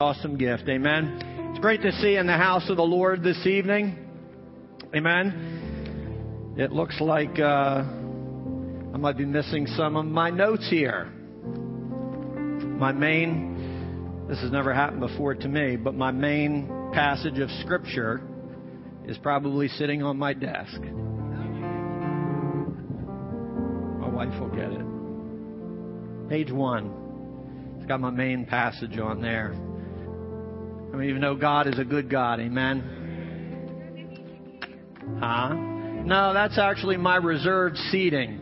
Awesome 0.00 0.36
gift. 0.36 0.64
Amen. 0.68 1.50
It's 1.50 1.60
great 1.60 1.80
to 1.82 1.92
see 1.92 2.14
you 2.14 2.18
in 2.18 2.26
the 2.26 2.32
house 2.32 2.68
of 2.68 2.76
the 2.78 2.82
Lord 2.82 3.22
this 3.22 3.46
evening. 3.46 3.96
Amen. 4.92 6.56
It 6.58 6.72
looks 6.72 7.00
like 7.00 7.38
uh, 7.38 7.84
I 7.84 8.96
might 8.96 9.16
be 9.16 9.24
missing 9.24 9.68
some 9.68 9.94
of 9.94 10.04
my 10.04 10.30
notes 10.30 10.68
here. 10.68 11.04
My 11.04 12.90
main, 12.90 14.26
this 14.28 14.40
has 14.40 14.50
never 14.50 14.74
happened 14.74 14.98
before 14.98 15.36
to 15.36 15.46
me, 15.46 15.76
but 15.76 15.94
my 15.94 16.10
main 16.10 16.66
passage 16.92 17.38
of 17.38 17.48
Scripture 17.62 18.20
is 19.06 19.16
probably 19.18 19.68
sitting 19.68 20.02
on 20.02 20.18
my 20.18 20.32
desk. 20.32 20.80
My 24.00 24.08
wife 24.08 24.40
will 24.40 24.48
get 24.48 24.72
it. 24.72 26.28
Page 26.28 26.50
one. 26.50 27.76
It's 27.76 27.86
got 27.86 28.00
my 28.00 28.10
main 28.10 28.44
passage 28.44 28.98
on 28.98 29.22
there. 29.22 29.54
I 30.94 30.96
mean, 30.96 31.10
even 31.10 31.22
though 31.22 31.34
God 31.34 31.66
is 31.66 31.76
a 31.80 31.84
good 31.84 32.08
God, 32.08 32.38
amen? 32.38 32.84
Huh? 35.18 35.52
No, 35.52 36.32
that's 36.32 36.56
actually 36.56 36.96
my 36.98 37.16
reserved 37.16 37.76
seating 37.90 38.38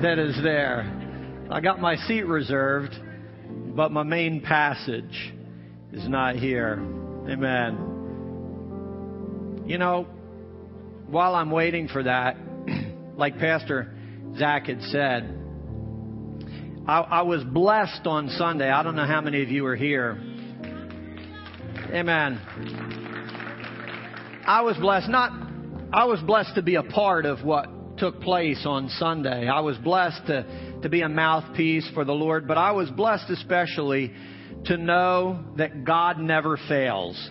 that 0.00 0.18
is 0.18 0.34
there. 0.42 0.90
I 1.50 1.60
got 1.60 1.78
my 1.78 1.96
seat 1.96 2.22
reserved, 2.22 2.94
but 3.76 3.92
my 3.92 4.02
main 4.02 4.40
passage 4.40 5.34
is 5.92 6.08
not 6.08 6.36
here. 6.36 6.82
Amen. 7.28 7.84
You 9.66 9.76
know, 9.76 10.06
while 11.06 11.34
I'm 11.34 11.50
waiting 11.50 11.86
for 11.88 12.02
that, 12.02 12.38
like 13.18 13.36
Pastor 13.36 13.94
Zach 14.38 14.68
had 14.68 14.80
said, 14.84 15.38
I, 16.86 17.00
I 17.00 17.20
was 17.22 17.44
blessed 17.44 18.06
on 18.06 18.30
Sunday. 18.30 18.70
I 18.70 18.82
don't 18.82 18.96
know 18.96 19.04
how 19.04 19.20
many 19.20 19.42
of 19.42 19.50
you 19.50 19.64
were 19.64 19.76
here 19.76 20.27
Amen. 21.90 22.38
I 24.46 24.60
was 24.60 24.76
blessed 24.76 25.08
not 25.08 25.32
I 25.90 26.04
was 26.04 26.20
blessed 26.20 26.54
to 26.56 26.62
be 26.62 26.74
a 26.74 26.82
part 26.82 27.24
of 27.24 27.42
what 27.42 27.96
took 27.96 28.20
place 28.20 28.64
on 28.66 28.90
Sunday. 28.90 29.48
I 29.48 29.60
was 29.60 29.78
blessed 29.78 30.26
to, 30.26 30.80
to 30.82 30.88
be 30.90 31.00
a 31.00 31.08
mouthpiece 31.08 31.88
for 31.94 32.04
the 32.04 32.12
Lord, 32.12 32.46
but 32.46 32.58
I 32.58 32.72
was 32.72 32.90
blessed 32.90 33.30
especially 33.30 34.12
to 34.66 34.76
know 34.76 35.42
that 35.56 35.84
God 35.84 36.18
never 36.18 36.58
fails. 36.68 37.30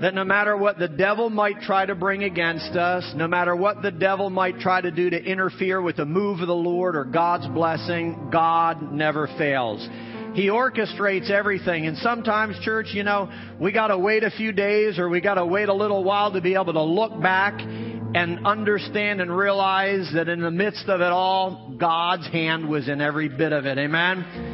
That 0.00 0.14
no 0.14 0.22
matter 0.22 0.56
what 0.56 0.78
the 0.78 0.88
devil 0.88 1.28
might 1.28 1.60
try 1.60 1.84
to 1.84 1.96
bring 1.96 2.22
against 2.22 2.76
us, 2.76 3.12
no 3.16 3.26
matter 3.26 3.56
what 3.56 3.82
the 3.82 3.90
devil 3.90 4.30
might 4.30 4.60
try 4.60 4.80
to 4.80 4.92
do 4.92 5.10
to 5.10 5.20
interfere 5.20 5.82
with 5.82 5.96
the 5.96 6.04
move 6.04 6.40
of 6.40 6.46
the 6.46 6.54
Lord 6.54 6.94
or 6.94 7.04
God's 7.04 7.48
blessing, 7.48 8.28
God 8.32 8.92
never 8.92 9.26
fails. 9.38 9.88
He 10.34 10.48
orchestrates 10.48 11.30
everything. 11.30 11.86
And 11.86 11.96
sometimes, 11.98 12.58
church, 12.60 12.88
you 12.92 13.02
know, 13.02 13.30
we 13.60 13.72
got 13.72 13.88
to 13.88 13.98
wait 13.98 14.24
a 14.24 14.30
few 14.30 14.52
days 14.52 14.98
or 14.98 15.08
we 15.08 15.20
got 15.20 15.34
to 15.34 15.44
wait 15.44 15.68
a 15.68 15.74
little 15.74 16.02
while 16.04 16.32
to 16.32 16.40
be 16.40 16.54
able 16.54 16.72
to 16.72 16.82
look 16.82 17.20
back 17.20 17.60
and 17.60 18.46
understand 18.46 19.20
and 19.20 19.34
realize 19.34 20.10
that 20.14 20.28
in 20.28 20.40
the 20.40 20.50
midst 20.50 20.88
of 20.88 21.00
it 21.00 21.12
all, 21.12 21.74
God's 21.78 22.26
hand 22.28 22.68
was 22.68 22.88
in 22.88 23.00
every 23.00 23.28
bit 23.28 23.52
of 23.52 23.66
it. 23.66 23.78
Amen? 23.78 24.51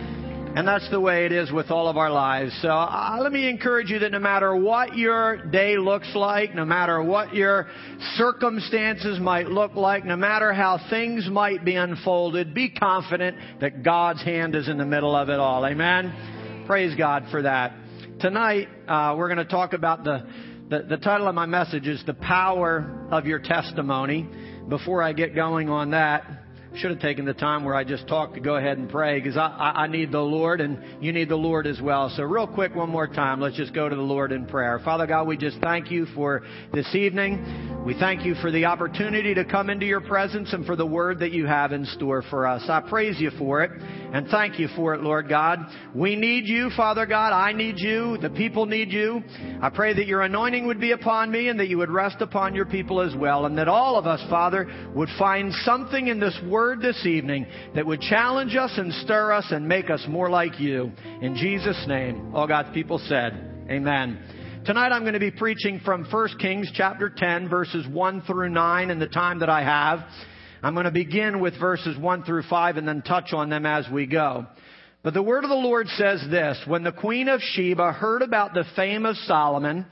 And 0.59 0.67
that's 0.67 0.91
the 0.91 0.99
way 0.99 1.25
it 1.25 1.31
is 1.31 1.53
with 1.53 1.71
all 1.71 1.87
of 1.87 1.97
our 1.97 2.11
lives. 2.11 2.53
So 2.63 2.69
uh, 2.69 3.19
let 3.21 3.31
me 3.31 3.49
encourage 3.49 3.91
you 3.91 4.01
that 4.01 4.11
no 4.11 4.19
matter 4.19 4.57
what 4.57 4.99
your 4.99 5.37
day 5.37 5.79
looks 5.79 6.17
like, 6.17 6.53
no 6.53 6.65
matter 6.65 7.01
what 7.01 7.33
your 7.33 7.69
circumstances 8.17 9.21
might 9.21 9.47
look 9.47 9.77
like, 9.77 10.05
no 10.05 10.17
matter 10.17 10.53
how 10.53 10.81
things 10.91 11.29
might 11.31 11.65
be 11.65 11.77
unfolded, 11.77 12.55
be 12.55 12.71
confident 12.71 13.37
that 13.61 13.85
God's 13.85 14.21
hand 14.25 14.57
is 14.57 14.69
in 14.69 14.79
the 14.79 14.85
middle 14.85 15.15
of 15.15 15.29
it 15.29 15.39
all. 15.39 15.65
Amen? 15.65 16.65
Praise 16.67 16.93
God 16.97 17.27
for 17.31 17.43
that. 17.43 17.77
Tonight, 18.19 18.67
uh, 18.89 19.15
we're 19.17 19.33
going 19.33 19.39
to 19.39 19.45
talk 19.45 19.75
about 19.75 20.03
the, 20.03 20.27
the, 20.71 20.83
the 20.89 20.97
title 20.97 21.29
of 21.29 21.37
my 21.37 21.47
message 21.47 21.87
is 21.87 22.03
The 22.05 22.15
Power 22.15 23.07
of 23.13 23.27
Your 23.27 23.39
Testimony. 23.39 24.29
Before 24.69 25.05
I 25.05 25.13
get 25.13 25.37
going 25.37 25.69
on 25.69 25.93
that, 25.93 26.38
should 26.75 26.91
have 26.91 27.01
taken 27.01 27.25
the 27.25 27.35
time 27.35 27.65
where 27.65 27.75
I 27.75 27.85
just 27.85 28.07
talked 28.07 28.35
to 28.35 28.41
go 28.41 28.57
ahead 28.57 28.79
and 28.79 28.89
pray 28.89 29.19
because 29.19 29.37
I, 29.37 29.73
I, 29.75 29.87
need 29.87 30.13
the 30.13 30.21
Lord 30.21 30.61
and 30.61 31.03
you 31.03 31.13
need 31.13 31.29
the 31.29 31.37
Lord 31.37 31.67
as 31.67 31.81
well. 31.81 32.13
So, 32.15 32.25
real 32.25 32.47
quick, 32.47 32.75
one 32.75 32.91
more 32.91 33.07
time, 33.07 33.41
let's 33.41 33.57
just 33.57 33.75
go 33.75 33.89
to 33.89 33.97
the 33.97 34.03
Lord 34.03 34.33
in 34.33 34.47
prayer. 34.47 34.79
Father 34.85 35.07
God, 35.07 35.27
we 35.27 35.37
just 35.37 35.59
thank 35.61 35.91
you 35.91 36.07
for 36.15 36.43
this 36.73 36.95
evening. 36.95 37.85
We 37.87 37.95
thank 37.99 38.25
you 38.25 38.35
for 38.37 38.51
the 38.51 38.67
opportunity 38.67 39.35
to 39.35 39.45
come 39.45 39.71
into 39.71 39.87
your 39.87 40.03
presence 40.03 40.53
and 40.53 40.67
for 40.67 40.77
the 40.77 40.87
word 40.87 41.21
that 41.21 41.33
you 41.33 41.47
have 41.47 41.73
in 41.73 41.87
store 41.87 42.23
for 42.29 42.47
us. 42.47 42.63
I 42.69 42.81
praise 42.81 43.19
you 43.19 43.31
for 43.39 43.63
it 43.63 43.71
and 43.73 44.29
thank 44.29 44.59
you 44.59 44.69
for 44.77 44.95
it, 44.95 45.01
Lord 45.01 45.29
God. 45.29 45.61
We 45.95 46.17
need 46.17 46.47
you, 46.47 46.71
Father 46.77 47.07
God. 47.07 47.33
I 47.33 47.53
need 47.53 47.77
you. 47.79 48.19
The 48.19 48.31
people 48.31 48.67
need 48.67 48.93
you. 48.93 49.23
I 49.63 49.71
pray 49.71 49.95
that 49.95 50.07
your 50.07 50.23
anointing 50.23 50.67
would 50.67 50.81
be 50.81 50.93
upon 50.93 51.31
me 51.31 51.49
and 51.49 51.59
that 51.61 51.69
you 51.69 51.79
would 51.79 51.91
rest 51.91 52.21
upon 52.21 52.55
your 52.55 52.67
people 52.67 53.01
as 53.01 53.15
well 53.17 53.47
and 53.47 53.57
that 53.57 53.69
all 53.69 53.97
of 53.97 54.07
us, 54.07 54.21
Father, 54.29 54.69
would 54.95 55.09
find 55.19 55.53
something 55.65 56.09
in 56.09 56.21
this 56.21 56.39
word 56.47 56.58
word 56.59 56.81
this 56.81 57.07
evening 57.07 57.47
that 57.77 57.87
would 57.87 58.01
challenge 58.01 58.57
us 58.57 58.73
and 58.77 58.93
stir 58.93 59.31
us 59.31 59.47
and 59.53 59.69
make 59.69 59.91
us 59.91 60.05
more 60.09 60.29
like 60.29 60.59
you. 60.59 60.91
In 61.23 61.37
Jesus' 61.37 61.85
name, 61.87 62.35
all 62.35 62.49
God's 62.49 62.75
people 62.75 62.99
said, 63.07 63.65
Amen. 63.71 64.19
Tonight 64.67 64.89
I'm 64.89 65.03
going 65.03 65.13
to 65.13 65.21
be 65.21 65.31
preaching 65.31 65.81
from 65.85 66.05
1 66.11 66.29
Kings 66.41 66.69
chapter 66.75 67.13
10 67.17 67.49
verses 67.49 67.87
1 67.87 68.23
through 68.23 68.49
9 68.49 68.91
in 68.91 68.99
the 68.99 69.07
time 69.07 69.39
that 69.39 69.49
I 69.49 69.63
have. 69.63 70.01
I'm 70.61 70.75
going 70.75 70.87
to 70.87 70.91
begin 70.91 71.39
with 71.39 71.57
verses 71.61 71.97
1 71.97 72.25
through 72.25 72.43
5 72.51 72.77
and 72.77 72.89
then 72.89 73.03
touch 73.03 73.33
on 73.33 73.51
them 73.51 73.65
as 73.65 73.87
we 73.93 74.07
go. 74.07 74.45
But 75.05 75.15
the 75.15 75.23
word 75.23 75.45
of 75.45 75.51
the 75.51 75.55
Lord 75.55 75.87
says 75.91 76.27
this, 76.29 76.61
when 76.67 76.83
the 76.83 76.91
queen 76.91 77.29
of 77.29 77.41
Sheba 77.41 77.93
heard 77.93 78.23
about 78.23 78.53
the 78.53 78.65
fame 78.75 79.07
of 79.07 79.15
Solomon 79.15 79.87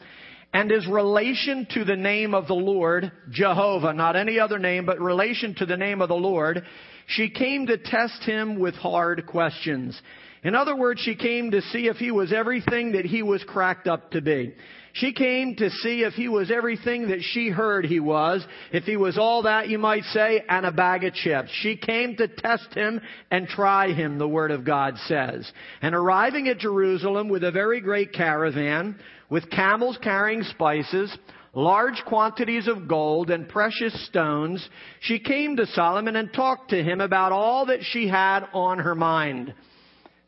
and 0.53 0.71
his 0.71 0.87
relation 0.87 1.67
to 1.75 1.85
the 1.85 1.97
name 1.97 2.35
of 2.35 2.47
the 2.47 2.55
Lord, 2.55 3.13
Jehovah, 3.31 3.93
not 3.93 4.17
any 4.17 4.39
other 4.39 4.59
name, 4.59 4.87
but 4.87 5.01
relation 5.01 5.55
to 5.57 5.67
the 5.67 5.77
name 5.77 6.01
of 6.01 6.09
the 6.09 6.15
Lord, 6.15 6.63
she 7.07 7.31
came 7.31 7.67
to 7.67 7.79
test 7.79 8.23
him 8.23 8.59
with 8.59 8.75
hard 8.75 9.27
questions. 9.27 10.01
In 10.43 10.55
other 10.55 10.77
words, 10.77 11.01
she 11.01 11.15
came 11.15 11.51
to 11.51 11.61
see 11.61 11.89
if 11.89 11.97
he 11.97 12.11
was 12.11 12.33
everything 12.33 12.93
that 12.93 13.05
he 13.05 13.23
was 13.23 13.43
cracked 13.45 13.87
up 13.87 14.13
to 14.13 14.21
be. 14.21 14.55
She 14.93 15.13
came 15.13 15.57
to 15.57 15.69
see 15.69 16.05
if 16.05 16.15
he 16.15 16.29
was 16.29 16.51
everything 16.51 17.09
that 17.09 17.21
she 17.21 17.51
heard 17.51 17.85
he 17.85 18.01
was, 18.01 18.47
if 18.73 18.85
he 18.85 18.97
was 18.97 19.19
all 19.19 19.43
that 19.43 19.69
you 19.69 19.79
might 19.79 20.05
say, 20.05 20.43
and 20.49 20.65
a 20.65 20.73
bag 20.73 21.05
of 21.05 21.13
chips. 21.13 21.51
She 21.61 21.77
came 21.77 22.17
to 22.17 22.29
test 22.29 22.73
him 22.73 23.03
and 23.31 23.47
try 23.47 23.93
him, 23.93 24.19
the 24.19 24.29
Word 24.29 24.51
of 24.51 24.65
God 24.65 24.97
says. 25.07 25.51
And 25.83 25.95
arriving 25.95 26.49
at 26.49 26.59
Jerusalem 26.59 27.29
with 27.29 27.45
a 27.45 27.51
very 27.51 27.83
great 27.83 28.15
caravan, 28.15 28.99
with 29.31 29.51
camels 29.51 29.99
carrying 30.03 30.43
spices, 30.43 31.17
large 31.55 32.03
quantities 32.07 32.69
of 32.69 32.87
gold 32.87 33.31
and 33.31 33.49
precious 33.49 34.07
stones, 34.07 34.69
she 35.01 35.19
came 35.19 35.57
to 35.57 35.67
Solomon 35.67 36.17
and 36.17 36.33
talked 36.33 36.71
to 36.71 36.83
him 36.83 37.01
about 37.01 37.33
all 37.33 37.67
that 37.67 37.81
she 37.83 38.09
had 38.09 38.47
on 38.53 38.79
her 38.79 38.95
mind. 38.95 39.55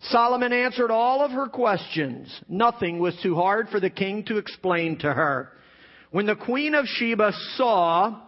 Solomon 0.01 0.53
answered 0.53 0.91
all 0.91 1.25
of 1.25 1.33
her 1.33 1.49
questions. 1.49 2.33
Nothing 2.49 2.99
was 2.99 3.19
too 3.23 3.35
hard 3.35 3.69
for 3.69 3.81
the 3.81 3.91
king 3.91 4.25
to 4.25 4.39
explain 4.39 4.99
to 4.99 5.13
her. 5.13 5.53
When 6.11 6.27
the 6.27 6.37
queen 6.37 6.75
of 6.75 6.87
Sheba 6.87 7.33
saw 7.57 8.23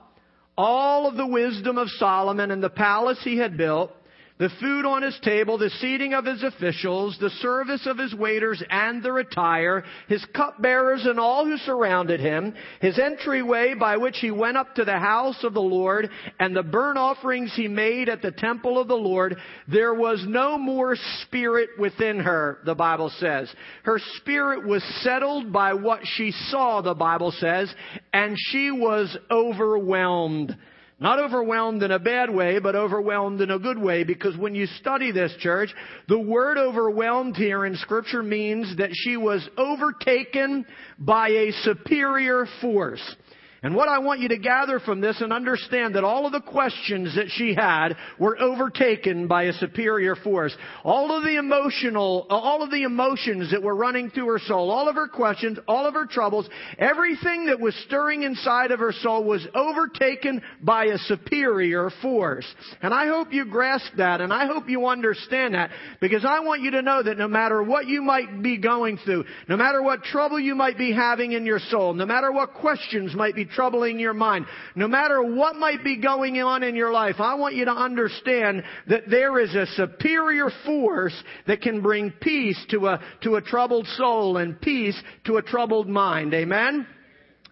all 0.58 1.08
of 1.08 1.16
the 1.16 1.26
wisdom 1.26 1.78
of 1.78 1.88
Solomon 1.90 2.50
and 2.50 2.62
the 2.62 2.70
palace 2.70 3.20
he 3.22 3.38
had 3.38 3.56
built, 3.56 3.92
the 4.40 4.48
food 4.58 4.86
on 4.86 5.02
his 5.02 5.18
table, 5.22 5.58
the 5.58 5.68
seating 5.80 6.14
of 6.14 6.24
his 6.24 6.42
officials, 6.42 7.18
the 7.20 7.28
service 7.28 7.86
of 7.86 7.98
his 7.98 8.14
waiters 8.14 8.62
and 8.70 9.02
their 9.02 9.18
attire, 9.18 9.84
his 10.08 10.24
cupbearers 10.34 11.04
and 11.04 11.20
all 11.20 11.44
who 11.44 11.58
surrounded 11.58 12.20
him, 12.20 12.54
his 12.80 12.98
entryway 12.98 13.74
by 13.78 13.98
which 13.98 14.16
he 14.16 14.30
went 14.30 14.56
up 14.56 14.74
to 14.74 14.84
the 14.86 14.98
house 14.98 15.44
of 15.44 15.52
the 15.52 15.60
Lord, 15.60 16.08
and 16.38 16.56
the 16.56 16.62
burnt 16.62 16.96
offerings 16.96 17.52
he 17.54 17.68
made 17.68 18.08
at 18.08 18.22
the 18.22 18.32
temple 18.32 18.80
of 18.80 18.88
the 18.88 18.94
Lord, 18.94 19.36
there 19.68 19.92
was 19.92 20.24
no 20.26 20.56
more 20.56 20.96
spirit 21.22 21.68
within 21.78 22.18
her, 22.20 22.60
the 22.64 22.74
Bible 22.74 23.12
says. 23.18 23.52
Her 23.82 24.00
spirit 24.16 24.66
was 24.66 24.82
settled 25.02 25.52
by 25.52 25.74
what 25.74 26.00
she 26.04 26.32
saw, 26.48 26.80
the 26.80 26.94
Bible 26.94 27.32
says, 27.32 27.70
and 28.14 28.34
she 28.38 28.70
was 28.70 29.14
overwhelmed. 29.30 30.56
Not 31.00 31.18
overwhelmed 31.18 31.82
in 31.82 31.90
a 31.90 31.98
bad 31.98 32.28
way, 32.28 32.58
but 32.58 32.76
overwhelmed 32.76 33.40
in 33.40 33.50
a 33.50 33.58
good 33.58 33.78
way, 33.78 34.04
because 34.04 34.36
when 34.36 34.54
you 34.54 34.66
study 34.66 35.12
this 35.12 35.34
church, 35.40 35.70
the 36.08 36.18
word 36.18 36.58
overwhelmed 36.58 37.36
here 37.36 37.64
in 37.64 37.74
scripture 37.76 38.22
means 38.22 38.76
that 38.76 38.90
she 38.92 39.16
was 39.16 39.48
overtaken 39.56 40.66
by 40.98 41.30
a 41.30 41.52
superior 41.62 42.46
force. 42.60 43.16
And 43.62 43.74
what 43.74 43.88
I 43.88 43.98
want 43.98 44.20
you 44.20 44.28
to 44.28 44.38
gather 44.38 44.80
from 44.80 45.02
this 45.02 45.20
and 45.20 45.34
understand 45.34 45.94
that 45.94 46.04
all 46.04 46.24
of 46.24 46.32
the 46.32 46.40
questions 46.40 47.14
that 47.16 47.28
she 47.28 47.54
had 47.54 47.94
were 48.18 48.40
overtaken 48.40 49.28
by 49.28 49.44
a 49.44 49.52
superior 49.52 50.16
force. 50.16 50.56
All 50.82 51.14
of 51.14 51.24
the 51.24 51.36
emotional, 51.36 52.26
all 52.30 52.62
of 52.62 52.70
the 52.70 52.84
emotions 52.84 53.50
that 53.50 53.62
were 53.62 53.74
running 53.76 54.08
through 54.10 54.28
her 54.28 54.38
soul, 54.38 54.70
all 54.70 54.88
of 54.88 54.94
her 54.94 55.08
questions, 55.08 55.58
all 55.68 55.86
of 55.86 55.92
her 55.92 56.06
troubles, 56.06 56.48
everything 56.78 57.46
that 57.46 57.60
was 57.60 57.74
stirring 57.86 58.22
inside 58.22 58.70
of 58.70 58.80
her 58.80 58.92
soul 58.92 59.24
was 59.24 59.46
overtaken 59.54 60.40
by 60.62 60.86
a 60.86 60.98
superior 60.98 61.90
force. 62.00 62.46
And 62.80 62.94
I 62.94 63.08
hope 63.08 63.30
you 63.30 63.44
grasp 63.44 63.92
that 63.98 64.22
and 64.22 64.32
I 64.32 64.46
hope 64.46 64.70
you 64.70 64.86
understand 64.86 65.52
that 65.52 65.70
because 66.00 66.24
I 66.24 66.40
want 66.40 66.62
you 66.62 66.70
to 66.70 66.82
know 66.82 67.02
that 67.02 67.18
no 67.18 67.28
matter 67.28 67.62
what 67.62 67.86
you 67.86 68.00
might 68.00 68.42
be 68.42 68.56
going 68.56 68.96
through, 69.04 69.24
no 69.48 69.58
matter 69.58 69.82
what 69.82 70.02
trouble 70.04 70.40
you 70.40 70.54
might 70.54 70.78
be 70.78 70.94
having 70.94 71.32
in 71.32 71.44
your 71.44 71.58
soul, 71.58 71.92
no 71.92 72.06
matter 72.06 72.32
what 72.32 72.54
questions 72.54 73.14
might 73.14 73.34
be 73.34 73.49
troubling 73.50 73.98
your 73.98 74.14
mind, 74.14 74.46
no 74.74 74.88
matter 74.88 75.22
what 75.22 75.56
might 75.56 75.84
be 75.84 75.96
going 76.00 76.40
on 76.40 76.62
in 76.62 76.74
your 76.74 76.92
life, 76.92 77.16
I 77.18 77.34
want 77.34 77.54
you 77.54 77.64
to 77.66 77.72
understand 77.72 78.62
that 78.88 79.10
there 79.10 79.38
is 79.38 79.54
a 79.54 79.66
superior 79.74 80.50
force 80.64 81.14
that 81.46 81.62
can 81.62 81.82
bring 81.82 82.12
peace 82.20 82.58
to 82.70 82.86
a, 82.88 83.00
to 83.22 83.36
a 83.36 83.42
troubled 83.42 83.86
soul 83.96 84.36
and 84.36 84.60
peace 84.60 85.00
to 85.26 85.36
a 85.36 85.42
troubled 85.42 85.88
mind. 85.88 86.34
Amen? 86.34 86.86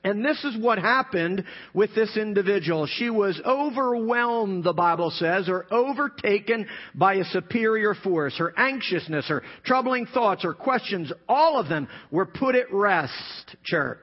And 0.05 0.25
this 0.25 0.43
is 0.45 0.57
what 0.57 0.79
happened 0.79 1.45
with 1.75 1.95
this 1.95 2.17
individual. 2.17 2.87
She 2.87 3.11
was 3.11 3.41
overwhelmed, 3.45 4.65
the 4.65 4.73
Bible 4.73 5.11
says, 5.11 5.49
or 5.49 5.67
overtaken 5.73 6.67
by 6.95 7.15
a 7.15 7.25
superior 7.25 7.95
force. 7.95 8.37
Her 8.39 8.55
anxiousness, 8.57 9.29
her 9.29 9.43
troubling 9.65 10.07
thoughts, 10.07 10.45
her 10.45 10.55
questions, 10.55 11.13
all 11.29 11.59
of 11.59 11.69
them 11.69 11.89
were 12.11 12.27
put 12.27 12.55
at 12.55 12.73
rest, 12.73 13.57
church. 13.65 13.99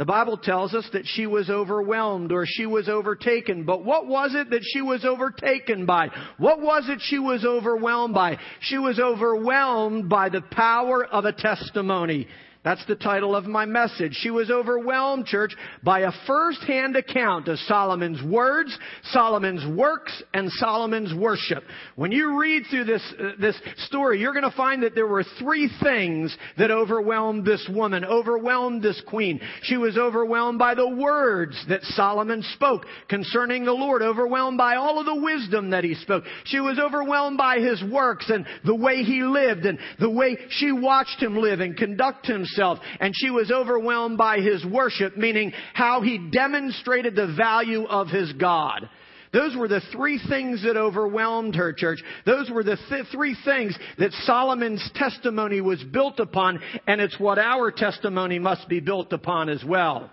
The 0.00 0.06
Bible 0.06 0.38
tells 0.38 0.72
us 0.72 0.88
that 0.94 1.06
she 1.06 1.26
was 1.26 1.50
overwhelmed 1.50 2.32
or 2.32 2.46
she 2.46 2.64
was 2.64 2.88
overtaken. 2.88 3.64
But 3.64 3.84
what 3.84 4.06
was 4.06 4.34
it 4.34 4.48
that 4.48 4.62
she 4.64 4.80
was 4.80 5.04
overtaken 5.04 5.84
by? 5.84 6.08
What 6.38 6.62
was 6.62 6.88
it 6.88 7.02
she 7.02 7.18
was 7.18 7.44
overwhelmed 7.44 8.14
by? 8.14 8.38
She 8.60 8.78
was 8.78 8.98
overwhelmed 8.98 10.08
by 10.08 10.30
the 10.30 10.40
power 10.40 11.04
of 11.04 11.26
a 11.26 11.34
testimony. 11.34 12.28
That's 12.62 12.84
the 12.84 12.94
title 12.94 13.34
of 13.34 13.46
my 13.46 13.64
message. 13.64 14.12
She 14.20 14.28
was 14.28 14.50
overwhelmed, 14.50 15.24
church, 15.24 15.56
by 15.82 16.00
a 16.00 16.12
first-hand 16.26 16.94
account 16.94 17.48
of 17.48 17.58
Solomon's 17.60 18.22
words, 18.22 18.76
Solomon's 19.04 19.64
works, 19.78 20.22
and 20.34 20.52
Solomon's 20.52 21.14
worship. 21.14 21.64
When 21.96 22.12
you 22.12 22.38
read 22.38 22.64
through 22.70 22.84
this, 22.84 23.14
uh, 23.18 23.30
this 23.40 23.58
story, 23.86 24.20
you're 24.20 24.34
going 24.34 24.44
to 24.44 24.54
find 24.54 24.82
that 24.82 24.94
there 24.94 25.06
were 25.06 25.24
three 25.38 25.70
things 25.82 26.36
that 26.58 26.70
overwhelmed 26.70 27.46
this 27.46 27.66
woman, 27.72 28.04
overwhelmed 28.04 28.82
this 28.82 29.00
queen. 29.08 29.40
She 29.62 29.78
was 29.78 29.96
overwhelmed 29.96 30.58
by 30.58 30.74
the 30.74 30.88
words 30.88 31.64
that 31.70 31.82
Solomon 31.82 32.42
spoke 32.54 32.84
concerning 33.08 33.64
the 33.64 33.72
Lord, 33.72 34.02
overwhelmed 34.02 34.58
by 34.58 34.76
all 34.76 35.00
of 35.00 35.06
the 35.06 35.22
wisdom 35.22 35.70
that 35.70 35.84
he 35.84 35.94
spoke. 35.94 36.24
She 36.44 36.60
was 36.60 36.78
overwhelmed 36.78 37.38
by 37.38 37.60
his 37.60 37.82
works 37.90 38.28
and 38.28 38.44
the 38.66 38.76
way 38.76 39.02
he 39.02 39.22
lived 39.22 39.64
and 39.64 39.78
the 39.98 40.10
way 40.10 40.36
she 40.50 40.72
watched 40.72 41.22
him 41.22 41.38
live 41.38 41.60
and 41.60 41.74
conduct 41.74 42.26
himself 42.26 42.49
himself. 42.50 42.78
And 43.00 43.14
she 43.16 43.30
was 43.30 43.50
overwhelmed 43.50 44.18
by 44.18 44.38
his 44.38 44.64
worship, 44.64 45.16
meaning 45.16 45.52
how 45.74 46.00
he 46.00 46.18
demonstrated 46.30 47.14
the 47.14 47.34
value 47.36 47.84
of 47.86 48.08
his 48.08 48.32
God. 48.34 48.88
Those 49.32 49.56
were 49.56 49.68
the 49.68 49.82
three 49.92 50.20
things 50.28 50.64
that 50.64 50.76
overwhelmed 50.76 51.54
her, 51.54 51.72
church. 51.72 52.00
Those 52.26 52.50
were 52.50 52.64
the 52.64 52.76
th- 52.88 53.06
three 53.12 53.36
things 53.44 53.78
that 53.98 54.10
Solomon's 54.24 54.90
testimony 54.96 55.60
was 55.60 55.80
built 55.84 56.18
upon, 56.18 56.58
and 56.88 57.00
it's 57.00 57.18
what 57.20 57.38
our 57.38 57.70
testimony 57.70 58.40
must 58.40 58.68
be 58.68 58.80
built 58.80 59.12
upon 59.12 59.48
as 59.48 59.62
well. 59.64 60.10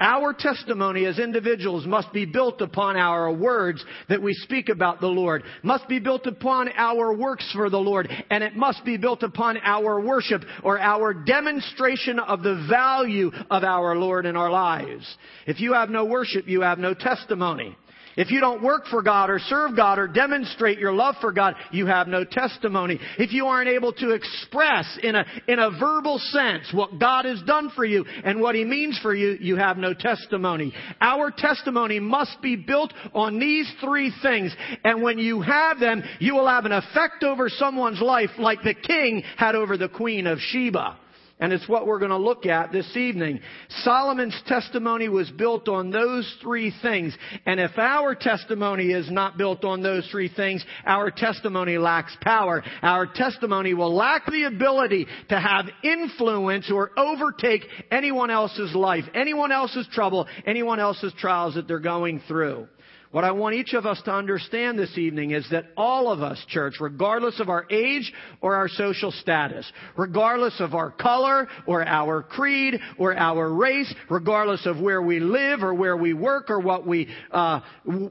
Our 0.00 0.32
testimony 0.32 1.04
as 1.04 1.18
individuals 1.18 1.86
must 1.86 2.10
be 2.12 2.24
built 2.24 2.62
upon 2.62 2.96
our 2.96 3.30
words 3.30 3.84
that 4.08 4.22
we 4.22 4.32
speak 4.32 4.70
about 4.70 5.00
the 5.00 5.06
Lord, 5.06 5.42
must 5.62 5.86
be 5.88 5.98
built 5.98 6.26
upon 6.26 6.70
our 6.74 7.14
works 7.14 7.50
for 7.52 7.68
the 7.68 7.78
Lord, 7.78 8.08
and 8.30 8.42
it 8.42 8.56
must 8.56 8.82
be 8.84 8.96
built 8.96 9.22
upon 9.22 9.58
our 9.58 10.00
worship 10.00 10.42
or 10.62 10.78
our 10.78 11.12
demonstration 11.12 12.18
of 12.18 12.42
the 12.42 12.66
value 12.68 13.30
of 13.50 13.62
our 13.62 13.94
Lord 13.94 14.24
in 14.24 14.36
our 14.36 14.50
lives. 14.50 15.06
If 15.46 15.60
you 15.60 15.74
have 15.74 15.90
no 15.90 16.06
worship, 16.06 16.48
you 16.48 16.62
have 16.62 16.78
no 16.78 16.94
testimony. 16.94 17.76
If 18.16 18.30
you 18.30 18.40
don't 18.40 18.62
work 18.62 18.86
for 18.86 19.02
God 19.02 19.30
or 19.30 19.38
serve 19.38 19.76
God 19.76 19.98
or 19.98 20.08
demonstrate 20.08 20.78
your 20.78 20.92
love 20.92 21.14
for 21.20 21.32
God, 21.32 21.54
you 21.70 21.86
have 21.86 22.08
no 22.08 22.24
testimony. 22.24 22.98
If 23.18 23.32
you 23.32 23.46
aren't 23.46 23.68
able 23.68 23.92
to 23.94 24.10
express 24.10 24.98
in 25.02 25.14
a, 25.14 25.24
in 25.46 25.58
a 25.58 25.70
verbal 25.78 26.18
sense 26.18 26.72
what 26.72 26.98
God 26.98 27.24
has 27.24 27.40
done 27.42 27.70
for 27.74 27.84
you 27.84 28.04
and 28.24 28.40
what 28.40 28.54
He 28.54 28.64
means 28.64 28.98
for 29.00 29.14
you, 29.14 29.36
you 29.40 29.56
have 29.56 29.76
no 29.76 29.94
testimony. 29.94 30.72
Our 31.00 31.30
testimony 31.30 32.00
must 32.00 32.42
be 32.42 32.56
built 32.56 32.92
on 33.14 33.38
these 33.38 33.72
three 33.80 34.12
things. 34.22 34.54
And 34.84 35.02
when 35.02 35.18
you 35.18 35.40
have 35.40 35.78
them, 35.78 36.02
you 36.18 36.34
will 36.34 36.48
have 36.48 36.64
an 36.64 36.72
effect 36.72 37.22
over 37.22 37.48
someone's 37.48 38.00
life 38.00 38.30
like 38.38 38.62
the 38.62 38.74
king 38.74 39.22
had 39.36 39.54
over 39.54 39.76
the 39.76 39.88
queen 39.88 40.26
of 40.26 40.38
Sheba. 40.38 40.98
And 41.40 41.52
it's 41.52 41.68
what 41.68 41.86
we're 41.86 41.98
going 41.98 42.10
to 42.10 42.18
look 42.18 42.46
at 42.46 42.70
this 42.70 42.96
evening. 42.96 43.40
Solomon's 43.82 44.38
testimony 44.46 45.08
was 45.08 45.30
built 45.30 45.68
on 45.68 45.90
those 45.90 46.32
three 46.42 46.72
things. 46.82 47.16
And 47.46 47.58
if 47.58 47.78
our 47.78 48.14
testimony 48.14 48.92
is 48.92 49.10
not 49.10 49.38
built 49.38 49.64
on 49.64 49.82
those 49.82 50.06
three 50.10 50.28
things, 50.28 50.64
our 50.84 51.10
testimony 51.10 51.78
lacks 51.78 52.16
power. 52.20 52.62
Our 52.82 53.06
testimony 53.06 53.74
will 53.74 53.94
lack 53.94 54.26
the 54.26 54.44
ability 54.44 55.06
to 55.30 55.40
have 55.40 55.66
influence 55.82 56.70
or 56.70 56.90
overtake 56.98 57.64
anyone 57.90 58.30
else's 58.30 58.74
life, 58.74 59.04
anyone 59.14 59.50
else's 59.50 59.88
trouble, 59.92 60.28
anyone 60.46 60.78
else's 60.78 61.14
trials 61.18 61.54
that 61.54 61.66
they're 61.66 61.78
going 61.78 62.20
through. 62.28 62.68
What 63.12 63.24
I 63.24 63.32
want 63.32 63.56
each 63.56 63.72
of 63.74 63.86
us 63.86 64.00
to 64.04 64.12
understand 64.12 64.78
this 64.78 64.96
evening 64.96 65.32
is 65.32 65.44
that 65.50 65.64
all 65.76 66.12
of 66.12 66.22
us, 66.22 66.40
church, 66.46 66.74
regardless 66.78 67.40
of 67.40 67.48
our 67.48 67.66
age 67.68 68.12
or 68.40 68.54
our 68.54 68.68
social 68.68 69.10
status, 69.10 69.70
regardless 69.96 70.60
of 70.60 70.74
our 70.74 70.92
color 70.92 71.48
or 71.66 71.84
our 71.84 72.22
creed 72.22 72.78
or 72.98 73.16
our 73.16 73.52
race, 73.52 73.92
regardless 74.08 74.64
of 74.64 74.78
where 74.78 75.02
we 75.02 75.18
live 75.18 75.64
or 75.64 75.74
where 75.74 75.96
we 75.96 76.14
work 76.14 76.50
or 76.50 76.60
what 76.60 76.86
we, 76.86 77.08
uh, 77.32 77.58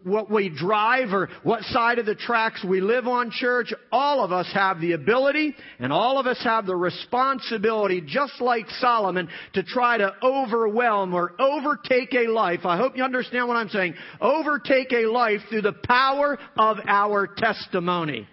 what 0.04 0.30
we 0.30 0.50
drive 0.50 1.13
or 1.13 1.30
what 1.44 1.62
side 1.63 1.98
of 1.98 2.06
the 2.06 2.16
tracks 2.16 2.62
we 2.68 2.81
live 2.81 3.07
on, 3.07 3.31
church, 3.31 3.74
all 3.94 4.22
of 4.22 4.34
us 4.34 4.52
have 4.54 4.81
the 4.81 4.92
ability 4.92 5.56
and 5.80 5.94
all 5.94 6.19
of 6.19 6.28
us 6.28 6.42
have 6.44 6.66
the 6.66 6.75
responsibility, 6.75 8.02
just 8.06 8.42
like 8.42 8.69
Solomon, 8.81 9.30
to 9.54 9.63
try 9.63 9.98
to 9.98 10.13
overwhelm 10.22 11.13
or 11.13 11.40
overtake 11.40 12.13
a 12.13 12.28
life. 12.28 12.66
I 12.66 12.75
hope 12.75 12.98
you 12.98 13.04
understand 13.06 13.48
what 13.48 13.56
I'm 13.56 13.69
saying. 13.69 13.94
Overtake 14.19 14.89
a 14.94 15.10
life 15.12 15.42
through 15.50 15.62
the 15.62 15.74
power 15.88 16.38
of 16.58 16.78
our 16.88 17.28
testimony. 17.28 18.28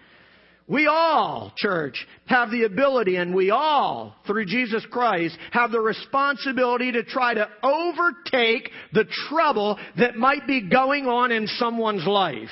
We 0.68 0.88
all, 0.88 1.52
church, 1.56 2.06
have 2.26 2.50
the 2.50 2.64
ability 2.64 3.16
and 3.16 3.32
we 3.32 3.50
all, 3.50 4.16
through 4.26 4.46
Jesus 4.46 4.84
Christ, 4.90 5.38
have 5.52 5.70
the 5.70 5.80
responsibility 5.80 6.90
to 6.90 7.04
try 7.04 7.34
to 7.34 7.48
overtake 7.62 8.70
the 8.92 9.04
trouble 9.28 9.78
that 9.96 10.16
might 10.16 10.44
be 10.46 10.68
going 10.68 11.06
on 11.06 11.30
in 11.30 11.46
someone's 11.46 12.04
life. 12.04 12.50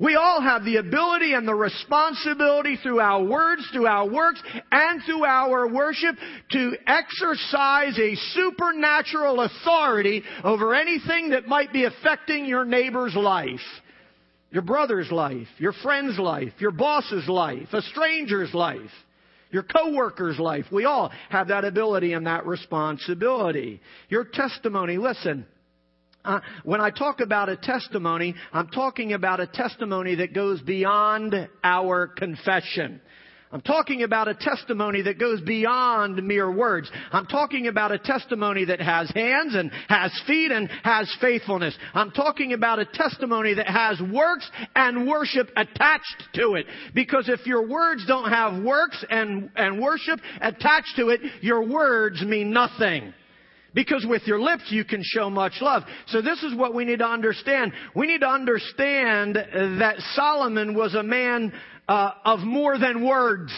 We 0.00 0.16
all 0.16 0.40
have 0.40 0.64
the 0.64 0.76
ability 0.76 1.34
and 1.34 1.46
the 1.46 1.54
responsibility 1.54 2.76
through 2.82 3.00
our 3.00 3.22
words, 3.22 3.66
through 3.72 3.86
our 3.86 4.08
works, 4.08 4.42
and 4.72 5.02
through 5.04 5.24
our 5.24 5.68
worship 5.68 6.16
to 6.52 6.72
exercise 6.86 7.98
a 7.98 8.16
supernatural 8.32 9.40
authority 9.40 10.22
over 10.42 10.74
anything 10.74 11.30
that 11.30 11.46
might 11.46 11.72
be 11.72 11.84
affecting 11.84 12.44
your 12.46 12.64
neighbor's 12.64 13.14
life 13.14 13.60
your 14.54 14.62
brother's 14.62 15.10
life, 15.10 15.48
your 15.58 15.72
friend's 15.82 16.16
life, 16.16 16.52
your 16.60 16.70
boss's 16.70 17.28
life, 17.28 17.66
a 17.72 17.82
stranger's 17.82 18.54
life, 18.54 18.90
your 19.50 19.64
coworker's 19.64 20.38
life. 20.38 20.64
We 20.70 20.84
all 20.84 21.10
have 21.28 21.48
that 21.48 21.64
ability 21.64 22.12
and 22.12 22.28
that 22.28 22.46
responsibility. 22.46 23.80
Your 24.08 24.24
testimony, 24.24 24.96
listen, 24.96 25.44
when 26.64 26.80
I 26.80 26.90
talk 26.90 27.20
about 27.20 27.48
a 27.48 27.56
testimony, 27.56 28.34
I'm 28.52 28.68
talking 28.68 29.12
about 29.12 29.40
a 29.40 29.46
testimony 29.46 30.16
that 30.16 30.34
goes 30.34 30.60
beyond 30.62 31.48
our 31.62 32.06
confession. 32.06 33.00
I'm 33.54 33.60
talking 33.60 34.02
about 34.02 34.26
a 34.26 34.34
testimony 34.34 35.02
that 35.02 35.20
goes 35.20 35.40
beyond 35.40 36.20
mere 36.26 36.50
words. 36.50 36.90
I'm 37.12 37.26
talking 37.26 37.68
about 37.68 37.92
a 37.92 38.00
testimony 38.00 38.64
that 38.64 38.80
has 38.80 39.08
hands 39.12 39.54
and 39.54 39.70
has 39.88 40.10
feet 40.26 40.50
and 40.50 40.68
has 40.82 41.14
faithfulness. 41.20 41.78
I'm 41.94 42.10
talking 42.10 42.52
about 42.52 42.80
a 42.80 42.84
testimony 42.84 43.54
that 43.54 43.68
has 43.68 44.00
works 44.12 44.50
and 44.74 45.06
worship 45.06 45.50
attached 45.56 46.24
to 46.34 46.54
it. 46.54 46.66
Because 46.94 47.28
if 47.28 47.46
your 47.46 47.68
words 47.68 48.04
don't 48.08 48.28
have 48.28 48.60
works 48.60 49.04
and, 49.08 49.48
and 49.54 49.80
worship 49.80 50.18
attached 50.40 50.96
to 50.96 51.10
it, 51.10 51.20
your 51.40 51.64
words 51.64 52.24
mean 52.24 52.50
nothing. 52.50 53.14
Because 53.74 54.06
with 54.08 54.22
your 54.26 54.40
lips 54.40 54.64
you 54.70 54.84
can 54.84 55.02
show 55.02 55.28
much 55.28 55.54
love. 55.60 55.82
So 56.06 56.22
this 56.22 56.42
is 56.42 56.54
what 56.54 56.74
we 56.74 56.84
need 56.84 57.00
to 57.00 57.06
understand. 57.06 57.72
We 57.94 58.06
need 58.06 58.20
to 58.20 58.28
understand 58.28 59.36
that 59.36 59.96
Solomon 60.14 60.74
was 60.74 60.94
a 60.94 61.02
man 61.02 61.52
uh, 61.88 62.12
of 62.24 62.40
more 62.40 62.78
than 62.78 63.04
words. 63.04 63.52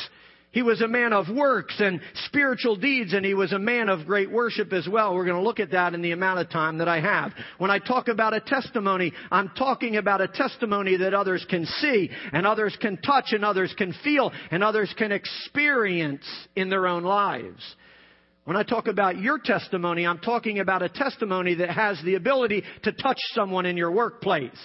He 0.56 0.62
was 0.62 0.80
a 0.80 0.88
man 0.88 1.12
of 1.12 1.26
works 1.28 1.74
and 1.80 2.00
spiritual 2.24 2.76
deeds, 2.76 3.12
and 3.12 3.26
he 3.26 3.34
was 3.34 3.52
a 3.52 3.58
man 3.58 3.90
of 3.90 4.06
great 4.06 4.30
worship 4.30 4.72
as 4.72 4.88
well. 4.88 5.14
We're 5.14 5.26
going 5.26 5.36
to 5.36 5.42
look 5.42 5.60
at 5.60 5.72
that 5.72 5.92
in 5.92 6.00
the 6.00 6.12
amount 6.12 6.38
of 6.40 6.48
time 6.48 6.78
that 6.78 6.88
I 6.88 6.98
have. 6.98 7.32
When 7.58 7.70
I 7.70 7.78
talk 7.78 8.08
about 8.08 8.32
a 8.32 8.40
testimony, 8.40 9.12
I'm 9.30 9.50
talking 9.50 9.96
about 9.96 10.22
a 10.22 10.28
testimony 10.28 10.96
that 10.96 11.12
others 11.12 11.44
can 11.50 11.66
see, 11.66 12.08
and 12.32 12.46
others 12.46 12.74
can 12.80 12.96
touch, 12.96 13.32
and 13.32 13.44
others 13.44 13.74
can 13.76 13.94
feel, 14.02 14.32
and 14.50 14.64
others 14.64 14.94
can 14.96 15.12
experience 15.12 16.24
in 16.54 16.70
their 16.70 16.86
own 16.86 17.02
lives. 17.02 17.60
When 18.46 18.56
I 18.56 18.62
talk 18.62 18.86
about 18.86 19.18
your 19.18 19.40
testimony, 19.40 20.06
I'm 20.06 20.20
talking 20.20 20.60
about 20.60 20.80
a 20.80 20.88
testimony 20.88 21.56
that 21.56 21.70
has 21.70 22.00
the 22.04 22.14
ability 22.14 22.62
to 22.84 22.92
touch 22.92 23.18
someone 23.34 23.66
in 23.66 23.76
your 23.76 23.90
workplace 23.90 24.56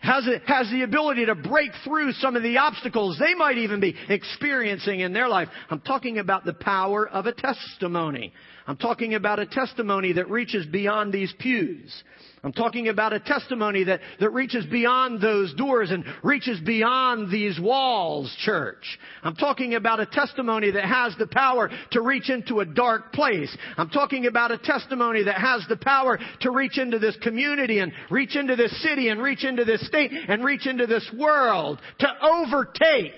has, 0.00 0.26
it, 0.26 0.42
has 0.46 0.70
the 0.70 0.82
ability 0.82 1.26
to 1.26 1.34
break 1.34 1.70
through 1.84 2.12
some 2.12 2.36
of 2.36 2.42
the 2.42 2.58
obstacles 2.58 3.18
they 3.18 3.34
might 3.34 3.58
even 3.58 3.80
be 3.80 3.96
experiencing 4.08 5.00
in 5.00 5.12
their 5.12 5.28
life. 5.28 5.48
I'm 5.70 5.80
talking 5.80 6.18
about 6.18 6.44
the 6.44 6.52
power 6.52 7.08
of 7.08 7.26
a 7.26 7.32
testimony. 7.32 8.32
I'm 8.68 8.76
talking 8.76 9.14
about 9.14 9.38
a 9.38 9.46
testimony 9.46 10.12
that 10.12 10.28
reaches 10.28 10.66
beyond 10.66 11.10
these 11.10 11.32
pews. 11.38 12.04
I'm 12.44 12.52
talking 12.52 12.88
about 12.88 13.14
a 13.14 13.18
testimony 13.18 13.84
that, 13.84 14.00
that 14.20 14.28
reaches 14.30 14.66
beyond 14.66 15.22
those 15.22 15.54
doors 15.54 15.90
and 15.90 16.04
reaches 16.22 16.60
beyond 16.60 17.32
these 17.32 17.58
walls, 17.58 18.32
church. 18.40 18.98
I'm 19.22 19.36
talking 19.36 19.74
about 19.74 20.00
a 20.00 20.06
testimony 20.06 20.70
that 20.72 20.84
has 20.84 21.16
the 21.18 21.26
power 21.26 21.70
to 21.92 22.02
reach 22.02 22.28
into 22.28 22.60
a 22.60 22.66
dark 22.66 23.14
place. 23.14 23.56
I'm 23.78 23.88
talking 23.88 24.26
about 24.26 24.52
a 24.52 24.58
testimony 24.58 25.22
that 25.24 25.38
has 25.38 25.64
the 25.66 25.78
power 25.78 26.18
to 26.42 26.50
reach 26.50 26.76
into 26.76 26.98
this 26.98 27.16
community 27.22 27.78
and 27.78 27.90
reach 28.10 28.36
into 28.36 28.54
this 28.54 28.82
city 28.82 29.08
and 29.08 29.22
reach 29.22 29.44
into 29.44 29.64
this 29.64 29.84
state 29.86 30.12
and 30.12 30.44
reach 30.44 30.66
into 30.66 30.86
this 30.86 31.10
world 31.18 31.80
to 32.00 32.08
overtake 32.22 33.14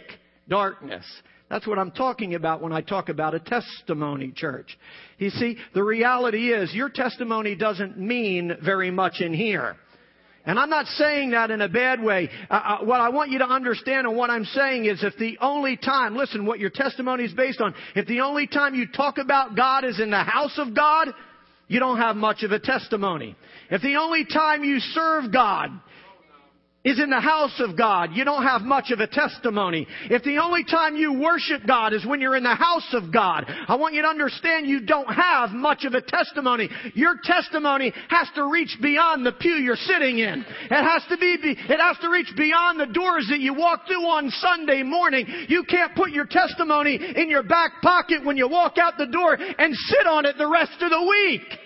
darkness. 0.49 1.04
That's 1.50 1.66
what 1.66 1.80
I'm 1.80 1.90
talking 1.90 2.37
about 2.37 2.62
when 2.62 2.73
I 2.73 2.80
talk 2.80 3.09
about 3.09 3.35
a 3.35 3.40
testimony, 3.40 4.33
church. 4.35 4.78
You 5.19 5.30
see, 5.30 5.57
the 5.75 5.83
reality 5.83 6.52
is 6.52 6.73
your 6.73 6.88
testimony 6.88 7.57
doesn't 7.57 7.99
mean 7.99 8.57
very 8.64 8.92
much 8.92 9.21
in 9.21 9.35
here. 9.35 9.76
And 10.47 10.59
I'm 10.59 10.71
not 10.71 10.87
saying 10.87 11.33
that 11.33 11.50
in 11.50 11.61
a 11.61 11.69
bad 11.69 12.02
way. 12.02 12.30
Uh, 12.49 12.54
uh, 12.54 12.85
what 12.85 13.00
I 13.00 13.11
want 13.11 13.30
you 13.30 13.38
to 13.40 13.47
understand 13.47 14.07
and 14.07 14.16
what 14.16 14.30
I'm 14.30 14.45
saying 14.45 14.87
is 14.87 15.02
if 15.02 15.16
the 15.19 15.38
only 15.40 15.76
time, 15.76 16.16
listen, 16.16 16.47
what 16.47 16.61
your 16.61 16.71
testimony 16.71 17.25
is 17.25 17.33
based 17.35 17.61
on, 17.61 17.75
if 17.95 18.07
the 18.07 18.21
only 18.21 18.47
time 18.47 18.75
you 18.75 18.87
talk 18.87 19.19
about 19.19 19.57
God 19.57 19.85
is 19.85 20.00
in 20.00 20.11
the 20.11 20.23
house 20.23 20.57
of 20.57 20.75
God, 20.75 21.09
you 21.66 21.78
don't 21.80 21.99
have 21.99 22.16
much 22.16 22.42
of 22.42 22.52
a 22.52 22.61
testimony. 22.61 23.37
If 23.71 23.83
the 23.83 23.97
only 23.97 24.25
time 24.25 24.64
you 24.64 24.78
serve 24.78 25.33
God 25.33 25.71
is 26.82 26.99
in 26.99 27.10
the 27.10 27.20
house 27.20 27.60
of 27.60 27.76
God, 27.76 28.10
you 28.14 28.25
don't 28.25 28.42
have 28.42 28.62
much 28.62 28.90
of 28.90 29.00
a 29.00 29.06
testimony. 29.06 29.87
If 30.04 30.22
the 30.22 30.38
only 30.38 30.64
time 30.64 30.96
you 30.96 31.12
worship 31.12 31.62
God 31.66 31.92
is 31.92 32.06
when 32.06 32.22
you're 32.22 32.37
in 32.37 32.42
the 32.42 32.54
house 32.54 32.88
of 32.94 33.12
God, 33.12 33.44
I 33.68 33.76
want 33.76 33.94
you 33.94 34.00
to 34.00 34.08
understand 34.08 34.66
you 34.66 34.87
don't 34.87 35.12
have 35.12 35.50
much 35.50 35.84
of 35.84 35.92
a 35.92 36.00
testimony. 36.00 36.70
Your 36.94 37.16
testimony 37.22 37.92
has 38.08 38.28
to 38.34 38.50
reach 38.50 38.78
beyond 38.80 39.26
the 39.26 39.32
pew 39.32 39.52
you're 39.52 39.76
sitting 39.76 40.20
in. 40.20 40.40
It 40.40 40.70
has 40.70 41.04
to 41.10 41.18
be, 41.18 41.37
it 41.42 41.80
has 41.80 41.99
to 42.00 42.08
reach 42.08 42.32
beyond 42.34 42.80
the 42.80 42.87
doors 42.87 43.26
that 43.28 43.40
you 43.40 43.52
walk 43.52 43.87
through 43.87 44.06
on 44.06 44.30
Sunday 44.30 44.82
morning. 44.82 45.26
You 45.49 45.64
can't 45.64 45.94
put 45.94 46.12
your 46.12 46.26
testimony 46.26 46.99
in 47.16 47.28
your 47.28 47.42
back 47.42 47.82
pocket 47.82 48.25
when 48.25 48.38
you 48.38 48.49
walk 48.49 48.78
out 48.78 48.94
the 48.96 49.06
door 49.06 49.34
and 49.34 49.75
sit 49.76 50.06
on 50.06 50.25
it 50.25 50.38
the 50.38 50.49
rest 50.49 50.80
of 50.80 50.88
the 50.88 51.06
week. 51.06 51.59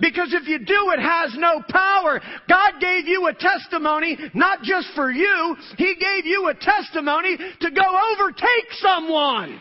Because 0.00 0.32
if 0.32 0.48
you 0.48 0.58
do, 0.58 0.92
it 0.96 1.00
has 1.00 1.34
no 1.36 1.62
power. 1.68 2.20
God 2.48 2.72
gave 2.80 3.06
you 3.06 3.26
a 3.26 3.34
testimony, 3.34 4.18
not 4.34 4.62
just 4.62 4.88
for 4.94 5.10
you, 5.10 5.56
He 5.76 5.94
gave 5.94 6.26
you 6.26 6.48
a 6.48 6.54
testimony 6.54 7.36
to 7.36 7.70
go 7.70 7.82
overtake 8.12 8.72
someone. 8.72 9.60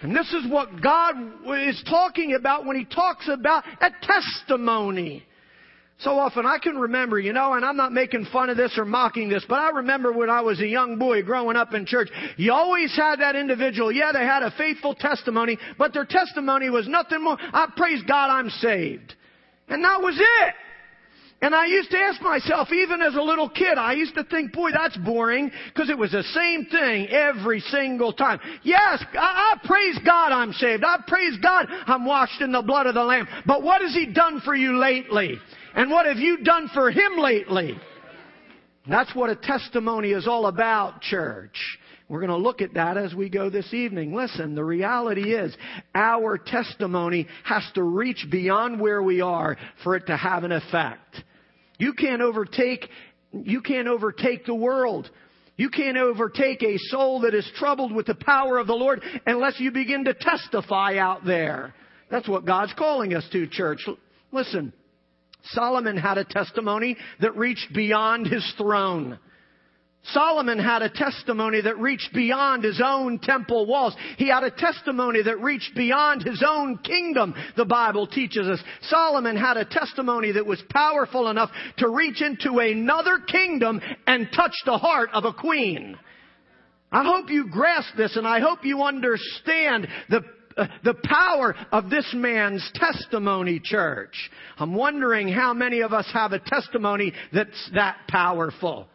And 0.00 0.14
this 0.14 0.32
is 0.32 0.50
what 0.50 0.80
God 0.80 1.16
is 1.58 1.82
talking 1.88 2.34
about 2.34 2.64
when 2.64 2.76
He 2.76 2.84
talks 2.84 3.28
about 3.28 3.64
a 3.80 3.90
testimony. 4.02 5.24
So 6.00 6.16
often 6.16 6.46
I 6.46 6.58
can 6.58 6.78
remember, 6.78 7.18
you 7.18 7.32
know, 7.32 7.54
and 7.54 7.64
I'm 7.64 7.76
not 7.76 7.92
making 7.92 8.26
fun 8.32 8.50
of 8.50 8.56
this 8.56 8.78
or 8.78 8.84
mocking 8.84 9.28
this, 9.28 9.44
but 9.48 9.58
I 9.58 9.70
remember 9.70 10.12
when 10.12 10.30
I 10.30 10.40
was 10.42 10.60
a 10.60 10.66
young 10.66 10.96
boy 10.96 11.22
growing 11.22 11.56
up 11.56 11.74
in 11.74 11.86
church, 11.86 12.08
you 12.36 12.52
always 12.52 12.94
had 12.94 13.18
that 13.18 13.34
individual. 13.34 13.90
Yeah, 13.90 14.12
they 14.12 14.24
had 14.24 14.44
a 14.44 14.52
faithful 14.56 14.94
testimony, 14.94 15.58
but 15.76 15.92
their 15.92 16.04
testimony 16.04 16.70
was 16.70 16.86
nothing 16.86 17.24
more. 17.24 17.36
I 17.40 17.66
praise 17.76 18.00
God 18.06 18.30
I'm 18.30 18.48
saved. 18.48 19.14
And 19.68 19.82
that 19.82 20.00
was 20.00 20.16
it. 20.16 20.54
And 21.40 21.54
I 21.54 21.66
used 21.66 21.90
to 21.90 21.98
ask 21.98 22.20
myself, 22.20 22.72
even 22.72 23.00
as 23.00 23.14
a 23.14 23.22
little 23.22 23.48
kid, 23.48 23.78
I 23.78 23.92
used 23.92 24.14
to 24.14 24.24
think, 24.24 24.52
boy, 24.52 24.70
that's 24.72 24.96
boring, 24.98 25.50
because 25.72 25.88
it 25.88 25.98
was 25.98 26.10
the 26.10 26.24
same 26.24 26.66
thing 26.66 27.08
every 27.08 27.60
single 27.60 28.12
time. 28.12 28.40
Yes, 28.62 29.04
I, 29.14 29.54
I, 29.54 29.66
praise 29.66 29.98
God 30.04 30.32
I'm 30.32 30.52
saved. 30.52 30.82
I 30.84 30.98
praise 31.06 31.36
God 31.40 31.66
I'm 31.70 32.04
washed 32.04 32.40
in 32.40 32.50
the 32.50 32.62
blood 32.62 32.86
of 32.86 32.94
the 32.94 33.04
Lamb. 33.04 33.28
But 33.46 33.62
what 33.62 33.82
has 33.82 33.94
He 33.94 34.06
done 34.06 34.40
for 34.44 34.54
you 34.54 34.78
lately? 34.78 35.38
And 35.74 35.90
what 35.90 36.06
have 36.06 36.18
you 36.18 36.38
done 36.42 36.70
for 36.72 36.90
him 36.90 37.16
lately? 37.18 37.78
That's 38.88 39.14
what 39.14 39.30
a 39.30 39.36
testimony 39.36 40.10
is 40.12 40.26
all 40.26 40.46
about, 40.46 41.02
church. 41.02 41.78
We're 42.08 42.20
going 42.20 42.30
to 42.30 42.36
look 42.36 42.62
at 42.62 42.74
that 42.74 42.96
as 42.96 43.14
we 43.14 43.28
go 43.28 43.50
this 43.50 43.74
evening. 43.74 44.14
Listen, 44.14 44.54
the 44.54 44.64
reality 44.64 45.34
is 45.34 45.54
our 45.94 46.38
testimony 46.38 47.26
has 47.44 47.62
to 47.74 47.82
reach 47.82 48.26
beyond 48.30 48.80
where 48.80 49.02
we 49.02 49.20
are 49.20 49.58
for 49.84 49.94
it 49.94 50.06
to 50.06 50.16
have 50.16 50.44
an 50.44 50.52
effect. 50.52 51.22
You 51.78 51.92
can't 51.92 52.22
overtake, 52.22 52.88
you 53.32 53.60
can't 53.60 53.88
overtake 53.88 54.46
the 54.46 54.54
world. 54.54 55.10
You 55.58 55.68
can't 55.68 55.98
overtake 55.98 56.62
a 56.62 56.78
soul 56.78 57.20
that 57.22 57.34
is 57.34 57.50
troubled 57.56 57.92
with 57.92 58.06
the 58.06 58.14
power 58.14 58.58
of 58.58 58.68
the 58.68 58.74
Lord 58.74 59.02
unless 59.26 59.58
you 59.58 59.70
begin 59.70 60.04
to 60.04 60.14
testify 60.14 60.96
out 60.96 61.26
there. 61.26 61.74
That's 62.10 62.28
what 62.28 62.46
God's 62.46 62.72
calling 62.78 63.12
us 63.12 63.28
to, 63.32 63.46
church. 63.48 63.86
Listen, 64.32 64.72
Solomon 65.52 65.96
had 65.96 66.18
a 66.18 66.24
testimony 66.24 66.96
that 67.20 67.36
reached 67.36 67.72
beyond 67.74 68.26
his 68.26 68.52
throne. 68.56 69.18
Solomon 70.12 70.58
had 70.58 70.82
a 70.82 70.88
testimony 70.88 71.60
that 71.60 71.78
reached 71.78 72.14
beyond 72.14 72.64
his 72.64 72.80
own 72.82 73.18
temple 73.18 73.66
walls. 73.66 73.94
He 74.16 74.28
had 74.28 74.42
a 74.42 74.50
testimony 74.50 75.22
that 75.22 75.40
reached 75.40 75.74
beyond 75.74 76.22
his 76.22 76.42
own 76.46 76.78
kingdom, 76.78 77.34
the 77.56 77.64
Bible 77.64 78.06
teaches 78.06 78.46
us. 78.46 78.60
Solomon 78.82 79.36
had 79.36 79.56
a 79.56 79.64
testimony 79.64 80.32
that 80.32 80.46
was 80.46 80.62
powerful 80.70 81.28
enough 81.28 81.50
to 81.78 81.88
reach 81.88 82.22
into 82.22 82.58
another 82.58 83.18
kingdom 83.18 83.80
and 84.06 84.28
touch 84.34 84.54
the 84.64 84.78
heart 84.78 85.10
of 85.12 85.24
a 85.24 85.32
queen. 85.32 85.98
I 86.90 87.04
hope 87.04 87.28
you 87.28 87.48
grasp 87.50 87.94
this 87.96 88.16
and 88.16 88.26
I 88.26 88.40
hope 88.40 88.64
you 88.64 88.82
understand 88.82 89.88
the 90.08 90.22
Uh, 90.58 90.66
the 90.82 90.94
power 91.04 91.54
of 91.70 91.88
this 91.88 92.10
man's 92.12 92.68
testimony, 92.74 93.60
church. 93.62 94.30
I'm 94.58 94.74
wondering 94.74 95.28
how 95.28 95.54
many 95.54 95.80
of 95.80 95.92
us 95.92 96.06
have 96.12 96.32
a 96.32 96.40
testimony 96.40 97.12
that's 97.32 97.70
that 97.74 97.98
powerful. 98.08 98.88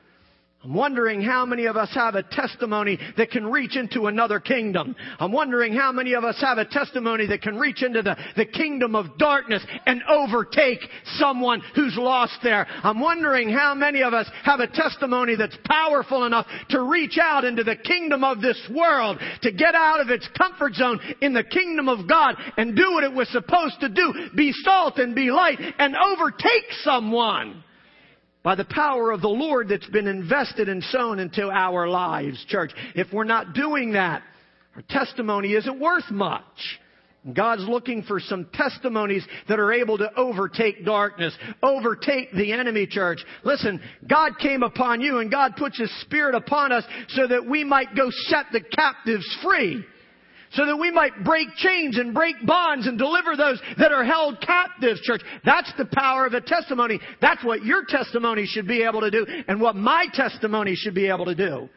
I'm 0.63 0.73
wondering 0.73 1.21
how 1.21 1.45
many 1.45 1.65
of 1.65 1.75
us 1.75 1.93
have 1.93 2.15
a 2.15 2.23
testimony 2.23 2.97
that 3.17 3.31
can 3.31 3.45
reach 3.51 3.75
into 3.75 4.07
another 4.07 4.39
kingdom. 4.39 4.95
I'm 5.19 5.33
wondering 5.33 5.73
how 5.73 5.91
many 5.91 6.13
of 6.13 6.23
us 6.23 6.39
have 6.39 6.57
a 6.57 6.63
testimony 6.63 7.27
that 7.27 7.41
can 7.41 7.59
reach 7.59 7.83
into 7.83 8.01
the, 8.01 8.15
the 8.37 8.45
kingdom 8.45 8.95
of 8.95 9.17
darkness 9.17 9.61
and 9.85 10.01
overtake 10.03 10.79
someone 11.17 11.61
who's 11.75 11.97
lost 11.97 12.37
there. 12.43 12.65
I'm 12.81 13.01
wondering 13.01 13.49
how 13.49 13.75
many 13.75 14.03
of 14.03 14.13
us 14.13 14.29
have 14.45 14.61
a 14.61 14.67
testimony 14.67 15.35
that's 15.35 15.57
powerful 15.65 16.23
enough 16.23 16.47
to 16.69 16.83
reach 16.83 17.17
out 17.21 17.43
into 17.43 17.65
the 17.65 17.75
kingdom 17.75 18.23
of 18.23 18.39
this 18.39 18.61
world, 18.73 19.19
to 19.41 19.51
get 19.51 19.75
out 19.75 19.99
of 19.99 20.09
its 20.09 20.29
comfort 20.37 20.75
zone 20.75 21.01
in 21.19 21.33
the 21.33 21.43
kingdom 21.43 21.89
of 21.89 22.07
God 22.07 22.35
and 22.55 22.73
do 22.73 22.93
what 22.93 23.03
it 23.03 23.11
was 23.11 23.27
supposed 23.29 23.81
to 23.81 23.89
do. 23.89 24.13
Be 24.33 24.53
salt 24.53 24.97
and 24.97 25.13
be 25.13 25.29
light 25.29 25.59
and 25.77 25.93
overtake 25.97 26.71
someone 26.83 27.65
by 28.43 28.55
the 28.55 28.65
power 28.65 29.11
of 29.11 29.21
the 29.21 29.29
Lord 29.29 29.69
that's 29.69 29.87
been 29.87 30.07
invested 30.07 30.67
and 30.69 30.83
sown 30.83 31.19
into 31.19 31.49
our 31.49 31.87
lives, 31.87 32.43
church. 32.47 32.71
If 32.93 33.11
we're 33.13 33.23
not 33.23 33.53
doing 33.53 33.93
that, 33.93 34.21
our 34.75 34.83
testimony 34.89 35.53
isn't 35.53 35.79
worth 35.79 36.11
much. 36.11 36.79
God's 37.33 37.65
looking 37.69 38.03
for 38.03 38.19
some 38.19 38.49
testimonies 38.53 39.25
that 39.47 39.57
are 39.57 39.71
able 39.71 39.97
to 39.97 40.13
overtake 40.17 40.83
darkness, 40.83 41.33
overtake 41.61 42.33
the 42.33 42.51
enemy 42.51 42.85
church. 42.85 43.19
Listen, 43.45 43.79
God 44.09 44.33
came 44.39 44.61
upon 44.61 44.99
you 44.99 45.19
and 45.19 45.31
God 45.31 45.55
puts 45.55 45.79
His 45.79 46.01
Spirit 46.01 46.35
upon 46.35 46.73
us 46.73 46.83
so 47.09 47.25
that 47.27 47.45
we 47.45 47.63
might 47.63 47.95
go 47.95 48.09
set 48.27 48.47
the 48.51 48.59
captives 48.59 49.25
free 49.41 49.85
so 50.53 50.65
that 50.65 50.77
we 50.77 50.91
might 50.91 51.23
break 51.23 51.47
chains 51.55 51.97
and 51.97 52.13
break 52.13 52.35
bonds 52.45 52.87
and 52.87 52.97
deliver 52.97 53.35
those 53.35 53.59
that 53.77 53.91
are 53.91 54.03
held 54.03 54.39
captive, 54.41 54.97
church. 55.03 55.21
That's 55.43 55.71
the 55.77 55.85
power 55.85 56.25
of 56.25 56.33
a 56.33 56.41
testimony. 56.41 56.99
That's 57.21 57.43
what 57.43 57.63
your 57.63 57.85
testimony 57.85 58.45
should 58.45 58.67
be 58.67 58.83
able 58.83 59.01
to 59.01 59.11
do 59.11 59.25
and 59.47 59.59
what 59.59 59.75
my 59.75 60.05
testimony 60.13 60.75
should 60.75 60.93
be 60.93 61.07
able 61.07 61.25
to 61.25 61.35
do. 61.35 61.69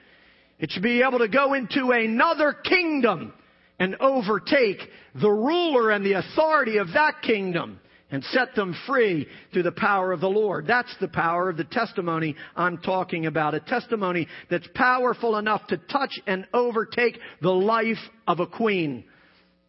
It 0.59 0.71
should 0.71 0.83
be 0.83 1.03
able 1.03 1.19
to 1.19 1.29
go 1.29 1.55
into 1.55 1.91
another 1.91 2.53
kingdom 2.53 3.33
and 3.79 3.97
overtake 4.01 4.81
the 5.21 5.31
ruler 5.31 5.91
and 5.91 6.05
the 6.05 6.15
authority 6.15 6.79
of 6.79 6.89
that 6.95 7.23
kingdom 7.23 7.81
and 8.11 8.23
set 8.25 8.55
them 8.55 8.75
free 8.87 9.27
through 9.53 9.65
the 9.65 9.73
power 9.73 10.13
of 10.13 10.21
the 10.21 10.29
Lord. 10.29 10.67
That's 10.67 10.95
the 11.01 11.09
power 11.09 11.49
of 11.49 11.57
the 11.57 11.65
testimony 11.65 12.37
I'm 12.55 12.79
talking 12.79 13.27
about. 13.27 13.55
A 13.55 13.61
testimony 13.61 14.29
that's 14.49 14.69
powerful 14.75 15.37
enough 15.37 15.67
to 15.69 15.77
touch 15.77 16.19
and 16.27 16.47
overtake 16.55 17.19
the 17.43 17.51
life 17.51 17.97
of 18.29 18.41
a 18.41 18.47
queen, 18.47 19.05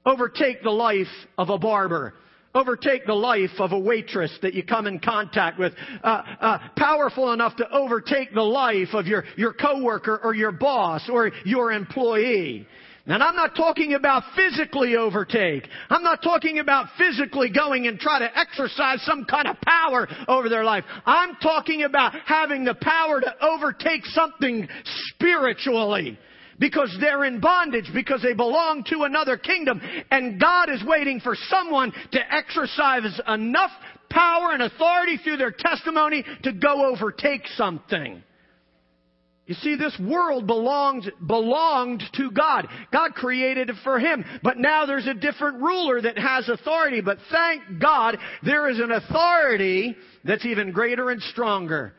overtake 0.05 0.61
the 0.61 0.69
life 0.69 1.07
of 1.37 1.49
a 1.49 1.57
barber, 1.57 2.13
overtake 2.53 3.05
the 3.05 3.13
life 3.13 3.51
of 3.59 3.71
a 3.71 3.79
waitress 3.79 4.31
that 4.41 4.53
you 4.53 4.63
come 4.63 4.87
in 4.87 4.99
contact 4.99 5.59
with, 5.59 5.73
uh, 6.03 6.21
uh, 6.39 6.59
powerful 6.75 7.33
enough 7.33 7.55
to 7.55 7.69
overtake 7.71 8.33
the 8.33 8.41
life 8.41 8.89
of 8.93 9.07
your, 9.07 9.23
your 9.35 9.53
coworker 9.53 10.19
or 10.23 10.35
your 10.35 10.51
boss 10.51 11.09
or 11.11 11.31
your 11.43 11.71
employee. 11.71 12.67
And 13.07 13.23
I'm 13.23 13.35
not 13.35 13.55
talking 13.55 13.93
about 13.93 14.23
physically 14.35 14.97
overtake. 14.97 15.67
I'm 15.89 16.03
not 16.03 16.21
talking 16.21 16.59
about 16.59 16.87
physically 16.97 17.49
going 17.49 17.87
and 17.87 17.97
try 17.97 18.19
to 18.19 18.37
exercise 18.37 19.01
some 19.03 19.23
kind 19.23 19.47
of 19.47 19.55
power 19.61 20.07
over 20.27 20.49
their 20.49 20.65
life. 20.65 20.83
I'm 21.05 21.35
talking 21.41 21.83
about 21.83 22.13
having 22.25 22.65
the 22.65 22.75
power 22.75 23.21
to 23.21 23.45
overtake 23.45 24.05
something 24.07 24.67
spiritually 25.13 26.19
because 26.59 26.95
they're 26.99 27.23
in 27.23 27.39
bondage, 27.39 27.89
because 27.93 28.21
they 28.21 28.33
belong 28.33 28.83
to 28.85 29.03
another 29.03 29.37
kingdom, 29.37 29.79
and 30.11 30.39
God 30.39 30.69
is 30.69 30.83
waiting 30.85 31.19
for 31.19 31.35
someone 31.49 31.93
to 32.11 32.33
exercise 32.33 33.19
enough 33.27 33.71
power 34.09 34.51
and 34.51 34.63
authority 34.63 35.17
through 35.17 35.37
their 35.37 35.51
testimony 35.51 36.25
to 36.43 36.51
go 36.53 36.91
overtake 36.91 37.47
something. 37.55 38.23
You 39.47 39.55
see, 39.55 39.77
this 39.77 39.97
world 39.97 40.45
belonged, 40.45 41.09
belonged 41.25 42.03
to 42.15 42.29
God. 42.31 42.67
God 42.91 43.13
created 43.15 43.69
it 43.69 43.77
for 43.81 43.97
Him. 43.97 44.25
But 44.43 44.57
now 44.57 44.85
there's 44.85 45.07
a 45.07 45.13
different 45.13 45.61
ruler 45.61 46.01
that 46.01 46.17
has 46.17 46.49
authority. 46.49 46.99
But 46.99 47.17
thank 47.31 47.79
God 47.79 48.17
there 48.43 48.69
is 48.69 48.79
an 48.79 48.91
authority 48.91 49.95
that's 50.25 50.45
even 50.45 50.73
greater 50.73 51.09
and 51.11 51.21
stronger. 51.21 51.93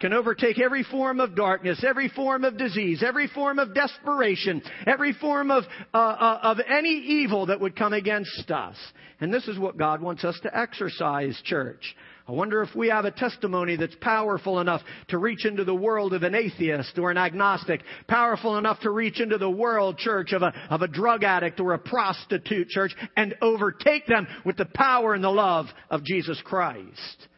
Can 0.00 0.12
overtake 0.12 0.60
every 0.60 0.82
form 0.84 1.20
of 1.20 1.36
darkness, 1.36 1.84
every 1.86 2.08
form 2.08 2.44
of 2.44 2.56
disease, 2.56 3.02
every 3.06 3.28
form 3.28 3.60
of 3.60 3.74
desperation, 3.74 4.60
every 4.86 5.12
form 5.12 5.50
of, 5.52 5.64
uh, 5.94 5.96
uh, 5.96 6.40
of 6.42 6.58
any 6.68 6.90
evil 6.90 7.46
that 7.46 7.60
would 7.60 7.76
come 7.76 7.92
against 7.92 8.50
us. 8.50 8.76
And 9.20 9.32
this 9.32 9.48
is 9.48 9.58
what 9.58 9.76
God 9.76 10.00
wants 10.00 10.24
us 10.24 10.38
to 10.42 10.56
exercise, 10.56 11.40
church. 11.44 11.96
I 12.28 12.32
wonder 12.32 12.60
if 12.62 12.74
we 12.74 12.88
have 12.88 13.06
a 13.06 13.10
testimony 13.10 13.76
that's 13.76 13.96
powerful 14.02 14.60
enough 14.60 14.82
to 15.08 15.16
reach 15.16 15.46
into 15.46 15.64
the 15.64 15.74
world 15.74 16.12
of 16.12 16.24
an 16.24 16.34
atheist 16.34 16.98
or 16.98 17.10
an 17.10 17.16
agnostic, 17.16 17.80
powerful 18.06 18.58
enough 18.58 18.80
to 18.80 18.90
reach 18.90 19.18
into 19.18 19.38
the 19.38 19.48
world, 19.48 19.96
church, 19.96 20.34
of 20.34 20.42
a, 20.42 20.52
of 20.68 20.82
a 20.82 20.88
drug 20.88 21.24
addict 21.24 21.58
or 21.58 21.72
a 21.72 21.78
prostitute, 21.78 22.68
church, 22.68 22.94
and 23.16 23.34
overtake 23.40 24.06
them 24.06 24.26
with 24.44 24.58
the 24.58 24.66
power 24.66 25.14
and 25.14 25.24
the 25.24 25.30
love 25.30 25.66
of 25.88 26.04
Jesus 26.04 26.38
Christ. 26.44 27.28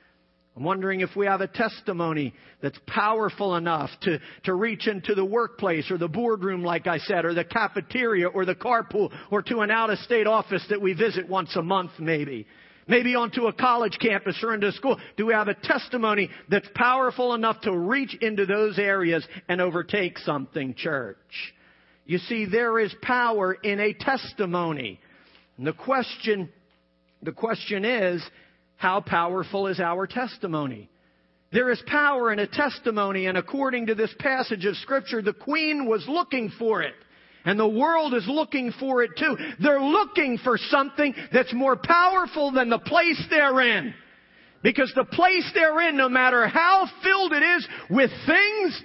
I'm 0.56 0.64
wondering 0.64 1.02
if 1.02 1.14
we 1.14 1.26
have 1.26 1.40
a 1.40 1.46
testimony 1.46 2.34
that's 2.60 2.78
powerful 2.88 3.54
enough 3.54 3.90
to, 4.02 4.18
to 4.44 4.54
reach 4.54 4.88
into 4.88 5.14
the 5.14 5.24
workplace 5.24 5.88
or 5.92 5.98
the 5.98 6.08
boardroom, 6.08 6.64
like 6.64 6.88
I 6.88 6.98
said, 6.98 7.24
or 7.24 7.32
the 7.32 7.44
cafeteria 7.44 8.26
or 8.26 8.44
the 8.44 8.56
carpool 8.56 9.12
or 9.30 9.40
to 9.42 9.60
an 9.60 9.70
out 9.70 9.90
of 9.90 10.00
state 10.00 10.26
office 10.26 10.66
that 10.68 10.82
we 10.82 10.94
visit 10.94 11.28
once 11.28 11.54
a 11.54 11.62
month, 11.62 11.92
maybe 12.00 12.48
maybe 12.86 13.14
onto 13.14 13.46
a 13.46 13.52
college 13.52 13.98
campus 14.00 14.38
or 14.42 14.54
into 14.54 14.68
a 14.68 14.72
school? 14.72 14.98
Do 15.16 15.26
we 15.26 15.34
have 15.34 15.48
a 15.48 15.54
testimony 15.54 16.30
that's 16.48 16.68
powerful 16.74 17.34
enough 17.34 17.60
to 17.62 17.76
reach 17.76 18.14
into 18.20 18.46
those 18.46 18.78
areas 18.78 19.26
and 19.48 19.60
overtake 19.60 20.18
something, 20.18 20.74
church? 20.74 21.16
You 22.06 22.18
see, 22.18 22.46
there 22.46 22.78
is 22.78 22.94
power 23.02 23.54
in 23.54 23.78
a 23.78 23.92
testimony. 23.92 25.00
And 25.56 25.66
the 25.66 25.72
question, 25.72 26.48
the 27.22 27.32
question 27.32 27.84
is, 27.84 28.22
how 28.76 29.00
powerful 29.00 29.66
is 29.66 29.78
our 29.78 30.06
testimony? 30.06 30.88
There 31.52 31.70
is 31.70 31.82
power 31.86 32.32
in 32.32 32.38
a 32.38 32.46
testimony, 32.46 33.26
and 33.26 33.36
according 33.36 33.86
to 33.86 33.94
this 33.94 34.14
passage 34.18 34.64
of 34.64 34.76
Scripture, 34.76 35.20
the 35.20 35.32
queen 35.32 35.86
was 35.86 36.04
looking 36.08 36.50
for 36.58 36.82
it. 36.82 36.94
And 37.44 37.58
the 37.58 37.68
world 37.68 38.14
is 38.14 38.26
looking 38.28 38.72
for 38.78 39.02
it 39.02 39.12
too. 39.16 39.36
They're 39.62 39.82
looking 39.82 40.38
for 40.38 40.58
something 40.58 41.14
that's 41.32 41.52
more 41.54 41.76
powerful 41.76 42.52
than 42.52 42.68
the 42.68 42.78
place 42.78 43.22
they're 43.30 43.60
in. 43.60 43.94
Because 44.62 44.92
the 44.94 45.04
place 45.04 45.50
they're 45.54 45.88
in, 45.88 45.96
no 45.96 46.08
matter 46.08 46.46
how 46.46 46.86
filled 47.02 47.32
it 47.32 47.42
is 47.42 47.68
with 47.88 48.10
things, 48.26 48.82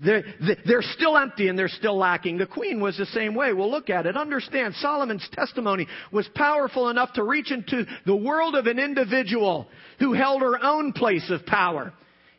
they're, 0.00 0.24
they're 0.66 0.82
still 0.82 1.16
empty 1.16 1.48
and 1.48 1.58
they're 1.58 1.68
still 1.68 1.96
lacking. 1.96 2.38
The 2.38 2.46
queen 2.46 2.80
was 2.80 2.96
the 2.96 3.06
same 3.06 3.34
way. 3.34 3.52
We'll 3.52 3.70
look 3.70 3.90
at 3.90 4.06
it. 4.06 4.16
Understand, 4.16 4.74
Solomon's 4.76 5.28
testimony 5.32 5.86
was 6.10 6.28
powerful 6.34 6.88
enough 6.88 7.12
to 7.14 7.22
reach 7.22 7.52
into 7.52 7.84
the 8.06 8.16
world 8.16 8.54
of 8.54 8.66
an 8.66 8.78
individual 8.78 9.68
who 9.98 10.14
held 10.14 10.40
her 10.40 10.58
own 10.62 10.92
place 10.92 11.30
of 11.30 11.44
power, 11.46 11.92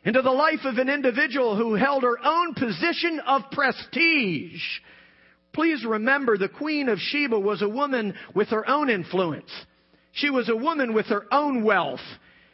into 0.04 0.20
the 0.22 0.30
life 0.30 0.64
of 0.64 0.78
an 0.78 0.88
individual 0.88 1.56
who 1.56 1.74
held 1.74 2.02
her 2.02 2.18
own 2.22 2.54
position 2.54 3.20
of 3.26 3.42
prestige. 3.52 4.60
Please 5.52 5.84
remember 5.84 6.38
the 6.38 6.48
Queen 6.48 6.88
of 6.88 6.98
Sheba 6.98 7.38
was 7.38 7.62
a 7.62 7.68
woman 7.68 8.14
with 8.34 8.48
her 8.48 8.68
own 8.68 8.88
influence. 8.88 9.50
She 10.12 10.30
was 10.30 10.48
a 10.48 10.56
woman 10.56 10.94
with 10.94 11.06
her 11.06 11.26
own 11.32 11.62
wealth. 11.62 12.00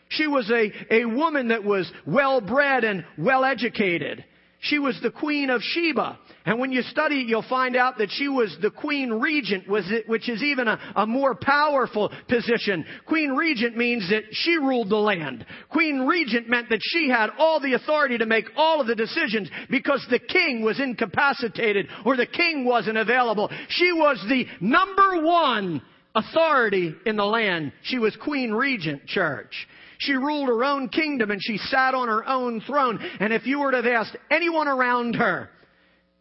She 0.09 0.26
was 0.26 0.50
a, 0.50 0.73
a 0.90 1.05
woman 1.05 1.49
that 1.49 1.64
was 1.64 1.90
well 2.07 2.40
bred 2.40 2.85
and 2.85 3.05
well 3.16 3.44
educated. 3.44 4.25
She 4.61 4.79
was 4.81 4.99
the 5.01 5.11
Queen 5.11 5.51
of 5.51 5.62
Sheba. 5.62 6.18
And 6.44 6.59
when 6.59 6.73
you 6.73 6.83
study 6.83 7.21
it, 7.21 7.29
you'll 7.29 7.42
find 7.49 7.77
out 7.77 7.99
that 7.99 8.11
she 8.11 8.27
was 8.27 8.57
the 8.61 8.71
Queen 8.71 9.11
Regent, 9.11 9.68
which 9.68 10.29
is 10.29 10.42
even 10.42 10.66
a, 10.66 10.81
a, 10.97 11.07
more 11.07 11.37
powerful 11.37 12.11
position. 12.29 12.85
Queen 13.07 13.31
Regent 13.31 13.77
means 13.77 14.09
that 14.11 14.25
she 14.33 14.57
ruled 14.57 14.88
the 14.88 14.97
land. 14.97 15.47
Queen 15.71 16.01
Regent 16.07 16.49
meant 16.49 16.71
that 16.71 16.81
she 16.83 17.09
had 17.09 17.31
all 17.38 17.61
the 17.61 17.75
authority 17.75 18.18
to 18.18 18.27
make 18.27 18.47
all 18.57 18.81
of 18.81 18.88
the 18.88 18.97
decisions 18.97 19.49
because 19.71 20.05
the 20.11 20.18
king 20.18 20.62
was 20.62 20.81
incapacitated 20.81 21.87
or 22.05 22.16
the 22.16 22.27
king 22.27 22.64
wasn't 22.64 22.99
available. 22.99 23.51
She 23.68 23.92
was 23.92 24.25
the 24.29 24.47
number 24.61 25.23
one 25.25 25.83
authority 26.16 26.94
in 27.07 27.16
the 27.16 27.25
land. 27.25 27.73
She 27.83 27.99
was 27.99 28.16
Queen 28.16 28.51
Regent 28.51 29.07
Church. 29.07 29.68
She 29.98 30.14
ruled 30.14 30.48
her 30.48 30.64
own 30.64 30.88
kingdom 30.88 31.30
and 31.30 31.40
she 31.42 31.58
sat 31.58 31.94
on 31.94 32.08
her 32.08 32.26
own 32.26 32.61
throne. 32.62 32.98
And 33.20 33.32
if 33.32 33.46
you 33.46 33.61
were 33.61 33.72
to 33.72 33.78
have 33.78 33.87
asked 33.87 34.16
anyone 34.30 34.68
around 34.68 35.16
her, 35.16 35.50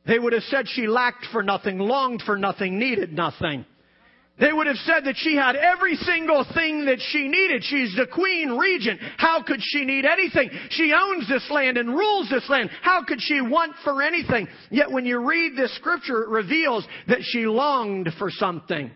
they 0.06 0.18
would 0.18 0.34
have 0.34 0.44
said 0.44 0.68
she 0.68 0.88
lacked 0.88 1.28
for 1.32 1.44
nothing, 1.44 1.78
longed 1.78 2.24
for 2.26 2.38
nothing, 2.38 2.80
needed 2.80 3.14
nothing. 3.14 3.66
They 4.40 4.54
would 4.54 4.68
have 4.68 4.78
said 4.78 5.06
that 5.06 5.16
she 5.18 5.36
had 5.36 5.56
every 5.56 5.96
single 5.96 6.46
thing 6.54 6.86
that 6.86 7.00
she 7.12 7.28
needed. 7.28 7.64
She's 7.64 7.96
the 7.96 8.06
queen 8.06 8.52
regent. 8.52 9.00
How 9.18 9.42
could 9.42 9.60
she 9.62 9.84
need 9.84 10.06
anything? 10.06 10.52
She 10.70 10.94
owns 10.94 11.28
this 11.28 11.50
land 11.50 11.78
and 11.78 11.90
rules 11.90 12.30
this 12.30 12.48
land. 12.48 12.70
How 12.84 13.04
could 13.04 13.20
she 13.20 13.42
want 13.42 13.74
for 13.84 14.04
anything? 14.04 14.48
Yet 14.70 14.92
when 14.92 15.06
you 15.06 15.28
read 15.28 15.56
this 15.56 15.76
scripture, 15.78 16.24
it 16.24 16.30
reveals 16.30 16.88
that 17.08 17.24
she 17.24 17.48
longed 17.48 18.10
for 18.20 18.30
something. 18.30 18.92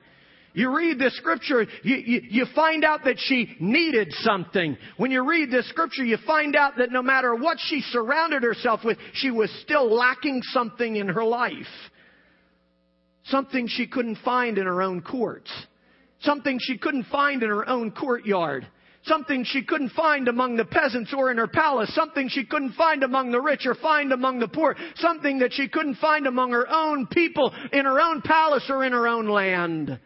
You 0.53 0.75
read 0.75 0.99
this 0.99 1.15
scripture, 1.15 1.65
you, 1.83 1.95
you, 1.95 2.21
you, 2.29 2.45
find 2.53 2.83
out 2.83 3.05
that 3.05 3.15
she 3.17 3.55
needed 3.59 4.11
something. 4.19 4.77
When 4.97 5.09
you 5.09 5.27
read 5.27 5.49
this 5.49 5.67
scripture, 5.69 6.03
you 6.03 6.17
find 6.27 6.55
out 6.55 6.73
that 6.77 6.91
no 6.91 7.01
matter 7.01 7.33
what 7.35 7.57
she 7.59 7.81
surrounded 7.81 8.43
herself 8.43 8.81
with, 8.83 8.97
she 9.13 9.31
was 9.31 9.49
still 9.61 9.93
lacking 9.93 10.41
something 10.51 10.97
in 10.97 11.07
her 11.07 11.23
life. 11.23 11.53
Something 13.25 13.67
she 13.69 13.87
couldn't 13.87 14.17
find 14.25 14.57
in 14.57 14.65
her 14.65 14.81
own 14.81 15.01
courts. 15.01 15.49
Something 16.19 16.59
she 16.59 16.77
couldn't 16.77 17.05
find 17.05 17.41
in 17.43 17.49
her 17.49 17.67
own 17.67 17.91
courtyard. 17.91 18.67
Something 19.03 19.43
she 19.45 19.63
couldn't 19.63 19.91
find 19.91 20.27
among 20.27 20.57
the 20.57 20.65
peasants 20.65 21.13
or 21.15 21.31
in 21.31 21.37
her 21.37 21.47
palace. 21.47 21.93
Something 21.95 22.27
she 22.29 22.45
couldn't 22.45 22.73
find 22.73 23.03
among 23.03 23.31
the 23.31 23.41
rich 23.41 23.65
or 23.65 23.75
find 23.75 24.11
among 24.11 24.39
the 24.39 24.47
poor. 24.47 24.75
Something 24.95 25.39
that 25.39 25.53
she 25.53 25.69
couldn't 25.69 25.95
find 25.95 26.27
among 26.27 26.51
her 26.51 26.67
own 26.69 27.07
people 27.07 27.53
in 27.71 27.85
her 27.85 27.99
own 28.01 28.21
palace 28.21 28.65
or 28.69 28.83
in 28.83 28.91
her 28.91 29.07
own 29.07 29.27
land. 29.27 29.97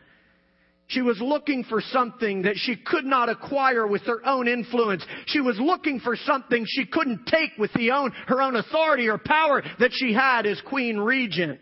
She 0.87 1.01
was 1.01 1.19
looking 1.19 1.63
for 1.63 1.81
something 1.81 2.43
that 2.43 2.57
she 2.57 2.75
could 2.75 3.05
not 3.05 3.27
acquire 3.27 3.87
with 3.87 4.03
her 4.03 4.25
own 4.25 4.47
influence. 4.47 5.05
She 5.25 5.41
was 5.41 5.59
looking 5.59 5.99
for 5.99 6.15
something 6.15 6.63
she 6.67 6.85
couldn't 6.85 7.25
take 7.25 7.51
with 7.57 7.73
the 7.73 7.91
own, 7.91 8.11
her 8.27 8.41
own 8.41 8.55
authority 8.55 9.07
or 9.07 9.17
power 9.17 9.63
that 9.79 9.91
she 9.93 10.13
had 10.13 10.45
as 10.45 10.61
queen 10.61 10.97
regent. 10.97 11.59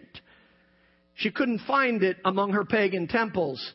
She 1.15 1.31
couldn't 1.31 1.59
find 1.59 2.03
it 2.03 2.17
among 2.25 2.51
her 2.53 2.65
pagan 2.65 3.07
temples. 3.07 3.73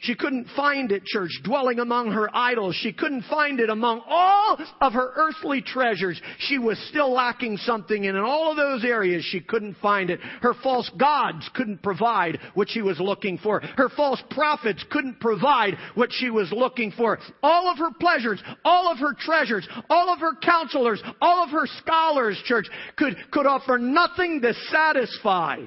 She 0.00 0.14
couldn't 0.14 0.46
find 0.54 0.92
it, 0.92 1.04
church, 1.04 1.40
dwelling 1.42 1.80
among 1.80 2.12
her 2.12 2.30
idols. 2.32 2.76
She 2.76 2.92
couldn't 2.92 3.24
find 3.24 3.58
it 3.58 3.68
among 3.68 4.02
all 4.08 4.56
of 4.80 4.92
her 4.92 5.12
earthly 5.16 5.60
treasures. 5.60 6.20
She 6.38 6.56
was 6.56 6.78
still 6.88 7.12
lacking 7.12 7.56
something, 7.58 8.06
and 8.06 8.16
in 8.16 8.22
all 8.22 8.52
of 8.52 8.56
those 8.56 8.84
areas, 8.84 9.24
she 9.24 9.40
couldn't 9.40 9.76
find 9.82 10.10
it. 10.10 10.20
Her 10.40 10.54
false 10.62 10.88
gods 10.96 11.50
couldn't 11.52 11.82
provide 11.82 12.38
what 12.54 12.70
she 12.70 12.80
was 12.80 13.00
looking 13.00 13.38
for. 13.38 13.60
Her 13.60 13.88
false 13.88 14.22
prophets 14.30 14.84
couldn't 14.88 15.18
provide 15.18 15.76
what 15.96 16.10
she 16.12 16.30
was 16.30 16.52
looking 16.52 16.92
for. 16.92 17.18
All 17.42 17.68
of 17.68 17.78
her 17.78 17.90
pleasures, 17.98 18.40
all 18.64 18.92
of 18.92 18.98
her 18.98 19.14
treasures, 19.18 19.68
all 19.90 20.12
of 20.12 20.20
her 20.20 20.36
counselors, 20.40 21.02
all 21.20 21.42
of 21.42 21.50
her 21.50 21.66
scholars, 21.78 22.40
church, 22.44 22.68
could, 22.96 23.16
could 23.32 23.46
offer 23.46 23.78
nothing 23.78 24.40
to 24.42 24.54
satisfy 24.70 25.58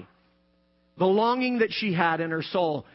the 0.97 1.05
longing 1.05 1.59
that 1.59 1.73
she 1.73 1.91
had 1.93 2.21
in 2.21 2.31
her 2.31 2.43
soul. 2.43 2.85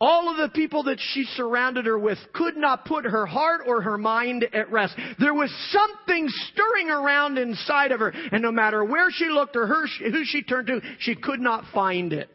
All 0.00 0.30
of 0.30 0.36
the 0.36 0.54
people 0.54 0.84
that 0.84 0.98
she 1.12 1.24
surrounded 1.34 1.86
her 1.86 1.98
with 1.98 2.18
could 2.32 2.56
not 2.56 2.84
put 2.84 3.04
her 3.04 3.26
heart 3.26 3.62
or 3.66 3.82
her 3.82 3.98
mind 3.98 4.46
at 4.52 4.70
rest. 4.70 4.94
There 5.18 5.34
was 5.34 5.52
something 5.70 6.28
stirring 6.52 6.88
around 6.88 7.36
inside 7.36 7.90
of 7.90 8.00
her, 8.00 8.12
and 8.32 8.42
no 8.42 8.52
matter 8.52 8.84
where 8.84 9.10
she 9.10 9.26
looked 9.26 9.56
or 9.56 9.66
her, 9.66 9.86
who 9.86 10.24
she 10.24 10.42
turned 10.42 10.68
to, 10.68 10.80
she 11.00 11.16
could 11.16 11.40
not 11.40 11.64
find 11.74 12.12
it. 12.12 12.30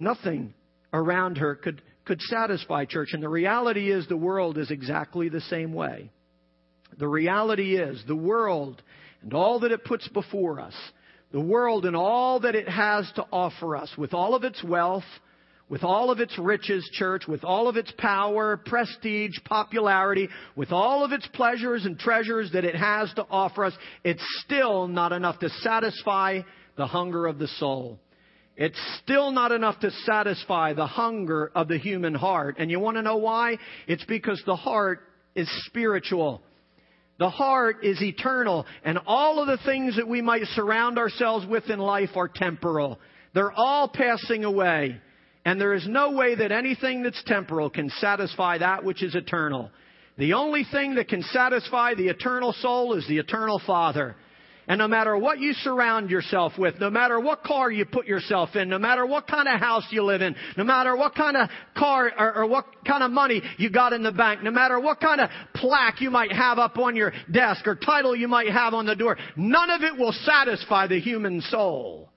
Nothing 0.00 0.54
around 0.92 1.36
her 1.38 1.54
could, 1.54 1.82
could 2.06 2.22
satisfy 2.22 2.86
church. 2.86 3.10
And 3.12 3.22
the 3.22 3.28
reality 3.28 3.90
is 3.92 4.08
the 4.08 4.16
world 4.16 4.56
is 4.56 4.70
exactly 4.70 5.28
the 5.28 5.42
same 5.42 5.74
way. 5.74 6.10
The 6.98 7.08
reality 7.08 7.76
is 7.76 8.02
the 8.06 8.16
world 8.16 8.82
and 9.22 9.34
all 9.34 9.60
that 9.60 9.72
it 9.72 9.84
puts 9.84 10.08
before 10.08 10.60
us, 10.60 10.74
the 11.32 11.40
world 11.40 11.84
and 11.84 11.94
all 11.94 12.40
that 12.40 12.54
it 12.54 12.68
has 12.68 13.10
to 13.16 13.26
offer 13.30 13.76
us 13.76 13.90
with 13.98 14.14
all 14.14 14.34
of 14.34 14.44
its 14.44 14.62
wealth, 14.64 15.04
with 15.68 15.84
all 15.84 16.10
of 16.10 16.18
its 16.18 16.36
riches, 16.38 16.88
church, 16.94 17.26
with 17.26 17.44
all 17.44 17.68
of 17.68 17.76
its 17.76 17.92
power, 17.98 18.56
prestige, 18.56 19.36
popularity, 19.44 20.28
with 20.56 20.72
all 20.72 21.04
of 21.04 21.12
its 21.12 21.26
pleasures 21.34 21.84
and 21.84 21.98
treasures 21.98 22.50
that 22.52 22.64
it 22.64 22.74
has 22.74 23.12
to 23.14 23.26
offer 23.30 23.64
us, 23.64 23.74
it's 24.02 24.24
still 24.44 24.88
not 24.88 25.12
enough 25.12 25.38
to 25.40 25.50
satisfy 25.60 26.40
the 26.76 26.86
hunger 26.86 27.26
of 27.26 27.38
the 27.38 27.48
soul. 27.48 27.98
It's 28.56 28.78
still 29.02 29.30
not 29.30 29.52
enough 29.52 29.78
to 29.80 29.90
satisfy 30.04 30.72
the 30.72 30.86
hunger 30.86 31.52
of 31.54 31.68
the 31.68 31.78
human 31.78 32.14
heart. 32.14 32.56
And 32.58 32.70
you 32.70 32.80
want 32.80 32.96
to 32.96 33.02
know 33.02 33.18
why? 33.18 33.58
It's 33.86 34.04
because 34.04 34.42
the 34.46 34.56
heart 34.56 35.00
is 35.36 35.48
spiritual. 35.66 36.42
The 37.18 37.30
heart 37.30 37.84
is 37.84 38.02
eternal. 38.02 38.66
And 38.84 38.98
all 39.06 39.40
of 39.40 39.46
the 39.46 39.64
things 39.64 39.96
that 39.96 40.08
we 40.08 40.22
might 40.22 40.42
surround 40.54 40.98
ourselves 40.98 41.46
with 41.46 41.70
in 41.70 41.78
life 41.78 42.10
are 42.16 42.28
temporal. 42.28 42.98
They're 43.32 43.52
all 43.52 43.88
passing 43.88 44.44
away. 44.44 45.00
And 45.44 45.60
there 45.60 45.74
is 45.74 45.86
no 45.86 46.12
way 46.12 46.34
that 46.34 46.52
anything 46.52 47.02
that's 47.02 47.22
temporal 47.24 47.70
can 47.70 47.90
satisfy 47.90 48.58
that 48.58 48.84
which 48.84 49.02
is 49.02 49.14
eternal. 49.14 49.70
The 50.18 50.32
only 50.32 50.64
thing 50.70 50.96
that 50.96 51.08
can 51.08 51.22
satisfy 51.22 51.94
the 51.94 52.08
eternal 52.08 52.52
soul 52.52 52.94
is 52.94 53.06
the 53.06 53.18
eternal 53.18 53.60
Father. 53.64 54.16
And 54.68 54.78
no 54.78 54.86
matter 54.86 55.16
what 55.16 55.38
you 55.38 55.54
surround 55.54 56.10
yourself 56.10 56.58
with, 56.58 56.78
no 56.78 56.90
matter 56.90 57.18
what 57.18 57.42
car 57.42 57.70
you 57.70 57.86
put 57.86 58.06
yourself 58.06 58.54
in, 58.54 58.68
no 58.68 58.78
matter 58.78 59.06
what 59.06 59.26
kind 59.26 59.48
of 59.48 59.58
house 59.58 59.86
you 59.90 60.04
live 60.04 60.20
in, 60.20 60.36
no 60.58 60.64
matter 60.64 60.94
what 60.94 61.14
kind 61.14 61.38
of 61.38 61.48
car 61.74 62.12
or, 62.18 62.36
or, 62.36 62.46
what 62.46 62.66
kind 62.86 63.02
of 63.02 63.10
money 63.10 63.40
you 63.56 63.70
got 63.70 63.94
in 63.94 64.02
the 64.02 64.12
bank, 64.12 64.42
no 64.42 64.50
matter 64.50 64.78
what 64.78 65.00
kind 65.00 65.22
of 65.22 65.30
plaque 65.54 66.02
you 66.02 66.10
might 66.10 66.32
have 66.32 66.58
up 66.58 66.76
on 66.76 66.96
your 66.96 67.14
desk 67.32 67.66
or 67.66 67.76
title 67.76 68.14
you 68.14 68.28
might 68.28 68.50
have 68.50 68.74
on 68.74 68.84
the 68.84 68.94
door, 68.94 69.16
none 69.36 69.70
of 69.70 69.80
it 69.80 69.96
will 69.96 70.12
satisfy 70.12 70.86
the 70.86 71.00
human 71.00 71.40
soul. 71.40 72.10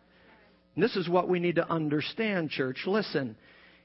And 0.75 0.84
this 0.84 0.95
is 0.95 1.10
what 1.10 1.27
we 1.27 1.39
need 1.39 1.55
to 1.55 1.69
understand, 1.69 2.49
church. 2.49 2.84
Listen, 2.86 3.36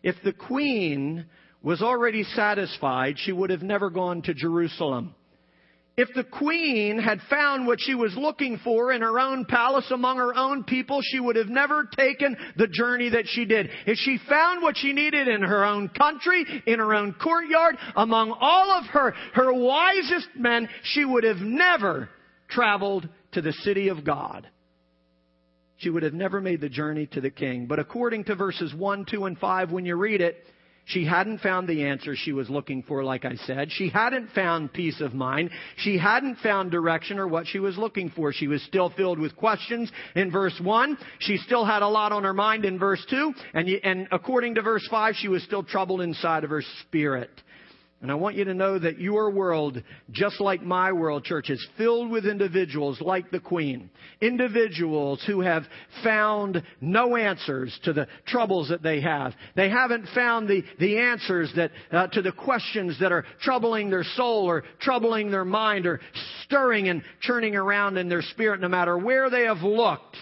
if 0.02 0.16
the 0.22 0.32
queen 0.32 1.26
was 1.62 1.82
already 1.82 2.22
satisfied, 2.22 3.16
she 3.18 3.32
would 3.32 3.50
have 3.50 3.62
never 3.62 3.90
gone 3.90 4.22
to 4.22 4.34
Jerusalem. 4.34 5.14
If 5.96 6.10
the 6.14 6.24
queen 6.24 6.98
had 6.98 7.20
found 7.30 7.66
what 7.66 7.80
she 7.80 7.94
was 7.94 8.14
looking 8.16 8.58
for 8.62 8.92
in 8.92 9.00
her 9.00 9.18
own 9.18 9.46
palace 9.46 9.90
among 9.90 10.18
her 10.18 10.34
own 10.36 10.62
people, 10.62 11.00
she 11.02 11.18
would 11.18 11.36
have 11.36 11.48
never 11.48 11.88
taken 11.96 12.36
the 12.56 12.66
journey 12.66 13.08
that 13.08 13.24
she 13.26 13.46
did. 13.46 13.70
If 13.86 13.96
she 13.96 14.18
found 14.28 14.62
what 14.62 14.76
she 14.76 14.92
needed 14.92 15.26
in 15.26 15.40
her 15.40 15.64
own 15.64 15.88
country, 15.88 16.44
in 16.66 16.78
her 16.78 16.94
own 16.94 17.14
courtyard, 17.14 17.78
among 17.96 18.36
all 18.38 18.72
of 18.72 18.84
her, 18.90 19.12
her 19.32 19.54
wisest 19.54 20.28
men, 20.36 20.68
she 20.82 21.06
would 21.06 21.24
have 21.24 21.38
never 21.38 22.10
traveled 22.50 23.08
to 23.32 23.40
the 23.40 23.54
city 23.54 23.88
of 23.88 24.04
God 24.04 24.46
she 25.78 25.90
would 25.90 26.02
have 26.02 26.14
never 26.14 26.40
made 26.40 26.60
the 26.60 26.68
journey 26.68 27.06
to 27.12 27.20
the 27.20 27.30
king. 27.30 27.66
But 27.66 27.78
according 27.78 28.24
to 28.24 28.34
verses 28.34 28.74
1, 28.74 29.06
2, 29.10 29.24
and 29.26 29.38
5, 29.38 29.72
when 29.72 29.84
you 29.84 29.96
read 29.96 30.20
it, 30.20 30.44
she 30.86 31.04
hadn't 31.04 31.40
found 31.40 31.66
the 31.66 31.82
answer 31.82 32.14
she 32.14 32.32
was 32.32 32.48
looking 32.48 32.84
for, 32.84 33.02
like 33.02 33.24
I 33.24 33.34
said. 33.44 33.72
She 33.72 33.88
hadn't 33.88 34.30
found 34.30 34.72
peace 34.72 35.00
of 35.00 35.14
mind. 35.14 35.50
She 35.78 35.98
hadn't 35.98 36.38
found 36.38 36.70
direction 36.70 37.18
or 37.18 37.26
what 37.26 37.48
she 37.48 37.58
was 37.58 37.76
looking 37.76 38.10
for. 38.10 38.32
She 38.32 38.46
was 38.46 38.62
still 38.62 38.90
filled 38.90 39.18
with 39.18 39.34
questions 39.34 39.90
in 40.14 40.30
verse 40.30 40.56
1. 40.62 40.96
She 41.18 41.38
still 41.38 41.64
had 41.64 41.82
a 41.82 41.88
lot 41.88 42.12
on 42.12 42.22
her 42.22 42.32
mind 42.32 42.64
in 42.64 42.78
verse 42.78 43.04
2. 43.10 43.34
And, 43.52 43.68
and 43.68 44.06
according 44.12 44.54
to 44.54 44.62
verse 44.62 44.86
5, 44.88 45.16
she 45.16 45.26
was 45.26 45.42
still 45.42 45.64
troubled 45.64 46.02
inside 46.02 46.44
of 46.44 46.50
her 46.50 46.62
spirit. 46.82 47.30
And 48.02 48.10
I 48.10 48.14
want 48.14 48.36
you 48.36 48.44
to 48.44 48.52
know 48.52 48.78
that 48.78 49.00
your 49.00 49.30
world, 49.30 49.82
just 50.10 50.38
like 50.38 50.60
my 50.60 50.92
world, 50.92 51.24
church, 51.24 51.48
is 51.48 51.66
filled 51.78 52.10
with 52.10 52.26
individuals 52.26 53.00
like 53.00 53.30
the 53.30 53.40
Queen. 53.40 53.88
Individuals 54.20 55.24
who 55.26 55.40
have 55.40 55.62
found 56.04 56.62
no 56.82 57.16
answers 57.16 57.76
to 57.84 57.94
the 57.94 58.06
troubles 58.26 58.68
that 58.68 58.82
they 58.82 59.00
have. 59.00 59.32
They 59.54 59.70
haven't 59.70 60.08
found 60.14 60.46
the, 60.46 60.62
the 60.78 60.98
answers 60.98 61.50
that, 61.56 61.70
uh, 61.90 62.08
to 62.08 62.20
the 62.20 62.32
questions 62.32 63.00
that 63.00 63.12
are 63.12 63.24
troubling 63.40 63.88
their 63.88 64.04
soul 64.04 64.44
or 64.44 64.64
troubling 64.78 65.30
their 65.30 65.46
mind 65.46 65.86
or 65.86 66.00
stirring 66.44 66.88
and 66.88 67.02
churning 67.22 67.56
around 67.56 67.96
in 67.96 68.10
their 68.10 68.22
spirit 68.22 68.60
no 68.60 68.68
matter 68.68 68.98
where 68.98 69.30
they 69.30 69.44
have 69.44 69.62
looked. 69.62 70.16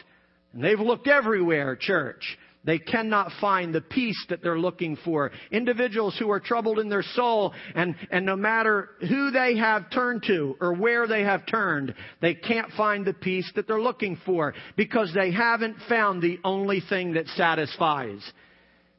And 0.52 0.62
they've 0.62 0.78
looked 0.78 1.08
everywhere, 1.08 1.74
church. 1.74 2.38
They 2.64 2.78
cannot 2.78 3.30
find 3.40 3.74
the 3.74 3.82
peace 3.82 4.24
that 4.30 4.42
they're 4.42 4.58
looking 4.58 4.96
for. 5.04 5.32
Individuals 5.50 6.16
who 6.18 6.30
are 6.30 6.40
troubled 6.40 6.78
in 6.78 6.88
their 6.88 7.02
soul 7.02 7.52
and, 7.74 7.94
and 8.10 8.24
no 8.24 8.36
matter 8.36 8.90
who 9.00 9.30
they 9.30 9.56
have 9.58 9.90
turned 9.90 10.22
to 10.26 10.56
or 10.60 10.72
where 10.72 11.06
they 11.06 11.22
have 11.22 11.46
turned, 11.46 11.94
they 12.22 12.34
can't 12.34 12.70
find 12.72 13.04
the 13.04 13.12
peace 13.12 13.50
that 13.54 13.66
they're 13.66 13.80
looking 13.80 14.18
for 14.24 14.54
because 14.76 15.12
they 15.14 15.30
haven't 15.30 15.76
found 15.88 16.22
the 16.22 16.38
only 16.42 16.80
thing 16.88 17.14
that 17.14 17.26
satisfies. 17.28 18.22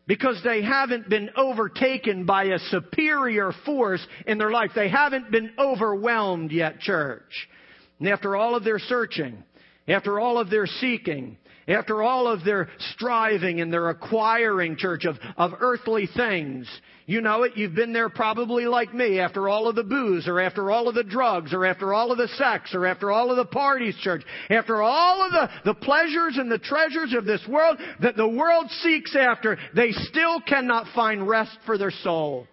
Because 0.07 0.39
they 0.43 0.61
haven't 0.61 1.09
been 1.09 1.31
overtaken 1.35 2.25
by 2.25 2.43
a 2.45 2.59
superior 2.69 3.51
force 3.65 4.05
in 4.27 4.37
their 4.37 4.51
life. 4.51 4.69
They 4.75 4.89
haven't 4.89 5.31
been 5.31 5.53
overwhelmed 5.57 6.51
yet, 6.51 6.79
church. 6.79 7.49
And 7.97 8.07
after 8.09 8.35
all 8.35 8.55
of 8.55 8.63
their 8.63 8.77
searching, 8.77 9.43
after 9.87 10.19
all 10.19 10.37
of 10.37 10.51
their 10.51 10.67
seeking, 10.67 11.37
after 11.67 12.03
all 12.03 12.27
of 12.27 12.43
their 12.43 12.69
striving 12.93 13.59
and 13.59 13.73
their 13.73 13.89
acquiring, 13.89 14.77
church, 14.77 15.05
of, 15.05 15.17
of 15.35 15.53
earthly 15.59 16.07
things, 16.15 16.67
you 17.07 17.21
know 17.21 17.43
it, 17.43 17.53
you've 17.55 17.75
been 17.75 17.93
there 17.93 18.09
probably 18.09 18.65
like 18.65 18.93
me, 18.93 19.19
after 19.19 19.49
all 19.49 19.67
of 19.67 19.75
the 19.75 19.83
booze, 19.83 20.27
or 20.27 20.39
after 20.39 20.69
all 20.71 20.87
of 20.87 20.95
the 20.95 21.03
drugs, 21.03 21.53
or 21.53 21.65
after 21.65 21.93
all 21.93 22.11
of 22.11 22.17
the 22.17 22.27
sex, 22.29 22.73
or 22.73 22.85
after 22.85 23.11
all 23.11 23.31
of 23.31 23.37
the 23.37 23.45
parties, 23.45 23.95
church, 24.01 24.23
after 24.49 24.81
all 24.81 25.25
of 25.25 25.31
the, 25.31 25.49
the 25.65 25.73
pleasures 25.73 26.37
and 26.37 26.51
the 26.51 26.59
treasures 26.59 27.13
of 27.13 27.25
this 27.25 27.45
world 27.47 27.77
that 28.01 28.15
the 28.15 28.27
world 28.27 28.69
seeks 28.81 29.15
after, 29.15 29.57
they 29.75 29.91
still 29.91 30.41
cannot 30.41 30.87
find 30.95 31.27
rest 31.27 31.57
for 31.65 31.77
their 31.77 31.91
soul. 31.91 32.47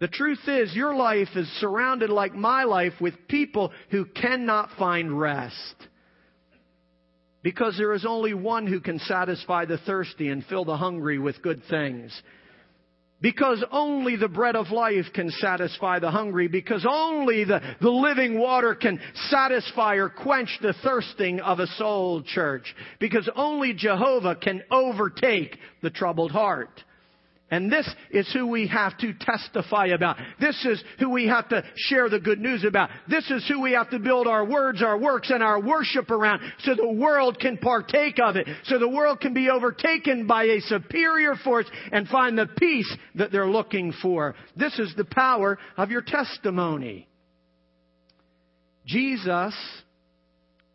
The 0.00 0.08
truth 0.08 0.40
is, 0.46 0.74
your 0.74 0.94
life 0.94 1.28
is 1.36 1.48
surrounded 1.60 2.10
like 2.10 2.34
my 2.34 2.64
life 2.64 2.94
with 3.00 3.14
people 3.28 3.72
who 3.90 4.04
cannot 4.04 4.70
find 4.78 5.18
rest. 5.18 5.74
Because 7.44 7.76
there 7.76 7.92
is 7.92 8.06
only 8.06 8.32
one 8.32 8.66
who 8.66 8.80
can 8.80 8.98
satisfy 9.00 9.66
the 9.66 9.76
thirsty 9.76 10.30
and 10.30 10.42
fill 10.46 10.64
the 10.64 10.78
hungry 10.78 11.18
with 11.18 11.42
good 11.42 11.60
things. 11.68 12.10
Because 13.20 13.62
only 13.70 14.16
the 14.16 14.28
bread 14.28 14.56
of 14.56 14.70
life 14.70 15.04
can 15.14 15.30
satisfy 15.30 15.98
the 15.98 16.10
hungry. 16.10 16.48
Because 16.48 16.86
only 16.88 17.44
the, 17.44 17.60
the 17.82 17.90
living 17.90 18.38
water 18.38 18.74
can 18.74 18.98
satisfy 19.28 19.96
or 19.96 20.08
quench 20.08 20.58
the 20.62 20.74
thirsting 20.82 21.40
of 21.40 21.58
a 21.58 21.66
soul, 21.66 22.22
church. 22.22 22.74
Because 22.98 23.28
only 23.36 23.74
Jehovah 23.74 24.36
can 24.36 24.62
overtake 24.70 25.58
the 25.82 25.90
troubled 25.90 26.32
heart. 26.32 26.82
And 27.50 27.70
this 27.70 27.88
is 28.10 28.30
who 28.32 28.46
we 28.46 28.66
have 28.68 28.96
to 28.98 29.12
testify 29.12 29.86
about. 29.88 30.16
This 30.40 30.64
is 30.64 30.82
who 30.98 31.10
we 31.10 31.28
have 31.28 31.48
to 31.50 31.62
share 31.76 32.08
the 32.08 32.18
good 32.18 32.40
news 32.40 32.64
about. 32.64 32.88
This 33.08 33.30
is 33.30 33.46
who 33.46 33.60
we 33.60 33.72
have 33.72 33.90
to 33.90 33.98
build 33.98 34.26
our 34.26 34.44
words, 34.44 34.82
our 34.82 34.98
works, 34.98 35.30
and 35.30 35.42
our 35.42 35.60
worship 35.60 36.10
around 36.10 36.40
so 36.60 36.74
the 36.74 36.90
world 36.90 37.38
can 37.38 37.58
partake 37.58 38.18
of 38.18 38.36
it. 38.36 38.48
So 38.64 38.78
the 38.78 38.88
world 38.88 39.20
can 39.20 39.34
be 39.34 39.50
overtaken 39.50 40.26
by 40.26 40.44
a 40.44 40.60
superior 40.60 41.34
force 41.36 41.66
and 41.92 42.08
find 42.08 42.38
the 42.38 42.46
peace 42.46 42.92
that 43.16 43.30
they're 43.30 43.46
looking 43.46 43.92
for. 44.00 44.34
This 44.56 44.78
is 44.78 44.94
the 44.96 45.04
power 45.04 45.58
of 45.76 45.90
your 45.90 46.02
testimony. 46.02 47.08
Jesus 48.86 49.54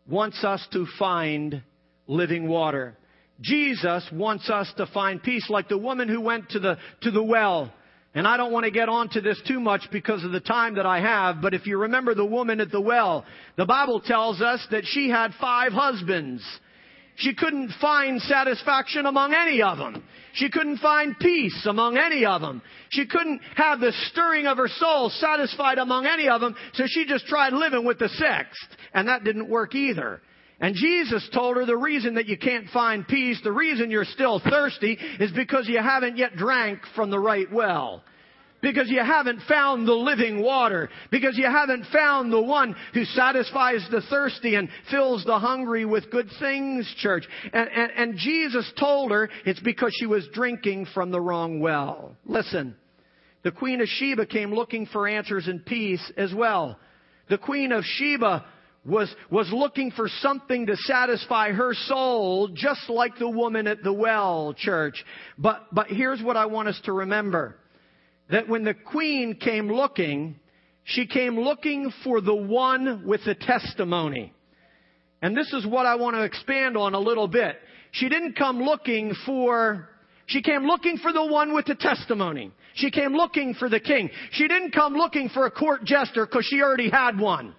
wants 0.08 0.42
us 0.44 0.66
to 0.72 0.86
find 0.98 1.62
living 2.06 2.48
water. 2.48 2.96
Jesus 3.40 4.06
wants 4.12 4.50
us 4.50 4.70
to 4.76 4.86
find 4.86 5.22
peace 5.22 5.48
like 5.48 5.68
the 5.68 5.78
woman 5.78 6.08
who 6.08 6.20
went 6.20 6.50
to 6.50 6.60
the, 6.60 6.78
to 7.02 7.10
the 7.10 7.22
well. 7.22 7.72
And 8.14 8.26
I 8.26 8.36
don't 8.36 8.52
want 8.52 8.64
to 8.64 8.72
get 8.72 8.88
onto 8.88 9.20
this 9.20 9.40
too 9.46 9.60
much 9.60 9.82
because 9.92 10.24
of 10.24 10.32
the 10.32 10.40
time 10.40 10.74
that 10.74 10.86
I 10.86 11.00
have, 11.00 11.40
but 11.40 11.54
if 11.54 11.66
you 11.66 11.78
remember 11.78 12.14
the 12.14 12.24
woman 12.24 12.60
at 12.60 12.72
the 12.72 12.80
well, 12.80 13.24
the 13.56 13.66
Bible 13.66 14.00
tells 14.00 14.40
us 14.40 14.66
that 14.72 14.84
she 14.84 15.08
had 15.08 15.32
five 15.40 15.72
husbands. 15.72 16.42
She 17.16 17.34
couldn't 17.34 17.70
find 17.80 18.20
satisfaction 18.22 19.06
among 19.06 19.32
any 19.32 19.62
of 19.62 19.78
them. 19.78 20.02
She 20.32 20.50
couldn't 20.50 20.78
find 20.78 21.16
peace 21.20 21.66
among 21.68 21.98
any 21.98 22.24
of 22.24 22.40
them. 22.40 22.62
She 22.88 23.06
couldn't 23.06 23.40
have 23.56 23.78
the 23.78 23.92
stirring 24.10 24.46
of 24.46 24.56
her 24.56 24.68
soul 24.68 25.10
satisfied 25.10 25.78
among 25.78 26.06
any 26.06 26.28
of 26.28 26.40
them, 26.40 26.56
so 26.72 26.84
she 26.86 27.04
just 27.06 27.26
tried 27.26 27.52
living 27.52 27.84
with 27.84 27.98
the 27.98 28.08
sixth. 28.08 28.76
And 28.92 29.06
that 29.08 29.22
didn't 29.22 29.48
work 29.48 29.74
either. 29.74 30.20
And 30.60 30.74
Jesus 30.74 31.26
told 31.32 31.56
her 31.56 31.64
the 31.64 31.76
reason 31.76 32.14
that 32.14 32.26
you 32.26 32.36
can't 32.36 32.68
find 32.68 33.08
peace, 33.08 33.40
the 33.42 33.52
reason 33.52 33.90
you're 33.90 34.04
still 34.04 34.40
thirsty, 34.40 34.98
is 35.18 35.32
because 35.32 35.66
you 35.66 35.78
haven't 35.78 36.18
yet 36.18 36.36
drank 36.36 36.80
from 36.94 37.10
the 37.10 37.18
right 37.18 37.50
well. 37.50 38.04
Because 38.60 38.90
you 38.90 39.00
haven't 39.00 39.40
found 39.48 39.88
the 39.88 39.94
living 39.94 40.42
water. 40.42 40.90
Because 41.10 41.38
you 41.38 41.46
haven't 41.46 41.86
found 41.90 42.30
the 42.30 42.42
one 42.42 42.76
who 42.92 43.06
satisfies 43.06 43.86
the 43.90 44.02
thirsty 44.02 44.54
and 44.54 44.68
fills 44.90 45.24
the 45.24 45.38
hungry 45.38 45.86
with 45.86 46.10
good 46.10 46.28
things, 46.38 46.92
church. 46.98 47.26
And, 47.54 47.70
and, 47.70 47.92
and 47.96 48.18
Jesus 48.18 48.70
told 48.78 49.12
her 49.12 49.30
it's 49.46 49.60
because 49.60 49.94
she 49.98 50.04
was 50.04 50.28
drinking 50.34 50.88
from 50.92 51.10
the 51.10 51.22
wrong 51.22 51.60
well. 51.60 52.16
Listen, 52.26 52.76
the 53.44 53.50
Queen 53.50 53.80
of 53.80 53.88
Sheba 53.88 54.26
came 54.26 54.52
looking 54.52 54.84
for 54.84 55.08
answers 55.08 55.48
and 55.48 55.64
peace 55.64 56.12
as 56.18 56.34
well. 56.34 56.78
The 57.30 57.38
Queen 57.38 57.72
of 57.72 57.82
Sheba 57.84 58.44
was, 58.84 59.14
was 59.30 59.50
looking 59.52 59.90
for 59.90 60.08
something 60.20 60.66
to 60.66 60.76
satisfy 60.76 61.52
her 61.52 61.74
soul, 61.74 62.48
just 62.48 62.88
like 62.88 63.18
the 63.18 63.28
woman 63.28 63.66
at 63.66 63.82
the 63.82 63.92
well, 63.92 64.54
church. 64.56 65.04
But, 65.36 65.66
but 65.72 65.88
here's 65.88 66.22
what 66.22 66.36
I 66.36 66.46
want 66.46 66.68
us 66.68 66.80
to 66.84 66.92
remember. 66.92 67.56
That 68.30 68.48
when 68.48 68.64
the 68.64 68.74
queen 68.74 69.34
came 69.34 69.68
looking, 69.68 70.36
she 70.84 71.06
came 71.06 71.38
looking 71.38 71.92
for 72.04 72.20
the 72.20 72.34
one 72.34 73.04
with 73.06 73.24
the 73.24 73.34
testimony. 73.34 74.32
And 75.20 75.36
this 75.36 75.52
is 75.52 75.66
what 75.66 75.84
I 75.84 75.96
want 75.96 76.16
to 76.16 76.22
expand 76.22 76.76
on 76.76 76.94
a 76.94 76.98
little 76.98 77.28
bit. 77.28 77.56
She 77.92 78.08
didn't 78.08 78.36
come 78.36 78.60
looking 78.62 79.14
for, 79.26 79.88
she 80.26 80.40
came 80.40 80.64
looking 80.64 80.96
for 80.96 81.12
the 81.12 81.24
one 81.24 81.52
with 81.52 81.66
the 81.66 81.74
testimony. 81.74 82.52
She 82.74 82.90
came 82.90 83.12
looking 83.12 83.54
for 83.54 83.68
the 83.68 83.80
king. 83.80 84.08
She 84.30 84.48
didn't 84.48 84.70
come 84.70 84.94
looking 84.94 85.28
for 85.28 85.44
a 85.44 85.50
court 85.50 85.84
jester 85.84 86.24
because 86.24 86.46
she 86.46 86.62
already 86.62 86.88
had 86.88 87.18
one. 87.18 87.54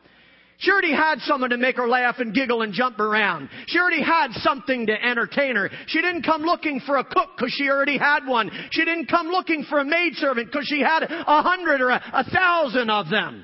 She 0.61 0.71
already 0.71 0.93
had 0.93 1.19
someone 1.21 1.49
to 1.49 1.57
make 1.57 1.77
her 1.77 1.87
laugh 1.87 2.19
and 2.19 2.35
giggle 2.35 2.61
and 2.61 2.71
jump 2.71 2.99
around. 2.99 3.49
She 3.65 3.79
already 3.79 4.03
had 4.03 4.31
something 4.33 4.85
to 4.85 4.93
entertain 4.93 5.55
her. 5.55 5.71
She 5.87 6.01
didn't 6.01 6.21
come 6.21 6.43
looking 6.43 6.79
for 6.81 6.97
a 6.97 7.03
cook 7.03 7.29
because 7.35 7.51
she 7.51 7.67
already 7.67 7.97
had 7.97 8.27
one. 8.27 8.51
She 8.69 8.85
didn't 8.85 9.07
come 9.07 9.27
looking 9.27 9.63
for 9.63 9.79
a 9.79 9.85
maidservant 9.85 10.51
because 10.51 10.67
she 10.67 10.79
had 10.79 11.03
a 11.03 11.41
hundred 11.41 11.81
or 11.81 11.89
a, 11.89 12.01
a 12.13 12.23
thousand 12.29 12.91
of 12.91 13.09
them. 13.09 13.43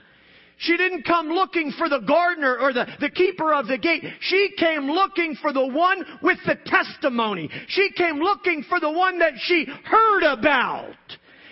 She 0.60 0.78
didn't 0.78 1.04
come 1.04 1.30
looking 1.30 1.72
for 1.72 1.90
the 1.90 2.00
gardener 2.00 2.58
or 2.60 2.72
the, 2.72 2.86
the 3.00 3.10
keeper 3.10 3.52
of 3.52 3.68
the 3.68 3.80
gate. 3.80 4.04
She 4.22 4.50
came 4.58 4.90
looking 4.90 5.36
for 5.42 5.52
the 5.52 5.66
one 5.66 6.06
with 6.22 6.38
the 6.46 6.56
testimony. 6.66 7.50
She 7.68 7.92
came 7.96 8.20
looking 8.20 8.64
for 8.70 8.80
the 8.80 8.92
one 8.92 9.20
that 9.20 9.34
she 9.38 9.66
heard 9.66 10.24
about. 10.24 10.96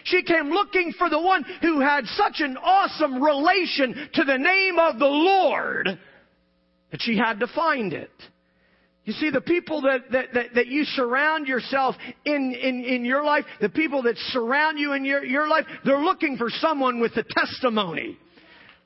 She 0.06 0.22
came 0.22 0.50
looking 0.50 0.94
for 0.98 1.10
the 1.10 1.20
one 1.20 1.44
who 1.62 1.80
had 1.80 2.06
such 2.06 2.36
an 2.40 2.58
awesome 2.58 3.22
relation 3.22 4.10
to 4.14 4.24
the 4.24 4.38
name 4.38 4.78
of 4.78 5.00
the 5.00 5.06
Lord 5.06 6.00
that 6.92 7.02
she 7.02 7.18
had 7.18 7.40
to 7.40 7.48
find 7.48 7.92
it. 7.92 8.12
You 9.04 9.14
see, 9.14 9.32
the 9.32 9.42
people 9.42 9.82
that, 9.82 10.12
that, 10.12 10.34
that, 10.34 10.46
that, 10.56 10.68
you 10.68 10.84
surround 10.84 11.48
yourself 11.48 11.96
in, 12.24 12.54
in, 12.54 12.84
in 12.84 13.06
your 13.06 13.24
life, 13.24 13.46
the 13.62 13.70
people 13.70 14.04
that 14.04 14.16
surround 14.30 14.80
you 14.80 14.94
in 14.94 15.06
your, 15.06 15.24
your 15.24 15.48
life, 15.48 15.66
they're 15.84 16.00
looking 16.00 16.38
for 16.38 16.50
someone 16.50 17.00
with 17.00 17.12
a 17.18 17.24
testimony. 17.24 18.18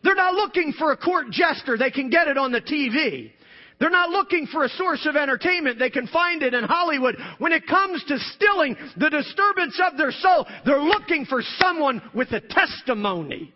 They're 0.03 0.15
not 0.15 0.33
looking 0.33 0.73
for 0.77 0.91
a 0.91 0.97
court 0.97 1.31
jester. 1.31 1.77
They 1.77 1.91
can 1.91 2.09
get 2.09 2.27
it 2.27 2.37
on 2.37 2.51
the 2.51 2.61
TV. 2.61 3.31
They're 3.79 3.89
not 3.89 4.09
looking 4.09 4.45
for 4.47 4.65
a 4.65 4.69
source 4.69 5.05
of 5.05 5.15
entertainment. 5.15 5.79
They 5.79 5.89
can 5.89 6.07
find 6.07 6.43
it 6.43 6.53
in 6.53 6.65
Hollywood. 6.65 7.15
When 7.37 7.53
it 7.53 7.65
comes 7.65 8.03
to 8.05 8.19
stilling 8.35 8.75
the 8.97 9.09
disturbance 9.09 9.79
of 9.89 9.97
their 9.97 10.11
soul, 10.11 10.45
they're 10.65 10.83
looking 10.83 11.25
for 11.25 11.41
someone 11.57 12.01
with 12.13 12.31
a 12.31 12.41
testimony. 12.41 13.53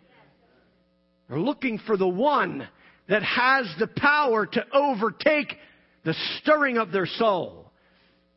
They're 1.28 1.38
looking 1.38 1.78
for 1.86 1.98
the 1.98 2.08
one 2.08 2.66
that 3.08 3.22
has 3.22 3.66
the 3.78 3.86
power 3.86 4.46
to 4.46 4.64
overtake 4.72 5.54
the 6.04 6.14
stirring 6.38 6.78
of 6.78 6.90
their 6.90 7.06
soul. 7.06 7.70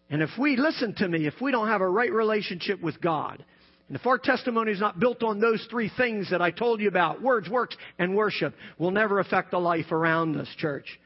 And 0.09 0.21
if 0.21 0.29
we, 0.37 0.57
listen 0.57 0.93
to 0.95 1.07
me, 1.07 1.25
if 1.25 1.35
we 1.41 1.51
don't 1.51 1.67
have 1.67 1.81
a 1.81 1.89
right 1.89 2.11
relationship 2.11 2.81
with 2.81 2.99
God, 2.99 3.43
and 3.87 3.97
if 3.97 4.05
our 4.05 4.17
testimony 4.17 4.73
is 4.73 4.79
not 4.81 4.99
built 4.99 5.23
on 5.23 5.39
those 5.39 5.65
three 5.69 5.89
things 5.95 6.29
that 6.31 6.41
I 6.41 6.51
told 6.51 6.81
you 6.81 6.89
about, 6.89 7.21
words, 7.21 7.49
works, 7.49 7.77
and 7.97 8.15
worship, 8.15 8.53
will 8.77 8.91
never 8.91 9.19
affect 9.19 9.51
the 9.51 9.59
life 9.59 9.91
around 9.93 10.35
us, 10.35 10.47
church. 10.57 10.99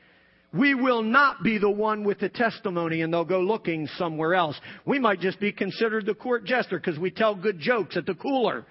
We 0.53 0.75
will 0.75 1.01
not 1.01 1.43
be 1.43 1.57
the 1.57 1.69
one 1.69 2.03
with 2.03 2.19
the 2.19 2.29
testimony 2.29 3.01
and 3.01 3.13
they'll 3.13 3.23
go 3.23 3.39
looking 3.39 3.87
somewhere 3.97 4.35
else. 4.35 4.59
We 4.85 4.99
might 4.99 5.21
just 5.21 5.39
be 5.39 5.51
considered 5.51 6.05
the 6.05 6.13
court 6.13 6.43
jester 6.43 6.77
because 6.77 6.99
we 6.99 7.09
tell 7.11 7.35
good 7.35 7.59
jokes 7.59 7.95
at 7.95 8.05
the 8.05 8.15
cooler. 8.15 8.65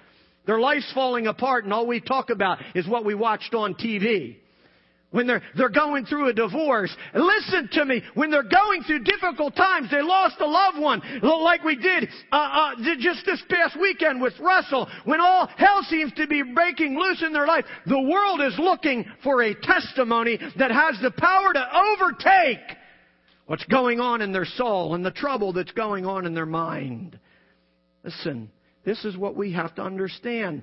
Their 0.47 0.61
life's 0.61 0.93
falling 0.93 1.27
apart 1.27 1.65
and 1.65 1.73
all 1.73 1.87
we 1.87 2.01
talk 2.01 2.29
about 2.31 2.59
is 2.75 2.87
what 2.87 3.05
we 3.05 3.15
watched 3.15 3.55
on 3.55 3.75
TV 3.75 4.37
when 5.11 5.27
they're, 5.27 5.43
they're 5.57 5.69
going 5.69 6.05
through 6.07 6.29
a 6.29 6.33
divorce. 6.33 6.95
Listen 7.15 7.69
to 7.73 7.85
me. 7.85 8.03
When 8.15 8.31
they're 8.31 8.43
going 8.43 8.83
through 8.85 9.05
difficult 9.05 9.57
times, 9.57 9.91
they 9.91 10.03
lost 10.03 10.41
a 10.41 10.47
loved 10.47 10.79
one, 10.79 11.03
like 11.23 11.65
we 11.65 11.77
did 11.77 12.09
uh, 12.31 12.37
uh, 12.37 12.75
just 12.99 13.27
this 13.27 13.43
past 13.49 13.77
weekend 13.81 14.21
with 14.21 14.39
Russell. 14.39 14.89
When 15.05 15.21
all 15.21 15.49
hell 15.57 15.83
seems 15.89 16.13
to 16.15 16.27
be 16.27 16.43
breaking 16.43 16.99
loose 16.99 17.23
in 17.23 17.33
their 17.33 17.47
life, 17.47 17.65
the 17.87 18.01
world 18.01 18.41
is 18.41 18.55
looking 18.59 19.05
for 19.23 19.43
a 19.43 19.55
testimony 19.55 20.39
that 20.57 20.71
has 20.71 21.01
the 21.03 21.11
power 21.11 21.53
to 21.53 21.67
overtake 21.77 22.77
what's 23.47 23.65
going 23.65 23.99
on 23.99 24.23
in 24.23 24.33
their 24.33 24.45
soul 24.45 24.95
and 24.95 25.05
the 25.05 25.11
trouble 25.11 25.53
that's 25.53 25.73
going 25.73 26.07
on 26.07 26.25
in 26.25 26.35
their 26.35 26.47
mind. 26.47 27.19
Listen, 28.05 28.51
this 28.85 29.05
is 29.05 29.17
what 29.17 29.37
we 29.37 29.53
have 29.53 29.75
to 29.75 29.83
understand. 29.83 30.63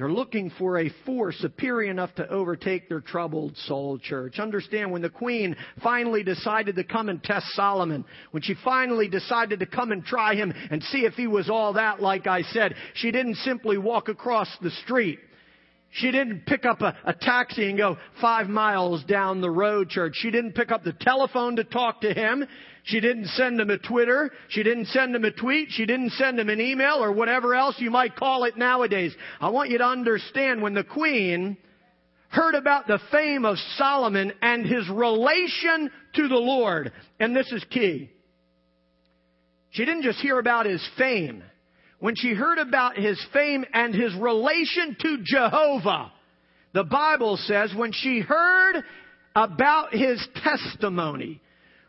They're 0.00 0.10
looking 0.10 0.50
for 0.58 0.78
a 0.78 0.88
force 1.04 1.36
superior 1.40 1.90
enough 1.90 2.14
to 2.14 2.26
overtake 2.26 2.88
their 2.88 3.02
troubled 3.02 3.54
soul, 3.66 3.98
church. 3.98 4.38
Understand 4.38 4.90
when 4.90 5.02
the 5.02 5.10
queen 5.10 5.54
finally 5.82 6.22
decided 6.22 6.76
to 6.76 6.84
come 6.84 7.10
and 7.10 7.22
test 7.22 7.44
Solomon, 7.50 8.06
when 8.30 8.42
she 8.42 8.54
finally 8.64 9.08
decided 9.08 9.60
to 9.60 9.66
come 9.66 9.92
and 9.92 10.02
try 10.02 10.34
him 10.34 10.54
and 10.70 10.82
see 10.84 11.00
if 11.00 11.12
he 11.16 11.26
was 11.26 11.50
all 11.50 11.74
that, 11.74 12.00
like 12.00 12.26
I 12.26 12.40
said, 12.44 12.76
she 12.94 13.10
didn't 13.10 13.34
simply 13.44 13.76
walk 13.76 14.08
across 14.08 14.48
the 14.62 14.70
street. 14.70 15.18
She 15.90 16.10
didn't 16.10 16.46
pick 16.46 16.64
up 16.64 16.80
a, 16.80 16.96
a, 17.04 17.12
taxi 17.12 17.68
and 17.68 17.76
go 17.76 17.98
five 18.22 18.48
miles 18.48 19.04
down 19.04 19.42
the 19.42 19.50
road, 19.50 19.90
church. 19.90 20.14
She 20.16 20.30
didn't 20.30 20.54
pick 20.54 20.70
up 20.70 20.82
the 20.82 20.94
telephone 20.94 21.56
to 21.56 21.64
talk 21.64 22.00
to 22.00 22.14
him. 22.14 22.46
She 22.84 23.00
didn't 23.00 23.26
send 23.28 23.60
him 23.60 23.70
a 23.70 23.78
Twitter. 23.78 24.30
She 24.48 24.62
didn't 24.62 24.86
send 24.86 25.14
him 25.14 25.24
a 25.24 25.30
tweet. 25.30 25.68
She 25.70 25.86
didn't 25.86 26.12
send 26.12 26.40
him 26.40 26.48
an 26.48 26.60
email 26.60 26.96
or 27.02 27.12
whatever 27.12 27.54
else 27.54 27.76
you 27.78 27.90
might 27.90 28.16
call 28.16 28.44
it 28.44 28.56
nowadays. 28.56 29.14
I 29.40 29.50
want 29.50 29.70
you 29.70 29.78
to 29.78 29.84
understand 29.84 30.62
when 30.62 30.74
the 30.74 30.84
queen 30.84 31.56
heard 32.28 32.54
about 32.54 32.86
the 32.86 33.00
fame 33.10 33.44
of 33.44 33.58
Solomon 33.76 34.32
and 34.40 34.64
his 34.64 34.88
relation 34.88 35.90
to 36.14 36.28
the 36.28 36.36
Lord, 36.36 36.92
and 37.18 37.34
this 37.34 37.50
is 37.52 37.64
key. 37.70 38.10
She 39.70 39.84
didn't 39.84 40.02
just 40.02 40.20
hear 40.20 40.38
about 40.38 40.66
his 40.66 40.86
fame. 40.96 41.42
When 41.98 42.14
she 42.16 42.32
heard 42.32 42.58
about 42.58 42.96
his 42.96 43.22
fame 43.32 43.64
and 43.74 43.94
his 43.94 44.14
relation 44.14 44.96
to 45.00 45.18
Jehovah, 45.22 46.12
the 46.72 46.84
Bible 46.84 47.36
says 47.36 47.72
when 47.76 47.92
she 47.92 48.20
heard 48.20 48.82
about 49.34 49.92
his 49.92 50.26
testimony, 50.42 51.40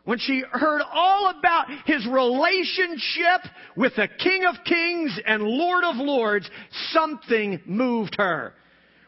when 0.04 0.18
she 0.18 0.42
heard 0.50 0.82
all 0.92 1.32
about 1.38 1.66
his 1.86 2.06
relationship 2.06 3.40
with 3.76 3.94
the 3.96 4.08
King 4.18 4.44
of 4.44 4.56
Kings 4.64 5.18
and 5.26 5.42
Lord 5.42 5.84
of 5.84 5.96
Lords, 5.96 6.50
something 6.90 7.60
moved 7.66 8.16
her. 8.18 8.54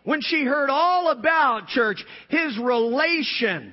When 0.05 0.21
she 0.21 0.45
heard 0.45 0.71
all 0.71 1.11
about, 1.11 1.67
church, 1.69 2.05
his 2.29 2.59
relation 2.59 3.73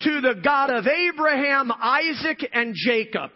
to 0.00 0.20
the 0.20 0.40
God 0.42 0.70
of 0.70 0.86
Abraham, 0.86 1.72
Isaac, 1.72 2.48
and 2.52 2.74
Jacob, 2.74 3.30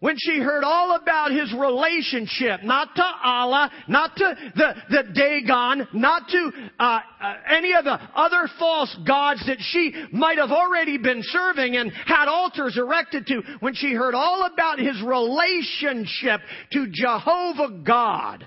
when 0.00 0.16
she 0.18 0.38
heard 0.38 0.62
all 0.62 0.94
about 0.96 1.30
his 1.30 1.52
relationship, 1.54 2.62
not 2.62 2.94
to 2.96 3.04
Allah, 3.24 3.70
not 3.88 4.14
to 4.16 4.34
the, 4.54 4.74
the 4.90 5.02
Dagon, 5.14 5.88
not 5.94 6.28
to 6.28 6.50
uh, 6.78 7.00
uh, 7.20 7.34
any 7.48 7.72
of 7.74 7.84
the 7.84 7.98
other 8.14 8.48
false 8.58 8.94
gods 9.06 9.44
that 9.46 9.58
she 9.60 9.94
might 10.12 10.38
have 10.38 10.50
already 10.50 10.98
been 10.98 11.22
serving 11.22 11.76
and 11.76 11.90
had 11.92 12.28
altars 12.28 12.76
erected 12.76 13.26
to, 13.26 13.42
when 13.60 13.74
she 13.74 13.94
heard 13.94 14.14
all 14.14 14.46
about 14.52 14.78
his 14.78 15.00
relationship 15.02 16.40
to 16.72 16.86
Jehovah 16.92 17.82
God, 17.84 18.46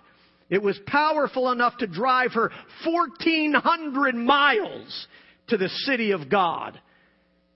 it 0.50 0.62
was 0.62 0.80
powerful 0.86 1.52
enough 1.52 1.78
to 1.78 1.88
drive 1.88 2.34
her 2.34 2.52
1,400 2.86 4.16
miles 4.16 5.08
to 5.48 5.58
the 5.58 5.70
city 5.70 6.12
of 6.12 6.30
God. 6.30 6.80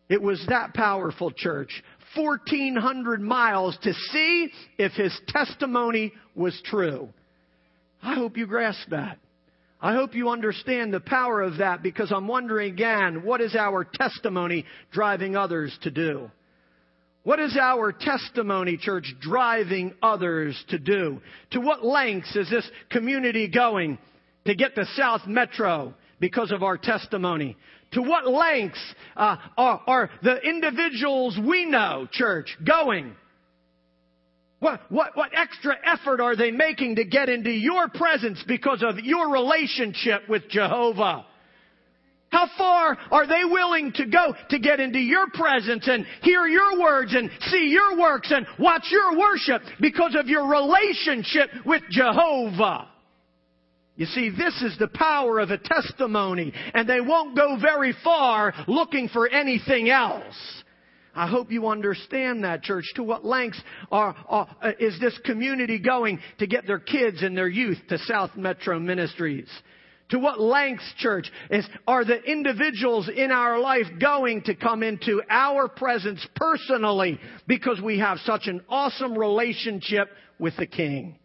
It 0.10 0.22
was 0.22 0.44
that 0.50 0.74
powerful, 0.74 1.32
church. 1.32 1.82
1,400 2.16 3.22
miles 3.22 3.78
to 3.84 3.94
see 3.94 4.50
if 4.78 4.92
his 4.94 5.18
testimony 5.28 6.14
was 6.36 6.60
true. 6.66 7.10
I 8.02 8.16
hope 8.16 8.38
you 8.38 8.46
grasp 8.46 8.90
that. 8.90 9.18
I 9.82 9.96
hope 9.96 10.16
you 10.16 10.30
understand 10.30 10.94
the 10.94 11.02
power 11.02 11.42
of 11.42 11.58
that 11.58 11.84
because 11.84 12.12
I'm 12.12 12.28
wondering 12.28 12.72
again, 12.72 13.24
what 13.24 13.42
is 13.42 13.54
our 13.56 13.84
testimony 13.84 14.66
driving 14.92 15.36
others 15.36 15.78
to 15.82 15.92
do? 15.92 16.32
What 17.24 17.40
is 17.40 17.58
our 17.60 17.92
testimony, 17.92 18.78
church, 18.78 19.14
driving 19.22 19.94
others 20.02 20.62
to 20.70 20.80
do? 20.80 21.22
To 21.52 21.60
what 21.60 21.86
lengths 21.86 22.36
is 22.36 22.50
this 22.50 22.70
community 22.92 23.48
going 23.48 23.98
to 24.46 24.56
get 24.56 24.76
the 24.76 24.88
South 24.96 25.26
Metro 25.26 25.94
because 26.20 26.52
of 26.52 26.64
our 26.64 26.78
testimony? 26.78 27.56
To 27.94 28.02
what 28.02 28.28
lengths 28.28 28.80
uh, 29.16 29.38
are, 29.58 29.82
are 29.88 30.10
the 30.22 30.38
individuals 30.38 31.38
we 31.38 31.66
know, 31.66 32.08
church, 32.12 32.56
going? 32.66 33.16
What, 34.60 34.80
what, 34.90 35.16
what 35.16 35.32
extra 35.36 35.76
effort 35.86 36.22
are 36.22 36.36
they 36.36 36.50
making 36.50 36.96
to 36.96 37.04
get 37.04 37.30
into 37.30 37.52
your 37.52 37.90
presence 37.90 38.44
because 38.48 38.82
of 38.82 38.98
your 39.00 39.30
relationship 39.30 40.22
with 40.30 40.48
Jehovah? 40.50 41.26
How 42.30 42.50
far 42.58 42.98
are 43.12 43.28
they 43.28 43.44
willing 43.44 43.92
to 43.94 44.08
go 44.08 44.34
to 44.50 44.60
get 44.60 44.80
into 44.80 45.00
your 45.00 45.28
presence 45.34 45.88
and 45.88 46.04
hear 46.24 46.48
your 46.48 46.80
words 46.80 47.14
and 47.14 47.30
see 47.42 47.68
your 47.70 48.00
works 48.00 48.32
and 48.32 48.48
watch 48.58 48.88
your 48.90 49.20
worship 49.20 49.62
because 49.80 50.16
of 50.18 50.28
your 50.28 50.48
relationship 50.48 51.50
with 51.64 51.84
Jehovah? 51.92 52.88
You 53.96 54.08
see, 54.08 54.30
this 54.30 54.60
is 54.62 54.76
the 54.80 54.88
power 54.88 55.40
of 55.40 55.52
a 55.52 55.58
testimony, 55.58 56.52
and 56.74 56.90
they 56.90 57.02
won't 57.02 57.36
go 57.36 57.58
very 57.60 57.94
far 58.04 58.54
looking 58.68 59.08
for 59.08 59.28
anything 59.28 59.90
else. 59.90 60.64
I 61.16 61.28
hope 61.28 61.52
you 61.52 61.68
understand 61.68 62.44
that, 62.44 62.64
church. 62.64 62.86
To 62.96 63.04
what 63.04 63.24
lengths 63.24 63.62
are, 63.92 64.16
are, 64.28 64.48
uh, 64.64 64.72
is 64.80 65.00
this 65.00 65.18
community 65.26 65.78
going 65.78 66.20
to 66.40 66.48
get 66.48 66.66
their 66.66 66.80
kids 66.80 67.22
and 67.22 67.38
their 67.38 67.48
youth 67.48 67.78
to 67.90 68.00
South 68.00 68.32
Metro 68.36 68.80
Ministries? 68.80 69.48
To 70.10 70.18
what 70.18 70.40
lengths, 70.40 70.92
church, 70.98 71.32
is, 71.52 71.68
are 71.88 72.04
the 72.04 72.20
individuals 72.20 73.10
in 73.16 73.32
our 73.32 73.60
life 73.60 73.86
going 74.02 74.42
to 74.44 74.56
come 74.56 74.82
into 74.82 75.22
our 75.30 75.68
presence 75.68 76.26
personally 76.36 77.20
because 77.48 77.80
we 77.80 78.00
have 78.00 78.18
such 78.20 78.48
an 78.48 78.62
awesome 78.68 79.16
relationship 79.16 80.10
with 80.40 80.58
the 80.58 80.68
King? 80.68 81.20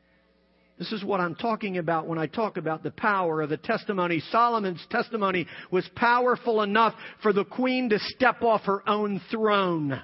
This 0.79 0.93
is 0.93 1.03
what 1.03 1.19
I'm 1.19 1.35
talking 1.35 1.79
about 1.79 2.07
when 2.07 2.19
I 2.19 2.27
talk 2.27 2.57
about 2.57 2.85
the 2.85 2.93
power 2.93 3.43
of 3.43 3.51
the 3.51 3.57
testimony. 3.57 4.23
Solomon's 4.31 4.87
testimony 4.91 5.47
was 5.73 5.89
powerful 5.97 6.63
enough 6.63 6.95
for 7.21 7.33
the 7.33 7.45
queen 7.45 7.89
to 7.91 7.99
step 7.99 8.43
off 8.43 8.63
her 8.63 8.89
own 8.89 9.21
throne. 9.31 10.01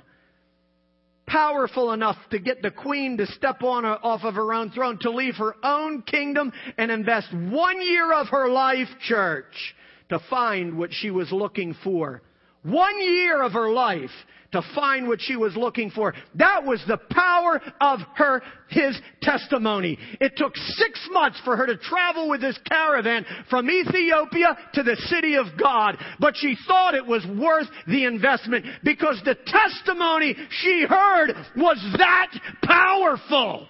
Powerful 1.26 1.92
enough 1.92 2.16
to 2.30 2.40
get 2.40 2.60
the 2.60 2.72
queen 2.72 3.16
to 3.18 3.26
step 3.26 3.62
on 3.62 3.84
off 3.84 4.24
of 4.24 4.34
her 4.34 4.52
own 4.52 4.70
throne, 4.70 4.98
to 5.02 5.10
leave 5.10 5.36
her 5.36 5.54
own 5.62 6.02
kingdom 6.02 6.52
and 6.76 6.90
invest 6.90 7.32
one 7.32 7.80
year 7.80 8.12
of 8.12 8.28
her 8.28 8.48
life, 8.48 8.88
church, 9.06 9.74
to 10.08 10.18
find 10.28 10.76
what 10.76 10.90
she 10.92 11.10
was 11.10 11.30
looking 11.30 11.76
for. 11.84 12.20
One 12.64 12.98
year 13.00 13.42
of 13.42 13.52
her 13.52 13.70
life 13.70 14.10
to 14.54 14.62
find 14.74 15.08
what 15.08 15.20
she 15.20 15.36
was 15.36 15.56
looking 15.56 15.90
for. 15.90 16.14
That 16.36 16.64
was 16.64 16.80
the 16.86 16.98
power 17.10 17.60
of 17.80 18.00
her, 18.14 18.40
his 18.68 18.98
testimony. 19.20 19.98
It 20.20 20.34
took 20.36 20.56
six 20.56 21.08
months 21.10 21.40
for 21.44 21.56
her 21.56 21.66
to 21.66 21.76
travel 21.76 22.30
with 22.30 22.40
this 22.40 22.58
caravan 22.68 23.26
from 23.50 23.68
Ethiopia 23.68 24.56
to 24.74 24.82
the 24.84 24.96
city 25.08 25.34
of 25.34 25.46
God. 25.60 25.98
But 26.20 26.36
she 26.36 26.56
thought 26.68 26.94
it 26.94 27.04
was 27.04 27.26
worth 27.36 27.66
the 27.88 28.04
investment 28.04 28.64
because 28.84 29.20
the 29.24 29.36
testimony 29.46 30.36
she 30.62 30.86
heard 30.88 31.34
was 31.56 31.96
that 31.98 32.30
powerful. 32.62 33.66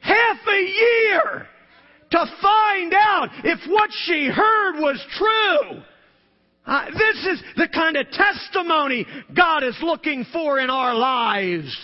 Half 0.00 0.38
a 0.46 0.60
year 0.60 1.46
to 2.10 2.26
find 2.42 2.94
out 2.94 3.28
if 3.44 3.60
what 3.70 3.90
she 4.06 4.26
heard 4.26 4.80
was 4.80 5.00
true. 5.16 5.82
Uh, 6.66 6.86
this 6.90 7.26
is 7.26 7.42
the 7.56 7.68
kind 7.72 7.96
of 7.96 8.10
testimony 8.10 9.06
God 9.34 9.64
is 9.64 9.76
looking 9.82 10.26
for 10.32 10.58
in 10.58 10.68
our 10.68 10.94
lives. 10.94 11.76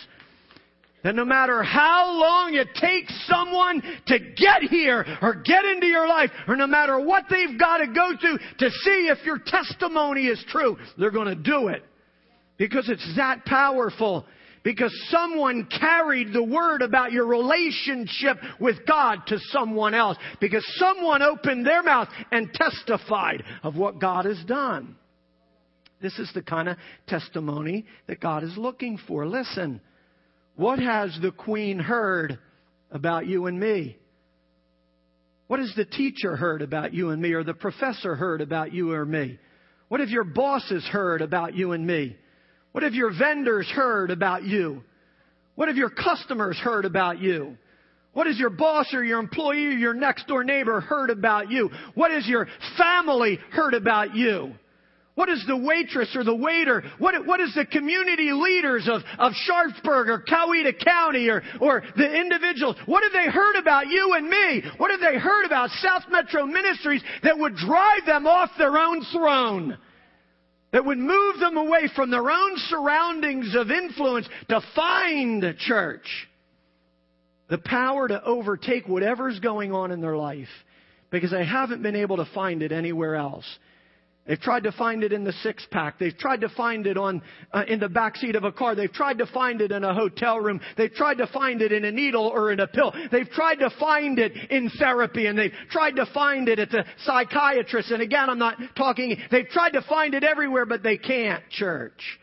That 1.02 1.14
no 1.14 1.24
matter 1.24 1.62
how 1.62 2.10
long 2.12 2.54
it 2.54 2.68
takes 2.80 3.12
someone 3.26 3.82
to 4.06 4.18
get 4.18 4.62
here 4.62 5.04
or 5.20 5.34
get 5.34 5.64
into 5.64 5.86
your 5.86 6.08
life, 6.08 6.30
or 6.48 6.56
no 6.56 6.66
matter 6.66 6.98
what 6.98 7.24
they've 7.28 7.58
got 7.58 7.78
to 7.78 7.88
go 7.88 8.12
through 8.18 8.38
to 8.58 8.70
see 8.70 9.08
if 9.10 9.24
your 9.24 9.38
testimony 9.38 10.26
is 10.26 10.42
true, 10.48 10.78
they're 10.98 11.10
going 11.10 11.28
to 11.28 11.34
do 11.34 11.68
it. 11.68 11.84
Because 12.56 12.88
it's 12.88 13.16
that 13.16 13.44
powerful 13.44 14.24
because 14.64 14.92
someone 15.10 15.66
carried 15.66 16.32
the 16.32 16.42
word 16.42 16.80
about 16.80 17.12
your 17.12 17.26
relationship 17.26 18.38
with 18.58 18.76
God 18.88 19.20
to 19.26 19.38
someone 19.50 19.94
else. 19.94 20.16
Because 20.40 20.64
someone 20.76 21.22
opened 21.22 21.66
their 21.66 21.82
mouth 21.82 22.08
and 22.32 22.52
testified 22.52 23.44
of 23.62 23.76
what 23.76 24.00
God 24.00 24.24
has 24.24 24.42
done. 24.46 24.96
This 26.00 26.18
is 26.18 26.30
the 26.34 26.42
kind 26.42 26.68
of 26.68 26.78
testimony 27.06 27.84
that 28.06 28.20
God 28.20 28.42
is 28.42 28.56
looking 28.56 28.98
for. 29.06 29.26
Listen, 29.26 29.82
what 30.56 30.78
has 30.78 31.16
the 31.20 31.30
queen 31.30 31.78
heard 31.78 32.38
about 32.90 33.26
you 33.26 33.46
and 33.46 33.60
me? 33.60 33.98
What 35.46 35.60
has 35.60 35.74
the 35.76 35.84
teacher 35.84 36.36
heard 36.36 36.62
about 36.62 36.94
you 36.94 37.10
and 37.10 37.20
me, 37.20 37.32
or 37.32 37.44
the 37.44 37.52
professor 37.52 38.14
heard 38.14 38.40
about 38.40 38.72
you 38.72 38.92
or 38.92 39.04
me? 39.04 39.38
What 39.88 40.00
have 40.00 40.08
your 40.08 40.24
bosses 40.24 40.84
heard 40.84 41.20
about 41.20 41.54
you 41.54 41.72
and 41.72 41.86
me? 41.86 42.16
What 42.74 42.82
have 42.82 42.94
your 42.94 43.16
vendors 43.16 43.70
heard 43.70 44.10
about 44.10 44.42
you? 44.42 44.82
What 45.54 45.68
have 45.68 45.76
your 45.76 45.90
customers 45.90 46.58
heard 46.58 46.84
about 46.84 47.20
you? 47.20 47.56
What 48.14 48.26
has 48.26 48.36
your 48.36 48.50
boss 48.50 48.92
or 48.92 49.04
your 49.04 49.20
employee 49.20 49.66
or 49.66 49.78
your 49.78 49.94
next 49.94 50.26
door 50.26 50.42
neighbor 50.42 50.80
heard 50.80 51.10
about 51.10 51.52
you? 51.52 51.70
What 51.94 52.10
has 52.10 52.26
your 52.26 52.48
family 52.76 53.38
heard 53.52 53.74
about 53.74 54.16
you? 54.16 54.54
What 55.14 55.28
is 55.28 55.44
the 55.46 55.56
waitress 55.56 56.16
or 56.16 56.24
the 56.24 56.34
waiter? 56.34 56.82
What, 56.98 57.24
what 57.24 57.38
is 57.38 57.54
the 57.54 57.64
community 57.64 58.32
leaders 58.32 58.88
of, 58.90 59.02
of 59.20 59.32
Sharpsburg 59.34 60.08
or 60.08 60.24
Coweta 60.28 60.72
County 60.84 61.28
or, 61.28 61.44
or 61.60 61.84
the 61.96 62.20
individuals? 62.20 62.74
What 62.86 63.04
have 63.04 63.12
they 63.12 63.30
heard 63.30 63.54
about 63.54 63.86
you 63.86 64.14
and 64.16 64.28
me? 64.28 64.64
What 64.78 64.90
have 64.90 64.98
they 64.98 65.16
heard 65.16 65.44
about 65.46 65.70
South 65.80 66.02
Metro 66.10 66.44
Ministries 66.44 67.04
that 67.22 67.38
would 67.38 67.54
drive 67.54 68.04
them 68.04 68.26
off 68.26 68.50
their 68.58 68.76
own 68.76 69.04
throne? 69.12 69.78
That 70.74 70.84
would 70.84 70.98
move 70.98 71.38
them 71.38 71.56
away 71.56 71.88
from 71.94 72.10
their 72.10 72.28
own 72.28 72.56
surroundings 72.68 73.54
of 73.54 73.70
influence 73.70 74.28
to 74.48 74.60
find 74.74 75.44
a 75.44 75.54
church. 75.54 76.28
The 77.48 77.58
power 77.58 78.08
to 78.08 78.20
overtake 78.24 78.88
whatever's 78.88 79.38
going 79.38 79.72
on 79.72 79.92
in 79.92 80.00
their 80.00 80.16
life 80.16 80.48
because 81.10 81.30
they 81.30 81.44
haven't 81.46 81.80
been 81.80 81.94
able 81.94 82.16
to 82.16 82.26
find 82.34 82.60
it 82.60 82.72
anywhere 82.72 83.14
else. 83.14 83.44
They've 84.26 84.40
tried 84.40 84.62
to 84.64 84.72
find 84.72 85.04
it 85.04 85.12
in 85.12 85.22
the 85.22 85.34
six 85.42 85.66
pack. 85.70 85.98
They've 85.98 86.16
tried 86.16 86.40
to 86.40 86.48
find 86.48 86.86
it 86.86 86.96
on 86.96 87.20
uh, 87.52 87.64
in 87.68 87.78
the 87.78 87.90
back 87.90 88.16
seat 88.16 88.36
of 88.36 88.44
a 88.44 88.52
car. 88.52 88.74
They've 88.74 88.90
tried 88.90 89.18
to 89.18 89.26
find 89.26 89.60
it 89.60 89.70
in 89.70 89.84
a 89.84 89.92
hotel 89.92 90.40
room. 90.40 90.60
They've 90.78 90.92
tried 90.92 91.18
to 91.18 91.26
find 91.26 91.60
it 91.60 91.72
in 91.72 91.84
a 91.84 91.92
needle 91.92 92.26
or 92.28 92.50
in 92.50 92.58
a 92.60 92.66
pill. 92.66 92.94
They've 93.12 93.28
tried 93.28 93.56
to 93.56 93.68
find 93.78 94.18
it 94.18 94.32
in 94.50 94.70
therapy 94.70 95.26
and 95.26 95.38
they've 95.38 95.52
tried 95.70 95.96
to 95.96 96.06
find 96.06 96.48
it 96.48 96.58
at 96.58 96.70
the 96.70 96.86
psychiatrist. 97.04 97.90
And 97.90 98.00
again, 98.00 98.30
I'm 98.30 98.38
not 98.38 98.56
talking, 98.76 99.18
they've 99.30 99.48
tried 99.48 99.72
to 99.72 99.82
find 99.82 100.14
it 100.14 100.24
everywhere, 100.24 100.64
but 100.64 100.82
they 100.82 100.96
can't, 100.96 101.42
church. 101.50 102.18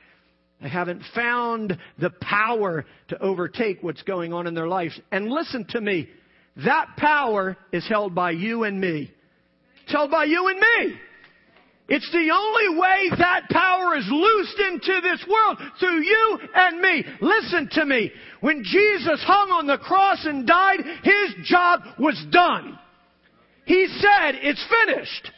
They 0.59 0.69
haven't 0.69 1.03
found 1.13 1.77
the 1.99 2.09
power 2.09 2.85
to 3.09 3.21
overtake 3.21 3.83
what's 3.83 4.01
going 4.01 4.33
on 4.33 4.47
in 4.47 4.55
their 4.55 4.67
lives. 4.67 4.99
And 5.11 5.29
listen 5.29 5.65
to 5.69 5.81
me. 5.81 6.09
That 6.65 6.97
power 6.97 7.57
is 7.71 7.87
held 7.87 8.15
by 8.15 8.31
you 8.31 8.63
and 8.63 8.81
me. 8.81 9.11
It's 9.83 9.91
held 9.91 10.09
by 10.09 10.25
you 10.25 10.47
and 10.47 10.59
me. 10.59 10.99
It's 11.91 12.09
the 12.13 12.31
only 12.33 12.79
way 12.79 13.11
that 13.17 13.49
power 13.49 13.97
is 13.97 14.07
loosed 14.09 14.59
into 14.59 15.01
this 15.01 15.25
world 15.29 15.57
through 15.77 16.01
you 16.01 16.39
and 16.55 16.79
me. 16.79 17.03
Listen 17.19 17.67
to 17.73 17.85
me. 17.85 18.09
When 18.39 18.63
Jesus 18.63 19.21
hung 19.25 19.49
on 19.49 19.67
the 19.67 19.77
cross 19.77 20.25
and 20.25 20.47
died, 20.47 20.79
his 21.03 21.35
job 21.43 21.81
was 21.99 22.17
done. 22.31 22.79
He 23.65 23.87
said, 23.99 24.35
it's 24.41 24.65
finished. 24.85 25.31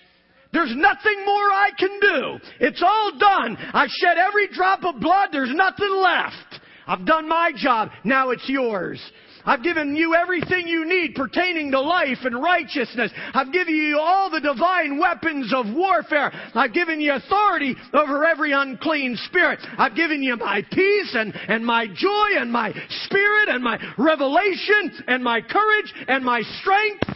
There's 0.51 0.75
nothing 0.75 1.25
more 1.25 1.49
I 1.51 1.69
can 1.75 1.99
do. 1.99 2.39
It's 2.59 2.83
all 2.85 3.17
done. 3.17 3.57
I've 3.73 3.89
shed 3.89 4.19
every 4.19 4.47
drop 4.49 4.83
of 4.83 5.01
blood. 5.01 5.29
There's 5.31 5.55
nothing 5.55 5.89
left. 6.03 6.61
I've 6.85 7.07
done 7.07 7.27
my 7.27 7.51
job. 7.55 7.89
Now 8.03 8.29
it's 8.29 8.47
yours. 8.47 9.01
I've 9.45 9.63
given 9.63 9.95
you 9.95 10.15
everything 10.15 10.67
you 10.67 10.85
need 10.85 11.15
pertaining 11.15 11.71
to 11.71 11.81
life 11.81 12.19
and 12.23 12.41
righteousness. 12.41 13.11
I've 13.33 13.51
given 13.51 13.75
you 13.75 13.99
all 13.99 14.29
the 14.29 14.39
divine 14.39 14.99
weapons 14.99 15.53
of 15.53 15.65
warfare. 15.73 16.31
I've 16.53 16.73
given 16.73 17.01
you 17.01 17.13
authority 17.13 17.75
over 17.93 18.23
every 18.25 18.53
unclean 18.53 19.17
spirit. 19.27 19.59
I've 19.77 19.95
given 19.95 20.23
you 20.23 20.37
my 20.37 20.61
peace 20.71 21.15
and, 21.15 21.33
and 21.47 21.65
my 21.65 21.87
joy 21.87 22.39
and 22.39 22.51
my 22.51 22.73
spirit 23.05 23.49
and 23.49 23.63
my 23.63 23.79
revelation 23.97 25.03
and 25.07 25.23
my 25.23 25.41
courage 25.41 25.93
and 26.07 26.23
my 26.23 26.41
strength. 26.61 27.09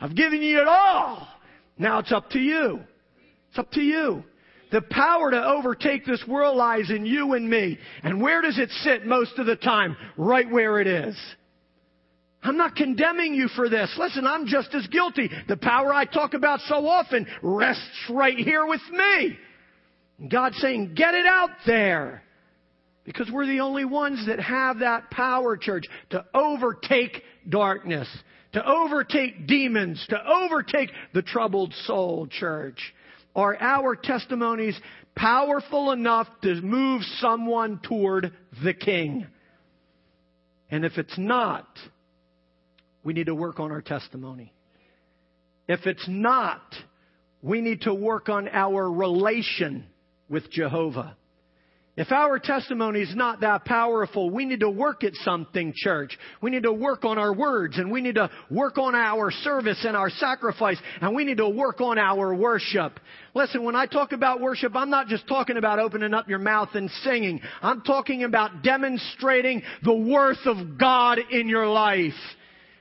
I've 0.00 0.14
given 0.14 0.42
you 0.42 0.60
it 0.60 0.68
all. 0.68 1.26
Now 1.78 1.98
it's 1.98 2.12
up 2.12 2.30
to 2.30 2.38
you. 2.38 2.80
It's 3.50 3.58
up 3.58 3.70
to 3.72 3.80
you. 3.80 4.22
The 4.70 4.82
power 4.82 5.30
to 5.30 5.44
overtake 5.44 6.04
this 6.04 6.24
world 6.26 6.56
lies 6.56 6.90
in 6.90 7.06
you 7.06 7.34
and 7.34 7.48
me. 7.48 7.78
And 8.02 8.20
where 8.20 8.42
does 8.42 8.58
it 8.58 8.70
sit 8.82 9.06
most 9.06 9.38
of 9.38 9.46
the 9.46 9.56
time? 9.56 9.96
Right 10.16 10.50
where 10.50 10.80
it 10.80 10.86
is. 10.86 11.16
I'm 12.44 12.58
not 12.58 12.76
condemning 12.76 13.34
you 13.34 13.48
for 13.48 13.70
this. 13.70 13.92
Listen, 13.98 14.26
I'm 14.26 14.46
just 14.46 14.74
as 14.74 14.86
guilty. 14.88 15.30
The 15.48 15.56
power 15.56 15.94
I 15.94 16.04
talk 16.04 16.34
about 16.34 16.60
so 16.60 16.86
often 16.86 17.26
rests 17.42 18.10
right 18.10 18.36
here 18.36 18.66
with 18.66 18.82
me. 18.92 19.38
God's 20.28 20.58
saying, 20.58 20.92
get 20.94 21.14
it 21.14 21.26
out 21.26 21.50
there. 21.66 22.22
Because 23.04 23.30
we're 23.30 23.46
the 23.46 23.60
only 23.60 23.86
ones 23.86 24.26
that 24.26 24.40
have 24.40 24.80
that 24.80 25.10
power, 25.10 25.56
church, 25.56 25.84
to 26.10 26.24
overtake 26.34 27.22
darkness, 27.48 28.08
to 28.52 28.66
overtake 28.66 29.46
demons, 29.46 30.04
to 30.10 30.18
overtake 30.26 30.90
the 31.14 31.22
troubled 31.22 31.72
soul, 31.86 32.26
church. 32.26 32.94
Are 33.34 33.56
our 33.58 33.96
testimonies 33.96 34.78
powerful 35.16 35.92
enough 35.92 36.28
to 36.42 36.60
move 36.60 37.02
someone 37.20 37.80
toward 37.82 38.32
the 38.62 38.74
King? 38.74 39.26
And 40.70 40.84
if 40.84 40.98
it's 40.98 41.18
not, 41.18 41.66
we 43.04 43.12
need 43.12 43.26
to 43.26 43.34
work 43.34 43.60
on 43.60 43.70
our 43.70 43.82
testimony. 43.82 44.52
If 45.68 45.86
it's 45.86 46.06
not, 46.08 46.62
we 47.42 47.60
need 47.60 47.82
to 47.82 47.94
work 47.94 48.28
on 48.28 48.48
our 48.48 48.90
relation 48.90 49.86
with 50.28 50.50
Jehovah. 50.50 51.16
If 51.96 52.10
our 52.10 52.40
testimony 52.40 53.02
is 53.02 53.14
not 53.14 53.42
that 53.42 53.64
powerful, 53.64 54.28
we 54.28 54.46
need 54.46 54.60
to 54.60 54.70
work 54.70 55.04
at 55.04 55.14
something, 55.14 55.72
church. 55.76 56.18
We 56.40 56.50
need 56.50 56.64
to 56.64 56.72
work 56.72 57.04
on 57.04 57.18
our 57.18 57.32
words 57.32 57.78
and 57.78 57.92
we 57.92 58.00
need 58.00 58.16
to 58.16 58.30
work 58.50 58.78
on 58.78 58.96
our 58.96 59.30
service 59.30 59.84
and 59.86 59.96
our 59.96 60.10
sacrifice 60.10 60.78
and 61.00 61.14
we 61.14 61.24
need 61.24 61.36
to 61.36 61.48
work 61.48 61.80
on 61.80 61.96
our 61.96 62.34
worship. 62.34 62.98
Listen, 63.32 63.62
when 63.62 63.76
I 63.76 63.86
talk 63.86 64.10
about 64.10 64.40
worship, 64.40 64.74
I'm 64.74 64.90
not 64.90 65.06
just 65.06 65.28
talking 65.28 65.56
about 65.56 65.78
opening 65.78 66.14
up 66.14 66.28
your 66.28 66.40
mouth 66.40 66.70
and 66.74 66.90
singing. 67.04 67.40
I'm 67.62 67.82
talking 67.82 68.24
about 68.24 68.64
demonstrating 68.64 69.62
the 69.84 69.94
worth 69.94 70.44
of 70.46 70.76
God 70.76 71.20
in 71.30 71.48
your 71.48 71.68
life. 71.68 72.12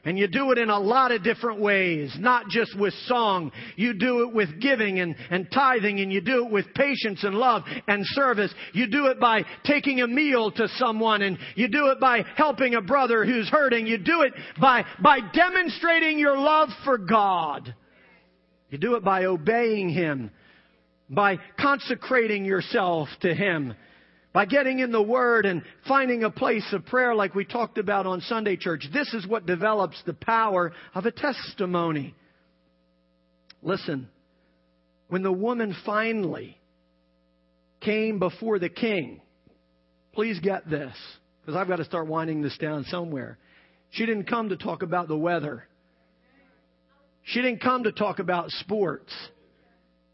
And 0.06 0.20
you 0.20 0.28
do 0.28 0.52
it 0.52 0.58
in 0.58 0.70
a 0.70 0.80
lot 0.80 1.14
of 1.14 1.24
different 1.24 1.62
ways, 1.62 2.14
not 2.20 2.50
just 2.50 2.78
with 2.78 2.94
song. 3.06 3.54
You 3.78 3.94
do 3.94 4.28
it 4.28 4.36
with 4.36 4.60
giving 4.60 5.00
and, 5.00 5.16
and 5.30 5.50
tithing, 5.50 6.02
and 6.02 6.12
you 6.12 6.20
do 6.20 6.46
it 6.46 6.52
with 6.52 6.66
patience 6.76 7.24
and 7.24 7.36
love 7.36 7.64
and 7.88 8.04
service. 8.08 8.54
You 8.74 8.88
do 8.88 9.06
it 9.08 9.20
by 9.22 9.46
taking 9.64 10.02
a 10.02 10.08
meal 10.08 10.52
to 10.52 10.68
someone, 10.76 11.22
and 11.22 11.38
you 11.56 11.70
do 11.70 11.88
it 11.88 12.02
by 12.02 12.26
helping 12.36 12.76
a 12.76 12.82
brother 12.82 13.24
who's 13.24 13.48
hurting. 13.48 13.88
You 13.88 13.98
do 13.98 14.24
it 14.24 14.34
by, 14.60 14.84
by 15.02 15.20
demonstrating 15.34 16.20
your 16.20 16.38
love 16.38 16.68
for 16.84 16.98
God. 16.98 17.74
You 18.70 18.80
do 18.80 18.96
it 18.96 19.06
by 19.06 19.24
obeying 19.24 19.88
Him, 19.88 20.32
by 21.10 21.38
consecrating 21.58 22.44
yourself 22.44 23.08
to 23.22 23.34
Him 23.34 23.74
by 24.34 24.46
getting 24.46 24.80
in 24.80 24.92
the 24.92 25.02
Word 25.02 25.46
and 25.46 25.62
finding 25.88 26.24
a 26.24 26.32
place 26.32 26.68
of 26.74 26.86
prayer 26.86 27.14
like 27.14 27.36
we 27.36 27.46
talked 27.46 27.78
about 27.78 28.08
on 28.08 28.20
Sunday 28.22 28.58
church. 28.58 28.86
This 28.92 29.14
is 29.14 29.28
what 29.28 29.46
develops 29.46 30.02
the 30.06 30.14
power 30.14 30.74
of 30.96 31.06
a 31.06 31.12
testimony. 31.12 32.16
Listen, 33.62 34.10
when 35.08 35.22
the 35.22 35.32
woman 35.32 35.76
finally 35.86 36.58
came 37.80 38.18
before 38.18 38.58
the 38.58 38.70
king, 38.70 39.22
please 40.14 40.40
get 40.40 40.70
this, 40.70 40.96
because 41.42 41.56
I've 41.56 41.68
got 41.68 41.78
to 41.78 41.86
start 41.86 42.08
winding 42.08 42.42
this 42.42 42.58
down 42.58 42.86
somewhere. 42.86 43.38
She 43.92 44.06
didn't 44.08 44.26
come 44.26 44.50
to 44.50 44.58
talk 44.58 44.82
about 44.82 45.08
the 45.08 45.18
weather. 45.18 45.66
She 47.24 47.42
didn't 47.42 47.62
come 47.62 47.84
to 47.84 47.92
talk 47.92 48.20
about 48.20 48.50
sports. 48.50 49.14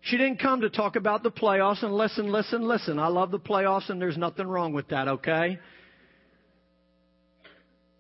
She 0.02 0.18
didn't 0.18 0.40
come 0.40 0.62
to 0.62 0.70
talk 0.70 0.96
about 0.96 1.24
the 1.24 1.32
playoffs 1.32 1.84
and 1.84 1.94
listen, 1.94 2.32
listen, 2.32 2.62
listen. 2.62 3.00
I 3.00 3.08
love 3.08 3.32
the 3.32 3.40
playoffs 3.40 3.90
and 3.90 4.02
there's 4.02 4.18
nothing 4.18 4.48
wrong 4.48 4.74
with 4.74 4.90
that, 4.90 5.08
okay? 5.08 5.60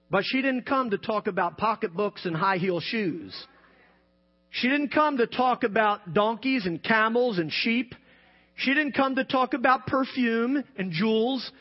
But 0.09 0.23
she 0.25 0.41
didn't 0.41 0.65
come 0.65 0.89
to 0.91 0.97
talk 0.97 1.27
about 1.27 1.57
pocketbooks 1.57 2.25
and 2.25 2.35
high 2.35 2.57
heel 2.57 2.79
shoes. 2.79 3.35
She 4.49 4.67
didn't 4.67 4.93
come 4.93 5.17
to 5.17 5.27
talk 5.27 5.63
about 5.63 6.13
donkeys 6.13 6.65
and 6.65 6.81
camels 6.81 7.37
and 7.37 7.51
sheep. 7.51 7.93
She 8.55 8.73
didn't 8.73 8.93
come 8.93 9.15
to 9.15 9.23
talk 9.23 9.53
about 9.53 9.85
perfume 9.85 10.63
and 10.77 10.91
jewels. 10.91 11.51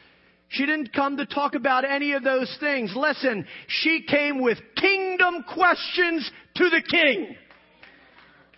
She 0.49 0.64
didn't 0.64 0.95
come 0.95 1.18
to 1.18 1.26
talk 1.26 1.55
about 1.55 1.84
any 1.84 2.12
of 2.12 2.24
those 2.24 2.55
things. 2.59 2.93
Listen, 2.97 3.47
she 3.66 4.05
came 4.09 4.41
with 4.41 4.59
kingdom 4.76 5.45
questions 5.53 6.30
to 6.57 6.70
the 6.70 6.82
king. 6.91 7.36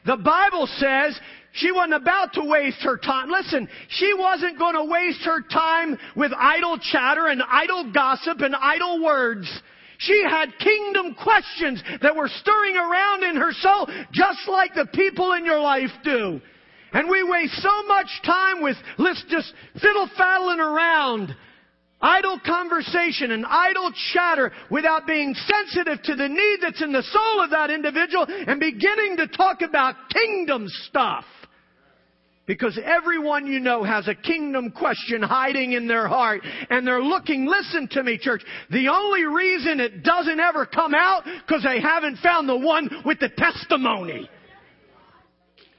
The 0.06 0.16
Bible 0.16 0.68
says 0.78 1.18
she 1.52 1.72
wasn't 1.72 1.94
about 1.94 2.34
to 2.34 2.44
waste 2.44 2.82
her 2.82 2.96
time. 2.96 3.30
Listen, 3.30 3.68
she 3.88 4.14
wasn't 4.14 4.58
going 4.58 4.74
to 4.74 4.84
waste 4.84 5.22
her 5.24 5.40
time 5.42 5.98
with 6.16 6.32
idle 6.36 6.78
chatter 6.78 7.26
and 7.26 7.42
idle 7.42 7.90
gossip 7.92 8.40
and 8.40 8.54
idle 8.54 9.02
words. 9.02 9.50
She 9.98 10.22
had 10.26 10.56
kingdom 10.58 11.14
questions 11.14 11.82
that 12.00 12.16
were 12.16 12.28
stirring 12.28 12.76
around 12.76 13.24
in 13.24 13.36
her 13.36 13.52
soul, 13.52 13.88
just 14.12 14.48
like 14.48 14.74
the 14.74 14.86
people 14.94 15.32
in 15.32 15.44
your 15.44 15.60
life 15.60 15.90
do. 16.04 16.40
And 16.92 17.08
we 17.08 17.22
waste 17.22 17.60
so 17.60 17.82
much 17.86 18.08
time 18.24 18.62
with, 18.62 18.76
let's 18.98 19.22
just 19.28 19.52
fiddle 19.80 20.08
faddling 20.16 20.60
around 20.60 21.34
idle 22.00 22.40
conversation 22.44 23.32
and 23.32 23.44
idle 23.44 23.92
chatter 24.12 24.52
without 24.70 25.06
being 25.06 25.34
sensitive 25.34 26.02
to 26.02 26.16
the 26.16 26.28
need 26.28 26.58
that's 26.62 26.82
in 26.82 26.92
the 26.92 27.02
soul 27.02 27.42
of 27.42 27.50
that 27.50 27.70
individual 27.70 28.24
and 28.28 28.58
beginning 28.58 29.18
to 29.18 29.26
talk 29.28 29.60
about 29.60 29.96
kingdom 30.10 30.66
stuff. 30.88 31.24
Because 32.50 32.76
everyone 32.84 33.46
you 33.46 33.60
know 33.60 33.84
has 33.84 34.08
a 34.08 34.14
kingdom 34.16 34.72
question 34.72 35.22
hiding 35.22 35.74
in 35.74 35.86
their 35.86 36.08
heart 36.08 36.42
and 36.68 36.84
they're 36.84 37.00
looking, 37.00 37.46
listen 37.46 37.86
to 37.92 38.02
me 38.02 38.18
church, 38.18 38.42
the 38.70 38.88
only 38.88 39.24
reason 39.24 39.78
it 39.78 40.02
doesn't 40.02 40.40
ever 40.40 40.66
come 40.66 40.92
out 40.92 41.22
because 41.46 41.62
they 41.62 41.80
haven't 41.80 42.16
found 42.16 42.48
the 42.48 42.56
one 42.56 42.90
with 43.04 43.20
the 43.20 43.28
testimony. 43.28 44.28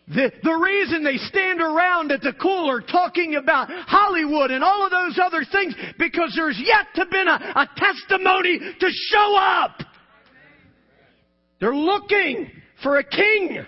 The, 0.07 0.31
the 0.43 0.53
reason 0.53 1.03
they 1.03 1.17
stand 1.17 1.59
around 1.59 2.09
at 2.13 2.21
the 2.21 2.31
cooler 2.41 2.79
talking 2.79 3.35
about 3.35 3.67
Hollywood 3.69 4.51
and 4.51 4.63
all 4.63 4.85
of 4.85 4.91
those 4.91 5.19
other 5.21 5.43
things 5.51 5.75
because 5.99 6.31
there's 6.37 6.57
yet 6.63 6.87
to 6.95 7.05
been 7.11 7.27
a, 7.27 7.33
a 7.53 7.69
testimony 7.75 8.59
to 8.79 8.89
show 9.09 9.35
up. 9.37 9.81
They're 11.59 11.75
looking 11.75 12.49
for 12.81 12.97
a 12.97 13.03
king. 13.03 13.65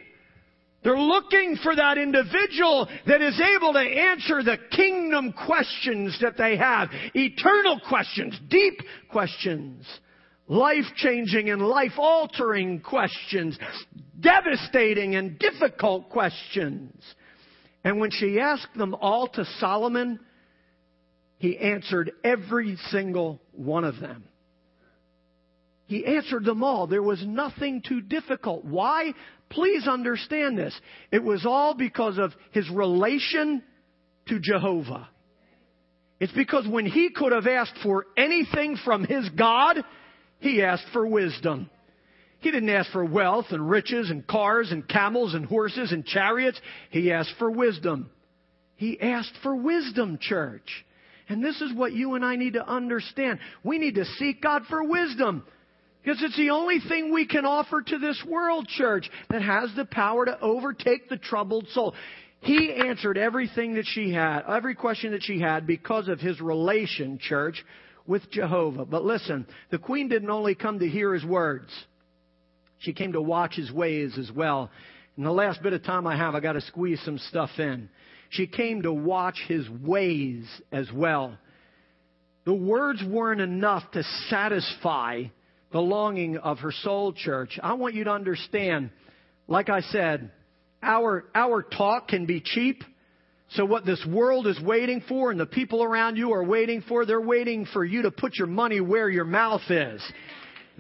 They're 0.83 0.97
looking 0.97 1.57
for 1.63 1.75
that 1.75 1.97
individual 1.97 2.89
that 3.07 3.21
is 3.21 3.39
able 3.39 3.73
to 3.73 3.79
answer 3.79 4.43
the 4.43 4.57
kingdom 4.71 5.33
questions 5.45 6.17
that 6.21 6.37
they 6.37 6.57
have. 6.57 6.89
Eternal 7.13 7.79
questions, 7.87 8.37
deep 8.49 8.79
questions, 9.09 9.85
life 10.47 10.85
changing 10.97 11.49
and 11.49 11.61
life 11.61 11.93
altering 11.97 12.81
questions, 12.81 13.57
devastating 14.19 15.15
and 15.15 15.39
difficult 15.39 16.09
questions. 16.09 16.93
And 17.83 17.99
when 17.99 18.11
she 18.11 18.39
asked 18.39 18.75
them 18.75 18.93
all 18.95 19.27
to 19.29 19.45
Solomon, 19.59 20.19
he 21.37 21.57
answered 21.57 22.11
every 22.23 22.77
single 22.89 23.41
one 23.51 23.83
of 23.83 23.99
them. 23.99 24.23
He 25.85 26.05
answered 26.05 26.45
them 26.45 26.63
all. 26.63 26.87
There 26.87 27.03
was 27.03 27.23
nothing 27.25 27.81
too 27.85 28.01
difficult. 28.01 28.63
Why? 28.63 29.13
Please 29.53 29.87
understand 29.87 30.57
this. 30.57 30.77
It 31.11 31.23
was 31.23 31.45
all 31.45 31.75
because 31.75 32.17
of 32.17 32.33
his 32.51 32.69
relation 32.69 33.61
to 34.27 34.39
Jehovah. 34.39 35.07
It's 36.19 36.33
because 36.33 36.67
when 36.67 36.85
he 36.85 37.11
could 37.11 37.31
have 37.31 37.47
asked 37.47 37.77
for 37.83 38.05
anything 38.17 38.77
from 38.83 39.03
his 39.03 39.29
God, 39.29 39.83
he 40.39 40.63
asked 40.63 40.87
for 40.91 41.05
wisdom. 41.05 41.69
He 42.39 42.51
didn't 42.51 42.69
ask 42.69 42.91
for 42.91 43.05
wealth 43.05 43.47
and 43.51 43.69
riches 43.69 44.09
and 44.09 44.25
cars 44.25 44.71
and 44.71 44.87
camels 44.87 45.33
and 45.33 45.45
horses 45.45 45.91
and 45.91 46.05
chariots. 46.05 46.59
He 46.89 47.11
asked 47.11 47.35
for 47.37 47.51
wisdom. 47.51 48.09
He 48.75 48.99
asked 48.99 49.33
for 49.43 49.55
wisdom, 49.55 50.17
church. 50.19 50.85
And 51.29 51.43
this 51.43 51.61
is 51.61 51.73
what 51.73 51.93
you 51.93 52.15
and 52.15 52.25
I 52.25 52.35
need 52.35 52.53
to 52.53 52.67
understand. 52.67 53.39
We 53.63 53.77
need 53.77 53.95
to 53.95 54.05
seek 54.17 54.41
God 54.41 54.63
for 54.69 54.83
wisdom. 54.83 55.45
Because 56.03 56.21
it's 56.21 56.37
the 56.37 56.49
only 56.49 56.79
thing 56.79 57.13
we 57.13 57.25
can 57.25 57.45
offer 57.45 57.81
to 57.81 57.97
this 57.97 58.21
world, 58.27 58.67
church, 58.67 59.09
that 59.29 59.41
has 59.41 59.69
the 59.75 59.85
power 59.85 60.25
to 60.25 60.39
overtake 60.41 61.07
the 61.07 61.17
troubled 61.17 61.67
soul. 61.69 61.95
He 62.41 62.73
answered 62.73 63.17
everything 63.17 63.75
that 63.75 63.85
she 63.85 64.11
had, 64.11 64.41
every 64.47 64.75
question 64.75 65.11
that 65.11 65.23
she 65.23 65.39
had, 65.39 65.65
because 65.65 66.09
of 66.09 66.19
his 66.19 66.41
relation, 66.41 67.19
church, 67.19 67.63
with 68.05 68.29
Jehovah. 68.31 68.83
But 68.83 69.05
listen, 69.05 69.47
the 69.71 69.77
queen 69.77 70.09
didn't 70.09 70.29
only 70.29 70.55
come 70.55 70.79
to 70.79 70.87
hear 70.87 71.13
his 71.13 71.23
words, 71.23 71.69
she 72.79 72.91
came 72.91 73.13
to 73.13 73.21
watch 73.21 73.55
his 73.55 73.71
ways 73.71 74.17
as 74.19 74.29
well. 74.29 74.69
In 75.17 75.23
the 75.23 75.31
last 75.31 75.63
bit 75.63 75.71
of 75.71 75.83
time 75.83 76.05
I 76.05 76.17
have, 76.17 76.35
I 76.35 76.41
got 76.41 76.53
to 76.53 76.61
squeeze 76.61 76.99
some 77.05 77.17
stuff 77.17 77.51
in. 77.57 77.87
She 78.29 78.45
came 78.45 78.81
to 78.81 78.91
watch 78.91 79.39
his 79.47 79.69
ways 79.69 80.45
as 80.69 80.91
well. 80.91 81.37
The 82.45 82.53
words 82.53 83.01
weren't 83.07 83.39
enough 83.39 83.89
to 83.91 84.03
satisfy 84.27 85.25
the 85.73 85.81
longing 85.81 86.37
of 86.37 86.59
her 86.59 86.71
soul, 86.71 87.11
church. 87.11 87.59
I 87.61 87.73
want 87.73 87.95
you 87.95 88.05
to 88.05 88.11
understand, 88.11 88.91
like 89.47 89.69
I 89.69 89.81
said, 89.81 90.31
our, 90.81 91.25
our 91.33 91.63
talk 91.63 92.07
can 92.07 92.25
be 92.25 92.41
cheap. 92.41 92.83
So 93.49 93.65
what 93.65 93.85
this 93.85 94.03
world 94.07 94.47
is 94.47 94.59
waiting 94.61 95.03
for 95.09 95.31
and 95.31 95.39
the 95.39 95.45
people 95.47 95.83
around 95.83 96.15
you 96.15 96.33
are 96.33 96.43
waiting 96.43 96.83
for, 96.87 97.05
they're 97.05 97.19
waiting 97.19 97.65
for 97.65 97.83
you 97.83 98.03
to 98.03 98.11
put 98.11 98.35
your 98.37 98.47
money 98.47 98.81
where 98.81 99.09
your 99.09 99.25
mouth 99.25 99.61
is. 99.69 100.01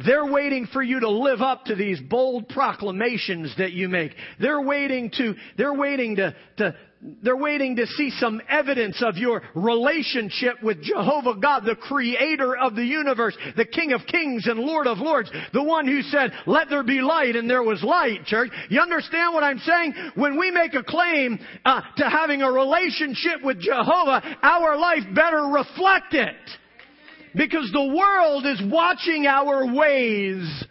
They're 0.03 0.25
waiting 0.25 0.67
for 0.71 0.81
you 0.81 0.99
to 1.01 1.09
live 1.09 1.41
up 1.41 1.65
to 1.65 1.75
these 1.75 1.99
bold 1.99 2.49
proclamations 2.49 3.53
that 3.57 3.73
you 3.73 3.87
make. 3.87 4.13
They're 4.39 4.61
waiting 4.61 5.11
to, 5.17 5.35
they're 5.57 5.73
waiting 5.73 6.15
to, 6.15 6.35
to, 6.57 6.75
they're 7.21 7.37
waiting 7.37 7.75
to 7.75 7.85
see 7.85 8.09
some 8.17 8.41
evidence 8.49 9.03
of 9.05 9.17
your 9.17 9.41
relationship 9.53 10.63
with 10.63 10.81
Jehovah 10.81 11.35
God, 11.35 11.65
the 11.65 11.75
creator 11.75 12.55
of 12.57 12.75
the 12.75 12.85
universe, 12.85 13.37
the 13.55 13.65
King 13.65 13.91
of 13.93 14.01
kings 14.07 14.47
and 14.47 14.59
Lord 14.59 14.87
of 14.87 14.99
lords, 14.99 15.29
the 15.53 15.63
one 15.63 15.85
who 15.85 16.01
said, 16.01 16.31
let 16.47 16.69
there 16.69 16.83
be 16.83 17.01
light 17.01 17.35
and 17.35 17.49
there 17.49 17.63
was 17.63 17.83
light, 17.83 18.25
church. 18.25 18.49
You 18.69 18.79
understand 18.79 19.33
what 19.33 19.43
I'm 19.43 19.59
saying? 19.59 19.93
When 20.15 20.39
we 20.39 20.49
make 20.49 20.73
a 20.73 20.83
claim 20.83 21.39
uh, 21.65 21.81
to 21.97 22.09
having 22.09 22.41
a 22.41 22.51
relationship 22.51 23.43
with 23.43 23.59
Jehovah, 23.59 24.37
our 24.41 24.77
life 24.77 25.03
better 25.13 25.43
reflect 25.43 26.13
it. 26.13 26.35
Because 27.35 27.69
the 27.71 27.95
world 27.95 28.45
is 28.45 28.61
watching 28.71 29.25
our 29.25 29.73
ways. 29.73 30.65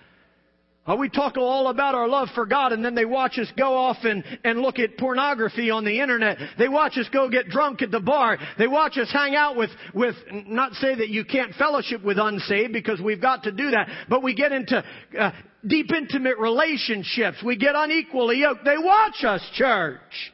Oh, 0.85 0.97
we 0.97 1.09
talk 1.09 1.37
all 1.37 1.69
about 1.69 1.95
our 1.95 2.09
love 2.09 2.29
for 2.35 2.45
God 2.45 2.73
and 2.73 2.85
then 2.85 2.97
they 2.97 3.05
watch 3.05 3.39
us 3.39 3.47
go 3.57 3.77
off 3.77 3.99
and, 4.03 4.25
and 4.43 4.61
look 4.61 4.81
at 4.81 4.99
pornography 4.99 5.71
on 5.71 5.85
the 5.85 6.01
internet. 6.01 6.39
They 6.59 6.69
watch 6.69 6.99
us 6.99 7.09
go 7.13 7.29
get 7.29 7.47
drunk 7.47 7.83
at 7.83 7.93
the 7.93 8.01
bar. 8.01 8.37
They 8.59 8.67
watch 8.67 8.99
us 8.99 9.09
hang 9.13 9.37
out 9.37 9.57
with, 9.57 9.71
with, 9.95 10.17
not 10.33 10.73
say 10.75 10.97
that 10.97 11.09
you 11.09 11.25
can't 11.25 11.55
fellowship 11.55 12.03
with 12.03 12.19
unsaved 12.19 12.73
because 12.73 13.01
we've 13.01 13.21
got 13.21 13.45
to 13.45 13.53
do 13.53 13.71
that, 13.71 13.89
but 14.09 14.25
we 14.25 14.35
get 14.35 14.51
into 14.51 14.83
uh, 15.19 15.31
deep 15.65 15.93
intimate 15.93 16.39
relationships. 16.39 17.37
We 17.45 17.57
get 17.57 17.77
unequally 17.77 18.41
yoked. 18.41 18.65
They 18.65 18.79
watch 18.79 19.23
us, 19.23 19.49
church. 19.55 20.33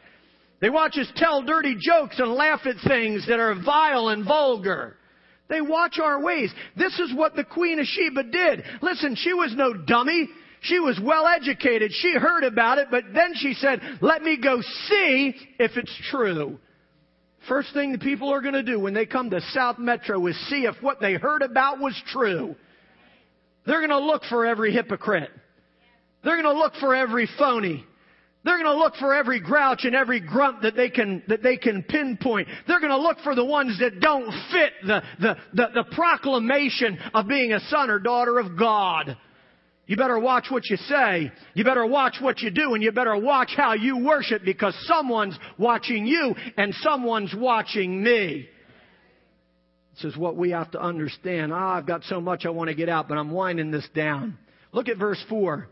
They 0.61 0.71
watch 0.71 0.97
us 0.97 1.13
tell 1.17 1.43
dirty 1.43 1.77
jokes 1.79 2.19
and 2.19 2.33
laugh 2.33 2.61
at 2.65 2.77
things 2.87 3.27
that 3.29 3.39
are 3.39 3.55
vile 3.55 4.09
and 4.09 4.25
vulgar. 4.25 4.97
They 5.49 5.61
watch 5.61 5.99
our 5.99 6.23
ways. 6.23 6.53
This 6.77 6.99
is 6.99 7.15
what 7.15 7.35
the 7.35 7.45
Queen 7.45 7.79
of 7.79 7.87
Sheba 7.87 8.25
did. 8.25 8.65
Listen, 8.83 9.17
she 9.17 9.33
was 9.33 9.55
no 9.57 9.73
dummy. 9.73 10.29
She 10.61 10.79
was 10.79 11.01
well 11.03 11.27
educated. 11.27 11.93
She 11.93 12.13
heard 12.13 12.45
about 12.45 12.79
it, 12.79 12.89
but 12.91 13.05
then 13.15 13.33
she 13.35 13.55
said, 13.55 13.81
let 14.01 14.23
me 14.23 14.37
go 14.37 14.61
see 14.61 15.35
if 15.59 15.77
it's 15.77 15.95
true. 16.11 16.59
First 17.49 17.73
thing 17.73 17.93
the 17.93 17.99
people 17.99 18.31
are 18.31 18.43
going 18.43 18.55
to 18.55 18.63
do 18.63 18.79
when 18.79 18.93
they 18.93 19.07
come 19.07 19.31
to 19.31 19.41
South 19.53 19.79
Metro 19.79 20.27
is 20.27 20.37
see 20.49 20.65
if 20.65 20.75
what 20.83 21.01
they 21.01 21.15
heard 21.15 21.43
about 21.43 21.79
was 21.79 21.99
true. 22.09 22.57
They're 23.65 23.87
going 23.87 23.91
to 23.91 23.99
look 23.99 24.25
for 24.25 24.45
every 24.45 24.73
hypocrite. 24.73 25.31
They're 26.25 26.43
going 26.43 26.55
to 26.55 26.61
look 26.61 26.75
for 26.81 26.95
every 26.95 27.29
phony. 27.39 27.87
They're 28.45 28.57
going 28.57 28.73
to 28.73 28.79
look 28.79 28.95
for 28.97 29.15
every 29.15 29.41
grouch 29.41 29.85
and 29.85 29.95
every 29.95 30.21
grunt 30.21 30.63
that 30.63 30.77
they 30.77 30.91
can, 30.91 31.23
that 31.29 31.43
they 31.43 31.57
can 31.57 31.83
pinpoint. 31.83 32.49
They're 32.67 32.81
going 32.81 32.93
to 32.93 32.99
look 32.99 33.19
for 33.25 33.35
the 33.35 33.45
ones 33.45 33.79
that 33.81 34.01
don't 34.01 34.31
fit 34.53 34.73
the, 34.87 35.03
the, 35.21 35.37
the, 35.55 35.67
the 35.75 35.85
proclamation 35.93 36.99
of 37.15 37.27
being 37.27 37.53
a 37.53 37.61
son 37.69 37.91
or 37.91 37.99
daughter 37.99 38.39
of 38.39 38.57
God. 38.59 39.17
You 39.87 39.97
better 39.97 40.19
watch 40.19 40.47
what 40.51 40.69
you 40.69 40.77
say. 40.77 41.33
You 41.55 41.65
better 41.65 41.87
watch 41.87 42.19
what 42.21 42.41
you 42.41 42.51
do 42.51 42.75
and 42.75 42.83
you 42.83 42.93
better 42.93 43.17
watch 43.17 43.53
how 43.57 43.73
you 43.73 44.05
worship 44.05 44.43
because 44.45 44.75
someone's 44.87 45.37
watching 45.57 46.07
you 46.07 46.35
and 46.57 46.75
someone's 46.83 47.35
watching 47.35 48.03
me. 48.03 48.49
This 49.95 50.13
is 50.13 50.17
what 50.17 50.37
we 50.37 50.51
have 50.51 50.71
to 50.73 50.81
understand. 50.81 51.53
Ah, 51.53 51.77
I've 51.77 51.87
got 51.87 52.05
so 52.05 52.21
much 52.21 52.45
I 52.45 52.51
want 52.51 52.69
to 52.69 52.75
get 52.75 52.89
out, 52.89 53.09
but 53.09 53.19
I'm 53.19 53.31
winding 53.31 53.71
this 53.71 53.89
down. 53.95 54.39
Look 54.73 54.89
at 54.89 54.99
verse 54.99 55.23
4. 55.29 55.67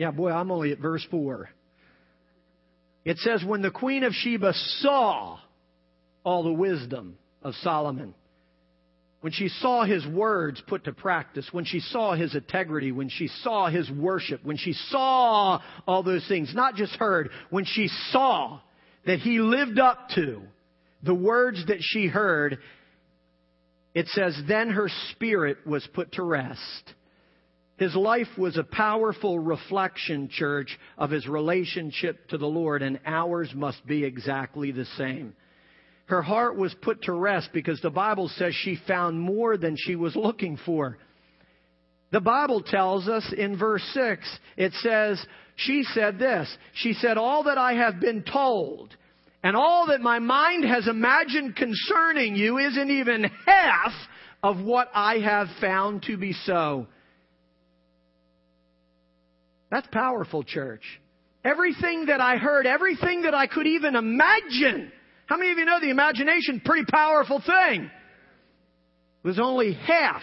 Yeah, 0.00 0.12
boy, 0.12 0.30
I'm 0.30 0.50
only 0.50 0.72
at 0.72 0.78
verse 0.78 1.06
4. 1.10 1.50
It 3.04 3.18
says, 3.18 3.44
When 3.44 3.60
the 3.60 3.70
queen 3.70 4.02
of 4.02 4.14
Sheba 4.14 4.54
saw 4.78 5.38
all 6.24 6.42
the 6.42 6.54
wisdom 6.54 7.18
of 7.42 7.52
Solomon, 7.56 8.14
when 9.20 9.34
she 9.34 9.48
saw 9.48 9.84
his 9.84 10.06
words 10.06 10.62
put 10.66 10.84
to 10.84 10.94
practice, 10.94 11.46
when 11.52 11.66
she 11.66 11.80
saw 11.80 12.14
his 12.14 12.34
integrity, 12.34 12.92
when 12.92 13.10
she 13.10 13.28
saw 13.42 13.68
his 13.68 13.90
worship, 13.90 14.42
when 14.42 14.56
she 14.56 14.72
saw 14.72 15.60
all 15.86 16.02
those 16.02 16.26
things, 16.26 16.50
not 16.54 16.76
just 16.76 16.92
heard, 16.92 17.28
when 17.50 17.66
she 17.66 17.86
saw 18.10 18.58
that 19.04 19.18
he 19.18 19.38
lived 19.38 19.78
up 19.78 20.08
to 20.14 20.40
the 21.02 21.14
words 21.14 21.66
that 21.66 21.80
she 21.80 22.06
heard, 22.06 22.56
it 23.92 24.08
says, 24.08 24.34
then 24.48 24.70
her 24.70 24.88
spirit 25.10 25.58
was 25.66 25.86
put 25.92 26.12
to 26.12 26.22
rest 26.22 26.94
his 27.80 27.96
life 27.96 28.28
was 28.36 28.58
a 28.58 28.62
powerful 28.62 29.38
reflection, 29.38 30.28
church, 30.28 30.78
of 30.98 31.10
his 31.10 31.26
relationship 31.26 32.28
to 32.28 32.36
the 32.36 32.46
Lord, 32.46 32.82
and 32.82 33.00
ours 33.06 33.50
must 33.54 33.86
be 33.86 34.04
exactly 34.04 34.70
the 34.70 34.84
same. 34.98 35.32
Her 36.04 36.20
heart 36.20 36.56
was 36.56 36.74
put 36.82 37.04
to 37.04 37.14
rest 37.14 37.48
because 37.54 37.80
the 37.80 37.88
Bible 37.88 38.28
says 38.36 38.54
she 38.54 38.78
found 38.86 39.18
more 39.18 39.56
than 39.56 39.78
she 39.78 39.96
was 39.96 40.14
looking 40.14 40.58
for. 40.66 40.98
The 42.12 42.20
Bible 42.20 42.60
tells 42.60 43.08
us 43.08 43.32
in 43.34 43.56
verse 43.56 43.82
6, 43.94 44.38
it 44.58 44.74
says, 44.74 45.24
she 45.56 45.82
said 45.94 46.18
this. 46.18 46.54
She 46.74 46.92
said, 46.92 47.16
All 47.16 47.44
that 47.44 47.56
I 47.56 47.76
have 47.76 47.98
been 47.98 48.24
told 48.30 48.94
and 49.42 49.56
all 49.56 49.86
that 49.86 50.02
my 50.02 50.18
mind 50.18 50.66
has 50.66 50.86
imagined 50.86 51.56
concerning 51.56 52.36
you 52.36 52.58
isn't 52.58 52.90
even 52.90 53.24
half 53.46 53.92
of 54.42 54.60
what 54.60 54.90
I 54.92 55.20
have 55.20 55.48
found 55.62 56.02
to 56.02 56.18
be 56.18 56.34
so. 56.44 56.86
That's 59.70 59.86
powerful, 59.92 60.42
church. 60.42 60.82
Everything 61.44 62.06
that 62.06 62.20
I 62.20 62.36
heard, 62.36 62.66
everything 62.66 63.22
that 63.22 63.34
I 63.34 63.46
could 63.46 63.66
even 63.66 63.96
imagine. 63.96 64.92
How 65.26 65.36
many 65.36 65.52
of 65.52 65.58
you 65.58 65.64
know 65.64 65.80
the 65.80 65.90
imagination, 65.90 66.60
pretty 66.64 66.86
powerful 66.90 67.40
thing? 67.44 67.90
Was 69.22 69.38
only 69.38 69.74
half. 69.74 70.22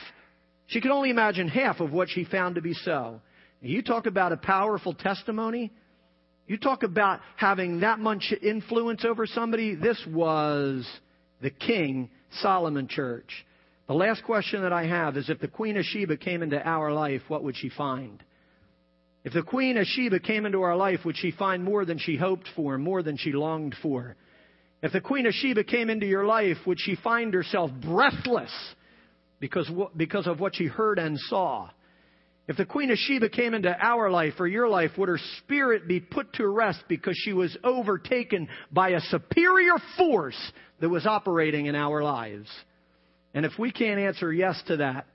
She 0.68 0.82
could 0.82 0.92
only 0.92 1.10
imagine 1.10 1.48
half 1.48 1.80
of 1.80 1.92
what 1.92 2.10
she 2.10 2.26
found 2.26 2.56
to 2.56 2.62
be 2.62 2.74
so. 2.74 3.22
You 3.62 3.82
talk 3.82 4.06
about 4.06 4.32
a 4.32 4.38
powerful 4.38 4.94
testimony. 4.94 5.72
You 6.46 6.58
talk 6.58 6.84
about 6.84 7.22
having 7.36 7.80
that 7.80 8.00
much 8.00 8.34
influence 8.42 9.04
over 9.06 9.26
somebody. 9.26 9.76
This 9.76 10.02
was 10.08 10.88
the 11.42 11.50
King 11.50 12.10
Solomon 12.42 12.88
Church. 12.88 13.46
The 13.88 13.94
last 13.94 14.24
question 14.24 14.62
that 14.62 14.74
I 14.74 14.86
have 14.86 15.18
is 15.18 15.30
if 15.30 15.40
the 15.40 15.48
Queen 15.48 15.78
of 15.78 15.86
Sheba 15.86 16.18
came 16.18 16.44
into 16.44 16.62
our 16.62 16.92
life, 16.92 17.22
what 17.30 17.44
would 17.44 17.56
she 17.56 17.70
find? 17.70 18.22
If 19.28 19.34
the 19.34 19.44
Queen 19.44 19.76
of 19.76 19.86
Sheba 19.86 20.22
came 20.22 20.46
into 20.46 20.62
our 20.62 20.78
life, 20.78 21.02
would 21.04 21.18
she 21.18 21.32
find 21.32 21.62
more 21.62 21.84
than 21.84 21.98
she 21.98 22.16
hoped 22.16 22.48
for, 22.56 22.78
more 22.78 23.04
than 23.04 23.18
she 23.18 23.34
longed 23.34 23.76
for? 23.82 24.16
If 24.82 24.94
the 24.94 25.02
Queen 25.02 25.26
of 25.26 25.34
Sheba 25.34 25.66
came 25.66 25.90
into 25.90 26.06
your 26.06 26.24
life, 26.26 26.56
would 26.66 26.80
she 26.80 26.96
find 26.96 27.34
herself 27.34 27.70
breathless 27.82 28.54
because, 29.42 29.70
because 29.98 30.28
of 30.28 30.40
what 30.40 30.56
she 30.56 30.68
heard 30.68 30.98
and 30.98 31.20
saw? 31.20 31.70
If 32.48 32.56
the 32.56 32.64
Queen 32.64 32.90
of 32.90 32.98
Sheba 32.98 33.28
came 33.28 33.54
into 33.54 33.76
our 33.78 34.10
life 34.10 34.36
or 34.40 34.48
your 34.48 34.70
life, 34.70 34.92
would 34.98 35.10
her 35.10 35.20
spirit 35.40 35.90
be 35.90 36.00
put 36.00 36.32
to 36.36 36.48
rest 36.48 36.86
because 36.88 37.20
she 37.26 37.34
was 37.34 37.58
overtaken 37.66 38.48
by 38.72 38.92
a 38.92 39.02
superior 39.02 39.76
force 39.98 40.40
that 40.80 40.88
was 40.88 41.06
operating 41.06 41.66
in 41.66 41.76
our 41.76 42.02
lives? 42.02 42.48
And 43.34 43.46
if 43.46 43.60
we 43.60 43.74
can't 43.74 44.00
answer 44.00 44.32
yes 44.32 44.64
to 44.68 44.78
that, 44.78 45.08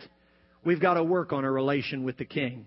we've 0.66 0.82
got 0.82 0.94
to 0.94 1.02
work 1.02 1.32
on 1.32 1.46
a 1.46 1.50
relation 1.50 2.04
with 2.04 2.18
the 2.18 2.26
King. 2.26 2.66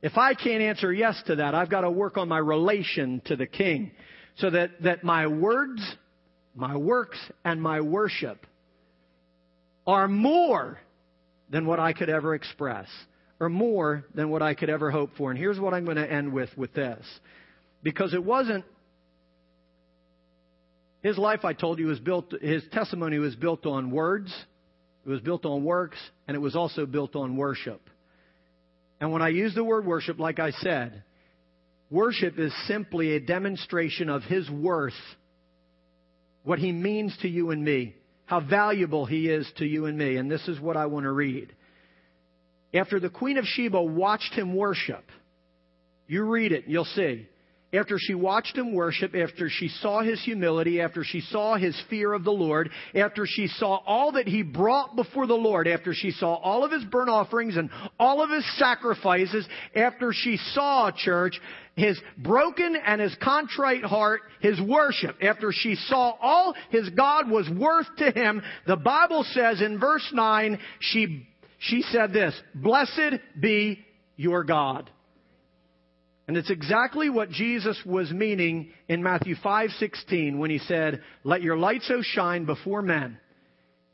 If 0.00 0.16
I 0.16 0.34
can't 0.34 0.62
answer 0.62 0.92
yes 0.92 1.20
to 1.26 1.36
that, 1.36 1.54
I've 1.54 1.70
got 1.70 1.80
to 1.80 1.90
work 1.90 2.16
on 2.16 2.28
my 2.28 2.38
relation 2.38 3.20
to 3.26 3.36
the 3.36 3.46
King 3.46 3.90
so 4.36 4.50
that, 4.50 4.82
that 4.82 5.02
my 5.02 5.26
words, 5.26 5.82
my 6.54 6.76
works, 6.76 7.18
and 7.44 7.60
my 7.60 7.80
worship 7.80 8.46
are 9.86 10.06
more 10.06 10.78
than 11.50 11.66
what 11.66 11.80
I 11.80 11.92
could 11.92 12.10
ever 12.10 12.34
express 12.34 12.86
or 13.40 13.48
more 13.48 14.04
than 14.14 14.30
what 14.30 14.42
I 14.42 14.54
could 14.54 14.70
ever 14.70 14.90
hope 14.90 15.10
for. 15.16 15.30
And 15.30 15.38
here's 15.38 15.58
what 15.58 15.74
I'm 15.74 15.84
going 15.84 15.96
to 15.96 16.10
end 16.10 16.32
with 16.32 16.50
with 16.56 16.74
this. 16.74 17.04
Because 17.82 18.14
it 18.14 18.22
wasn't 18.22 18.64
his 21.02 21.16
life 21.16 21.44
I 21.44 21.52
told 21.52 21.78
you 21.78 21.86
was 21.86 22.00
built 22.00 22.34
his 22.40 22.62
testimony 22.72 23.18
was 23.18 23.36
built 23.36 23.66
on 23.66 23.90
words, 23.90 24.32
it 25.06 25.08
was 25.08 25.20
built 25.20 25.44
on 25.44 25.64
works, 25.64 25.98
and 26.26 26.34
it 26.34 26.40
was 26.40 26.56
also 26.56 26.86
built 26.86 27.16
on 27.16 27.36
worship. 27.36 27.80
And 29.00 29.12
when 29.12 29.22
I 29.22 29.28
use 29.28 29.54
the 29.54 29.64
word 29.64 29.86
worship, 29.86 30.18
like 30.18 30.38
I 30.38 30.50
said, 30.50 31.02
worship 31.90 32.38
is 32.38 32.52
simply 32.66 33.14
a 33.14 33.20
demonstration 33.20 34.08
of 34.08 34.22
His 34.22 34.48
worth, 34.50 34.92
what 36.42 36.58
He 36.58 36.72
means 36.72 37.16
to 37.22 37.28
you 37.28 37.50
and 37.50 37.64
me, 37.64 37.94
how 38.26 38.40
valuable 38.40 39.06
He 39.06 39.28
is 39.28 39.50
to 39.58 39.64
you 39.64 39.86
and 39.86 39.96
me. 39.96 40.16
And 40.16 40.30
this 40.30 40.46
is 40.48 40.60
what 40.60 40.76
I 40.76 40.86
want 40.86 41.04
to 41.04 41.12
read. 41.12 41.54
After 42.74 43.00
the 43.00 43.08
Queen 43.08 43.38
of 43.38 43.44
Sheba 43.44 43.82
watched 43.82 44.34
him 44.34 44.54
worship, 44.54 45.04
you 46.06 46.24
read 46.24 46.52
it, 46.52 46.64
you'll 46.66 46.84
see 46.84 47.26
after 47.72 47.98
she 47.98 48.14
watched 48.14 48.56
him 48.56 48.72
worship, 48.72 49.14
after 49.14 49.50
she 49.50 49.68
saw 49.68 50.00
his 50.00 50.22
humility, 50.24 50.80
after 50.80 51.04
she 51.04 51.20
saw 51.20 51.56
his 51.56 51.78
fear 51.90 52.14
of 52.14 52.24
the 52.24 52.30
Lord, 52.30 52.70
after 52.94 53.26
she 53.26 53.46
saw 53.46 53.76
all 53.86 54.12
that 54.12 54.26
he 54.26 54.42
brought 54.42 54.96
before 54.96 55.26
the 55.26 55.34
Lord, 55.34 55.68
after 55.68 55.92
she 55.92 56.10
saw 56.10 56.36
all 56.36 56.64
of 56.64 56.72
his 56.72 56.84
burnt 56.84 57.10
offerings 57.10 57.58
and 57.58 57.68
all 57.98 58.22
of 58.22 58.30
his 58.30 58.44
sacrifices, 58.58 59.46
after 59.76 60.14
she 60.14 60.38
saw, 60.54 60.90
church, 60.90 61.38
his 61.76 62.00
broken 62.16 62.74
and 62.74 63.02
his 63.02 63.14
contrite 63.22 63.84
heart, 63.84 64.22
his 64.40 64.58
worship, 64.60 65.16
after 65.22 65.52
she 65.52 65.74
saw 65.74 66.14
all 66.22 66.54
his 66.70 66.88
God 66.90 67.30
was 67.30 67.48
worth 67.50 67.86
to 67.98 68.10
him, 68.10 68.40
the 68.66 68.76
Bible 68.76 69.24
says 69.32 69.60
in 69.60 69.78
verse 69.78 70.08
9, 70.12 70.58
she, 70.80 71.28
she 71.58 71.82
said 71.82 72.14
this, 72.14 72.34
Blessed 72.54 73.20
be 73.38 73.84
your 74.16 74.42
God. 74.42 74.90
And 76.28 76.36
it's 76.36 76.50
exactly 76.50 77.08
what 77.08 77.30
Jesus 77.30 77.80
was 77.86 78.12
meaning 78.12 78.70
in 78.86 79.02
Matthew 79.02 79.34
5:16 79.36 80.38
when 80.38 80.50
he 80.50 80.58
said, 80.58 81.02
"Let 81.24 81.42
your 81.42 81.56
light 81.56 81.82
so 81.82 82.02
shine 82.02 82.44
before 82.44 82.82
men 82.82 83.18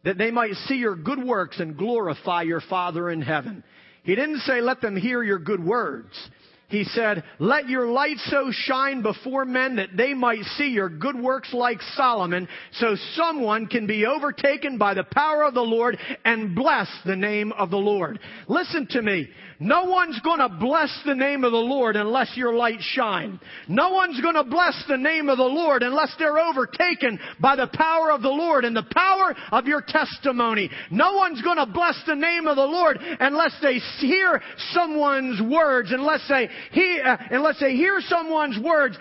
that 0.03 0.18
they 0.18 0.32
might 0.32 0.57
see 0.57 0.76
your 0.76 0.97
good 0.97 1.22
works 1.22 1.61
and 1.61 1.76
glorify 1.76 2.43
your 2.43 2.61
Father 2.61 3.09
in 3.09 3.22
heaven." 3.22 3.62
He 4.03 4.16
didn't 4.16 4.41
say 4.41 4.61
let 4.61 4.80
them 4.80 4.97
hear 4.97 5.22
your 5.22 5.39
good 5.39 5.64
words. 5.64 6.28
He 6.68 6.84
said, 6.84 7.22
let 7.38 7.68
your 7.68 7.86
light 7.86 8.16
so 8.26 8.50
shine 8.50 9.02
before 9.02 9.44
men 9.44 9.76
that 9.76 9.96
they 9.96 10.14
might 10.14 10.42
see 10.56 10.68
your 10.68 10.88
good 10.88 11.14
works 11.14 11.52
like 11.52 11.80
Solomon 11.94 12.48
so 12.72 12.96
someone 13.14 13.66
can 13.66 13.86
be 13.86 14.06
overtaken 14.06 14.78
by 14.78 14.94
the 14.94 15.04
power 15.04 15.44
of 15.44 15.54
the 15.54 15.60
Lord 15.60 15.98
and 16.24 16.54
bless 16.54 16.88
the 17.04 17.16
name 17.16 17.52
of 17.52 17.70
the 17.70 17.76
Lord. 17.76 18.18
Listen 18.48 18.86
to 18.90 19.02
me. 19.02 19.28
No 19.60 19.84
one's 19.84 20.18
gonna 20.20 20.48
bless 20.48 20.90
the 21.06 21.14
name 21.14 21.44
of 21.44 21.52
the 21.52 21.56
Lord 21.56 21.96
unless 21.96 22.36
your 22.36 22.54
light 22.54 22.80
shine. 22.80 23.38
No 23.68 23.90
one's 23.90 24.20
gonna 24.20 24.44
bless 24.44 24.82
the 24.88 24.96
name 24.96 25.28
of 25.28 25.38
the 25.38 25.44
Lord 25.44 25.82
unless 25.82 26.12
they're 26.18 26.38
overtaken 26.38 27.20
by 27.40 27.54
the 27.56 27.68
power 27.72 28.10
of 28.10 28.20
the 28.20 28.28
Lord 28.28 28.64
and 28.64 28.74
the 28.74 28.86
power 28.94 29.34
of 29.52 29.66
your 29.66 29.80
testimony. 29.80 30.70
No 30.90 31.14
one's 31.14 31.40
gonna 31.40 31.66
bless 31.66 31.98
the 32.06 32.16
name 32.16 32.46
of 32.46 32.56
the 32.56 32.66
Lord 32.66 32.98
unless 33.00 33.54
they 33.62 33.78
hear 34.00 34.42
someone's 34.72 35.40
words, 35.40 35.92
unless 35.92 36.26
they 36.28 36.48
hear, 36.72 37.05
uh, 37.05 37.40
let's 37.40 37.59
say 37.59 37.76
hear 37.76 38.00
someone's 38.00 38.59
words, 38.59 38.96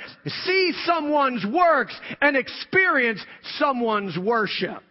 see 0.46 0.74
someone's 0.86 1.46
works, 1.46 1.96
and 2.22 2.36
experience 2.36 3.24
someone's 3.58 4.18
worship. 4.18 4.84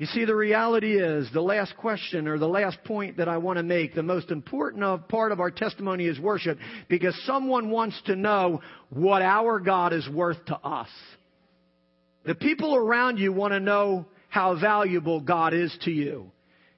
You 0.00 0.06
see, 0.06 0.24
the 0.24 0.34
reality 0.34 0.98
is, 0.98 1.28
the 1.30 1.42
last 1.42 1.76
question 1.76 2.26
or 2.26 2.38
the 2.38 2.48
last 2.48 2.82
point 2.84 3.18
that 3.18 3.28
I 3.28 3.36
want 3.36 3.58
to 3.58 3.62
make, 3.62 3.94
the 3.94 4.02
most 4.02 4.30
important 4.30 4.82
of, 4.82 5.06
part 5.08 5.30
of 5.30 5.40
our 5.40 5.50
testimony 5.50 6.06
is 6.06 6.18
worship 6.18 6.56
because 6.88 7.14
someone 7.26 7.68
wants 7.68 8.00
to 8.06 8.16
know 8.16 8.62
what 8.88 9.20
our 9.20 9.60
God 9.60 9.92
is 9.92 10.08
worth 10.08 10.42
to 10.46 10.56
us. 10.56 10.88
The 12.24 12.34
people 12.34 12.74
around 12.74 13.18
you 13.18 13.30
want 13.30 13.52
to 13.52 13.60
know 13.60 14.06
how 14.30 14.58
valuable 14.58 15.20
God 15.20 15.52
is 15.52 15.76
to 15.82 15.90
you. 15.90 16.30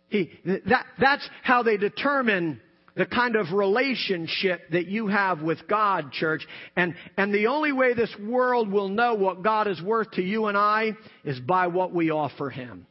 He, 0.08 0.32
that, 0.44 0.86
that's 1.00 1.28
how 1.44 1.62
they 1.62 1.76
determine 1.76 2.60
the 2.94 3.06
kind 3.06 3.36
of 3.36 3.52
relationship 3.52 4.70
that 4.72 4.86
you 4.86 5.06
have 5.06 5.42
with 5.42 5.66
God, 5.68 6.12
church. 6.12 6.46
And, 6.76 6.94
and 7.16 7.32
the 7.32 7.46
only 7.46 7.72
way 7.72 7.94
this 7.94 8.14
world 8.20 8.70
will 8.70 8.88
know 8.88 9.14
what 9.14 9.42
God 9.42 9.66
is 9.66 9.80
worth 9.80 10.10
to 10.12 10.22
you 10.22 10.46
and 10.46 10.58
I 10.58 10.92
is 11.24 11.40
by 11.40 11.68
what 11.68 11.92
we 11.92 12.10
offer 12.10 12.50
Him 12.50 12.86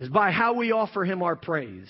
is 0.00 0.08
by 0.08 0.30
how 0.30 0.54
we 0.54 0.72
offer 0.72 1.04
Him 1.04 1.22
our 1.22 1.36
praise, 1.36 1.88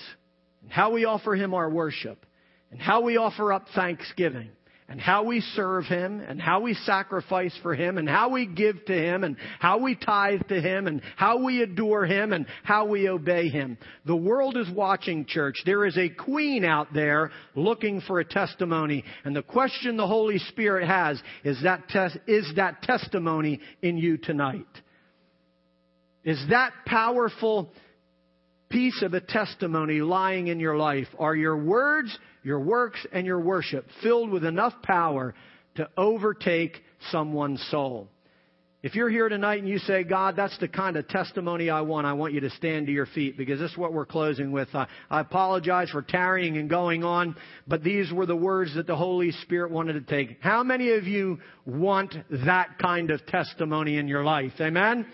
and 0.62 0.70
how 0.70 0.92
we 0.92 1.04
offer 1.04 1.34
Him 1.34 1.54
our 1.54 1.68
worship, 1.68 2.24
and 2.70 2.80
how 2.80 3.02
we 3.02 3.16
offer 3.16 3.52
up 3.52 3.66
thanksgiving, 3.74 4.50
and 4.90 4.98
how 4.98 5.24
we 5.24 5.40
serve 5.40 5.84
Him, 5.84 6.20
and 6.20 6.40
how 6.40 6.60
we 6.60 6.72
sacrifice 6.72 7.54
for 7.62 7.74
Him, 7.74 7.98
and 7.98 8.08
how 8.08 8.30
we 8.30 8.46
give 8.46 8.82
to 8.86 8.94
Him, 8.94 9.22
and 9.22 9.36
how 9.58 9.78
we 9.78 9.94
tithe 9.94 10.48
to 10.48 10.60
Him, 10.60 10.86
and 10.86 11.02
how 11.16 11.44
we 11.44 11.60
adore 11.60 12.06
Him, 12.06 12.32
and 12.32 12.46
how 12.64 12.86
we 12.86 13.06
obey 13.06 13.50
Him. 13.50 13.76
The 14.06 14.16
world 14.16 14.56
is 14.56 14.68
watching, 14.70 15.26
church. 15.26 15.56
There 15.66 15.84
is 15.84 15.98
a 15.98 16.08
queen 16.08 16.64
out 16.64 16.94
there 16.94 17.30
looking 17.54 18.00
for 18.00 18.18
a 18.18 18.24
testimony, 18.24 19.04
and 19.24 19.36
the 19.36 19.42
question 19.42 19.98
the 19.98 20.06
Holy 20.06 20.38
Spirit 20.38 20.86
has 20.86 21.20
is 21.44 21.62
that, 21.64 21.88
te- 21.90 22.20
is 22.26 22.50
that 22.56 22.80
testimony 22.82 23.60
in 23.82 23.98
you 23.98 24.16
tonight? 24.16 24.64
Is 26.24 26.42
that 26.48 26.72
powerful 26.86 27.72
piece 28.70 29.02
of 29.02 29.14
a 29.14 29.20
testimony 29.20 30.00
lying 30.00 30.48
in 30.48 30.60
your 30.60 30.76
life? 30.76 31.08
Are 31.18 31.34
your 31.34 31.56
words, 31.56 32.16
your 32.48 32.60
works, 32.60 33.06
and 33.12 33.26
your 33.26 33.40
worship 33.40 33.86
filled 34.02 34.30
with 34.30 34.42
enough 34.42 34.72
power 34.82 35.34
to 35.74 35.88
overtake 35.98 36.82
someone's 37.10 37.62
soul? 37.70 38.08
If 38.80 38.94
you're 38.94 39.10
here 39.10 39.28
tonight 39.28 39.58
and 39.58 39.68
you 39.68 39.78
say, 39.80 40.02
God, 40.02 40.34
that's 40.34 40.56
the 40.58 40.68
kind 40.68 40.96
of 40.96 41.06
testimony 41.08 41.68
I 41.68 41.82
want, 41.82 42.06
I 42.06 42.14
want 42.14 42.32
you 42.32 42.40
to 42.40 42.50
stand 42.50 42.86
to 42.86 42.92
your 42.92 43.04
feet 43.04 43.36
because 43.36 43.58
this 43.58 43.72
is 43.72 43.76
what 43.76 43.92
we're 43.92 44.06
closing 44.06 44.50
with. 44.50 44.68
I, 44.72 44.86
I 45.10 45.20
apologize 45.20 45.90
for 45.90 46.00
tarrying 46.00 46.56
and 46.56 46.70
going 46.70 47.04
on, 47.04 47.36
but 47.66 47.84
these 47.84 48.10
were 48.12 48.24
the 48.24 48.36
words 48.36 48.74
that 48.76 48.86
the 48.86 48.96
Holy 48.96 49.32
Spirit 49.42 49.70
wanted 49.70 49.94
to 49.94 50.00
take. 50.00 50.38
How 50.40 50.62
many 50.62 50.92
of 50.92 51.08
you 51.08 51.40
want 51.66 52.14
that 52.46 52.78
kind 52.80 53.10
of 53.10 53.26
testimony 53.26 53.98
in 53.98 54.08
your 54.08 54.24
life? 54.24 54.52
Amen? 54.58 55.06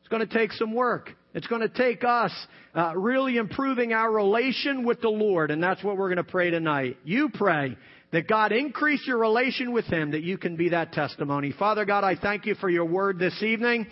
It's 0.00 0.08
going 0.08 0.24
to 0.24 0.32
take 0.32 0.52
some 0.52 0.72
work. 0.72 1.10
It's 1.34 1.48
going 1.48 1.62
to 1.62 1.68
take 1.68 2.04
us 2.04 2.32
uh, 2.74 2.92
really 2.96 3.36
improving 3.36 3.92
our 3.92 4.10
relation 4.10 4.84
with 4.84 5.00
the 5.00 5.08
Lord, 5.08 5.50
and 5.50 5.60
that's 5.60 5.82
what 5.82 5.96
we're 5.96 6.08
going 6.08 6.24
to 6.24 6.30
pray 6.30 6.50
tonight. 6.50 6.96
You 7.04 7.28
pray 7.34 7.76
that 8.12 8.28
God 8.28 8.52
increase 8.52 9.04
your 9.04 9.18
relation 9.18 9.72
with 9.72 9.86
Him, 9.86 10.12
that 10.12 10.22
you 10.22 10.38
can 10.38 10.54
be 10.54 10.68
that 10.68 10.92
testimony. 10.92 11.52
Father 11.58 11.84
God, 11.84 12.04
I 12.04 12.14
thank 12.14 12.46
you 12.46 12.54
for 12.54 12.70
your 12.70 12.84
word 12.84 13.18
this 13.18 13.42
evening. 13.42 13.88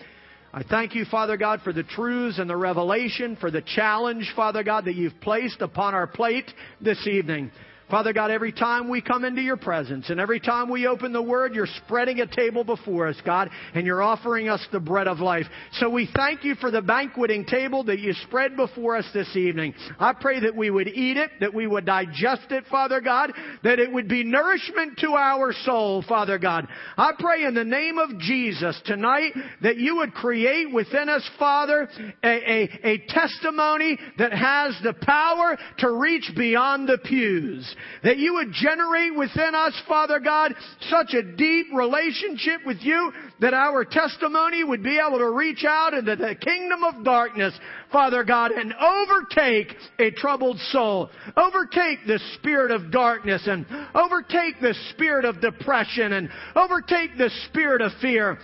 I 0.54 0.62
thank 0.62 0.94
you, 0.94 1.04
Father 1.06 1.36
God, 1.36 1.62
for 1.62 1.72
the 1.72 1.82
truths 1.82 2.38
and 2.38 2.48
the 2.48 2.56
revelation, 2.56 3.36
for 3.40 3.50
the 3.50 3.62
challenge, 3.62 4.32
Father 4.36 4.62
God, 4.62 4.84
that 4.84 4.94
you've 4.94 5.20
placed 5.20 5.62
upon 5.62 5.94
our 5.94 6.06
plate 6.06 6.48
this 6.80 7.06
evening. 7.08 7.50
Father 7.92 8.14
God, 8.14 8.30
every 8.30 8.52
time 8.52 8.88
we 8.88 9.02
come 9.02 9.22
into 9.22 9.42
your 9.42 9.58
presence 9.58 10.08
and 10.08 10.18
every 10.18 10.40
time 10.40 10.70
we 10.70 10.86
open 10.86 11.12
the 11.12 11.20
Word, 11.20 11.54
you're 11.54 11.66
spreading 11.84 12.20
a 12.20 12.26
table 12.26 12.64
before 12.64 13.06
us, 13.06 13.20
God, 13.22 13.50
and 13.74 13.84
you're 13.84 14.02
offering 14.02 14.48
us 14.48 14.66
the 14.72 14.80
bread 14.80 15.06
of 15.06 15.20
life. 15.20 15.44
So 15.72 15.90
we 15.90 16.08
thank 16.16 16.42
you 16.42 16.54
for 16.54 16.70
the 16.70 16.80
banqueting 16.80 17.44
table 17.44 17.84
that 17.84 17.98
you 17.98 18.14
spread 18.14 18.56
before 18.56 18.96
us 18.96 19.04
this 19.12 19.36
evening. 19.36 19.74
I 20.00 20.14
pray 20.14 20.40
that 20.40 20.56
we 20.56 20.70
would 20.70 20.88
eat 20.88 21.18
it, 21.18 21.32
that 21.40 21.52
we 21.52 21.66
would 21.66 21.84
digest 21.84 22.50
it, 22.50 22.64
Father 22.70 23.02
God, 23.02 23.30
that 23.62 23.78
it 23.78 23.92
would 23.92 24.08
be 24.08 24.24
nourishment 24.24 24.98
to 25.00 25.08
our 25.08 25.52
soul, 25.52 26.02
Father 26.08 26.38
God. 26.38 26.66
I 26.96 27.12
pray 27.18 27.44
in 27.44 27.52
the 27.52 27.62
name 27.62 27.98
of 27.98 28.18
Jesus 28.20 28.80
tonight 28.86 29.32
that 29.60 29.76
you 29.76 29.96
would 29.96 30.14
create 30.14 30.72
within 30.72 31.10
us, 31.10 31.28
Father, 31.38 31.90
a, 32.24 32.26
a, 32.26 32.70
a 32.84 32.98
testimony 33.08 33.98
that 34.16 34.32
has 34.32 34.80
the 34.82 34.94
power 35.02 35.58
to 35.80 35.92
reach 35.92 36.30
beyond 36.34 36.88
the 36.88 36.96
pews 36.96 37.76
that 38.02 38.18
you 38.18 38.34
would 38.34 38.52
generate 38.52 39.14
within 39.14 39.54
us, 39.54 39.80
Father 39.88 40.20
God, 40.20 40.54
such 40.88 41.14
a 41.14 41.22
deep 41.22 41.66
relationship 41.74 42.60
with 42.66 42.78
you 42.80 43.12
that 43.40 43.54
our 43.54 43.84
testimony 43.84 44.64
would 44.64 44.82
be 44.82 44.98
able 44.98 45.18
to 45.18 45.30
reach 45.30 45.64
out 45.66 45.94
into 45.94 46.16
the 46.16 46.34
kingdom 46.34 46.84
of 46.84 47.04
darkness, 47.04 47.54
Father 47.90 48.24
God, 48.24 48.52
and 48.52 48.72
overtake 48.74 49.74
a 49.98 50.10
troubled 50.10 50.58
soul, 50.70 51.10
overtake 51.36 52.00
the 52.06 52.20
spirit 52.34 52.70
of 52.70 52.90
darkness 52.90 53.42
and 53.46 53.66
overtake 53.94 54.60
the 54.60 54.74
spirit 54.90 55.24
of 55.24 55.40
depression 55.40 56.12
and 56.12 56.28
overtake 56.54 57.16
the 57.18 57.30
spirit 57.48 57.80
of 57.80 57.92
fear. 58.00 58.38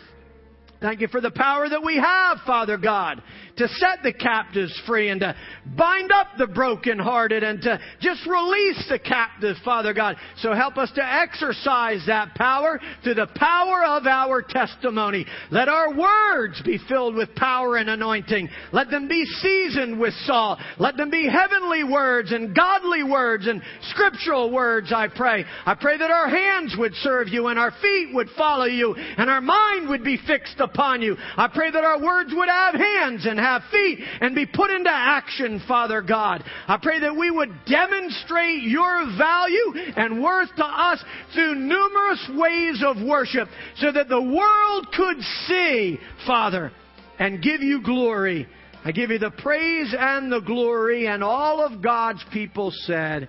Thank 0.81 1.01
you 1.01 1.09
for 1.09 1.21
the 1.21 1.33
power 1.33 1.69
that 1.69 1.83
we 1.83 1.97
have, 1.97 2.39
Father 2.47 2.77
God, 2.77 3.21
to 3.59 3.69
set 3.69 4.03
the 4.03 4.13
captives 4.13 4.81
free 4.87 5.11
and 5.11 5.21
to 5.21 5.35
bind 5.77 6.13
up 6.13 6.29
the 6.39 6.47
brokenhearted 6.47 7.43
and 7.43 7.61
to 7.63 7.79
just 8.01 8.27
release 8.27 8.87
the 8.89 8.99
captive, 8.99 9.57
Father 9.65 9.93
God. 9.93 10.17
So 10.39 10.55
help 10.55 10.79
us 10.79 10.91
to 10.95 11.05
exercise 11.05 12.05
that 12.07 12.35
power 12.35 12.81
through 13.03 13.15
the 13.15 13.29
power 13.35 13.85
of 13.85 14.07
our 14.07 14.43
testimony. 14.43 15.27
Let 15.51 15.69
our 15.69 15.95
words 15.95 16.63
be 16.65 16.79
filled 16.89 17.15
with 17.15 17.35
power 17.35 17.77
and 17.77 17.91
anointing. 17.91 18.49
Let 18.73 18.91
them 18.91 19.09
be 19.09 19.25
seasoned 19.25 19.99
with 19.99 20.15
salt. 20.25 20.61
Let 20.79 20.97
them 20.97 21.11
be 21.11 21.29
heavenly 21.29 21.85
words 21.85 22.33
and 22.33 22.55
godly 22.55 23.03
words 23.03 23.47
and 23.47 23.63
scriptural 23.91 24.53
words, 24.53 24.93
I 24.95 25.09
pray. 25.09 25.45
I 25.67 25.75
pray 25.75 25.99
that 25.99 26.11
our 26.11 26.29
hands 26.29 26.77
would 26.79 26.95
serve 26.97 27.29
you 27.29 27.49
and 27.49 27.59
our 27.59 27.73
feet 27.83 28.11
would 28.15 28.29
follow 28.37 28.67
you 28.67 28.95
and 28.95 29.29
our 29.29 29.41
mind 29.41 29.89
would 29.89 30.05
be 30.05 30.19
fixed 30.27 30.61
upon 30.61 31.03
you. 31.03 31.17
I 31.37 31.49
pray 31.49 31.71
that 31.71 31.85
our 31.85 32.01
words 32.01 32.33
would 32.35 32.49
have 32.49 32.75
hands 32.75 33.27
and 33.27 33.39
have 33.39 33.48
feet 33.71 33.99
and 34.21 34.35
be 34.35 34.47
put 34.47 34.71
into 34.71 34.91
action, 34.91 35.63
Father 35.67 36.03
God. 36.03 36.45
I 36.67 36.77
pray 36.77 37.01
that 37.01 37.17
we 37.17 37.31
would 37.31 37.51
demonstrate 37.67 38.63
your 38.63 39.07
value 39.17 39.73
and 39.97 40.23
worth 40.23 40.55
to 40.57 40.65
us 40.65 41.03
through 41.35 41.55
numerous 41.57 42.31
ways 42.37 42.83
of 42.85 43.03
worship 43.03 43.49
so 43.77 43.93
that 43.93 44.09
the 44.09 44.23
world 44.23 44.87
could 44.95 45.21
see, 45.47 45.99
Father, 46.27 46.73
and 47.19 47.43
give 47.43 47.63
you 47.63 47.83
glory. 47.83 48.47
I 48.85 48.93
give 48.93 49.11
you 49.11 49.19
the 49.19 49.31
praise 49.31 49.95
and 49.99 50.31
the 50.31 50.41
glory, 50.41 51.09
and 51.09 51.23
all 51.25 51.65
of 51.65 51.83
God's 51.83 52.25
people 52.33 52.73
said, 52.73 53.29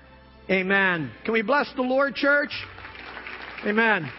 Amen. 0.49 1.11
Can 1.25 1.33
we 1.33 1.41
bless 1.41 1.71
the 1.75 1.81
Lord, 1.81 2.15
church? 2.15 2.51
Amen. 3.65 4.09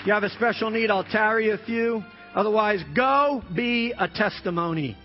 If 0.00 0.06
you 0.06 0.12
have 0.12 0.22
a 0.22 0.30
special 0.30 0.70
need, 0.70 0.90
I'll 0.90 1.04
tarry 1.04 1.50
a 1.50 1.58
few. 1.58 2.02
Otherwise, 2.34 2.82
go 2.94 3.42
be 3.54 3.92
a 3.98 4.08
testimony. 4.08 4.96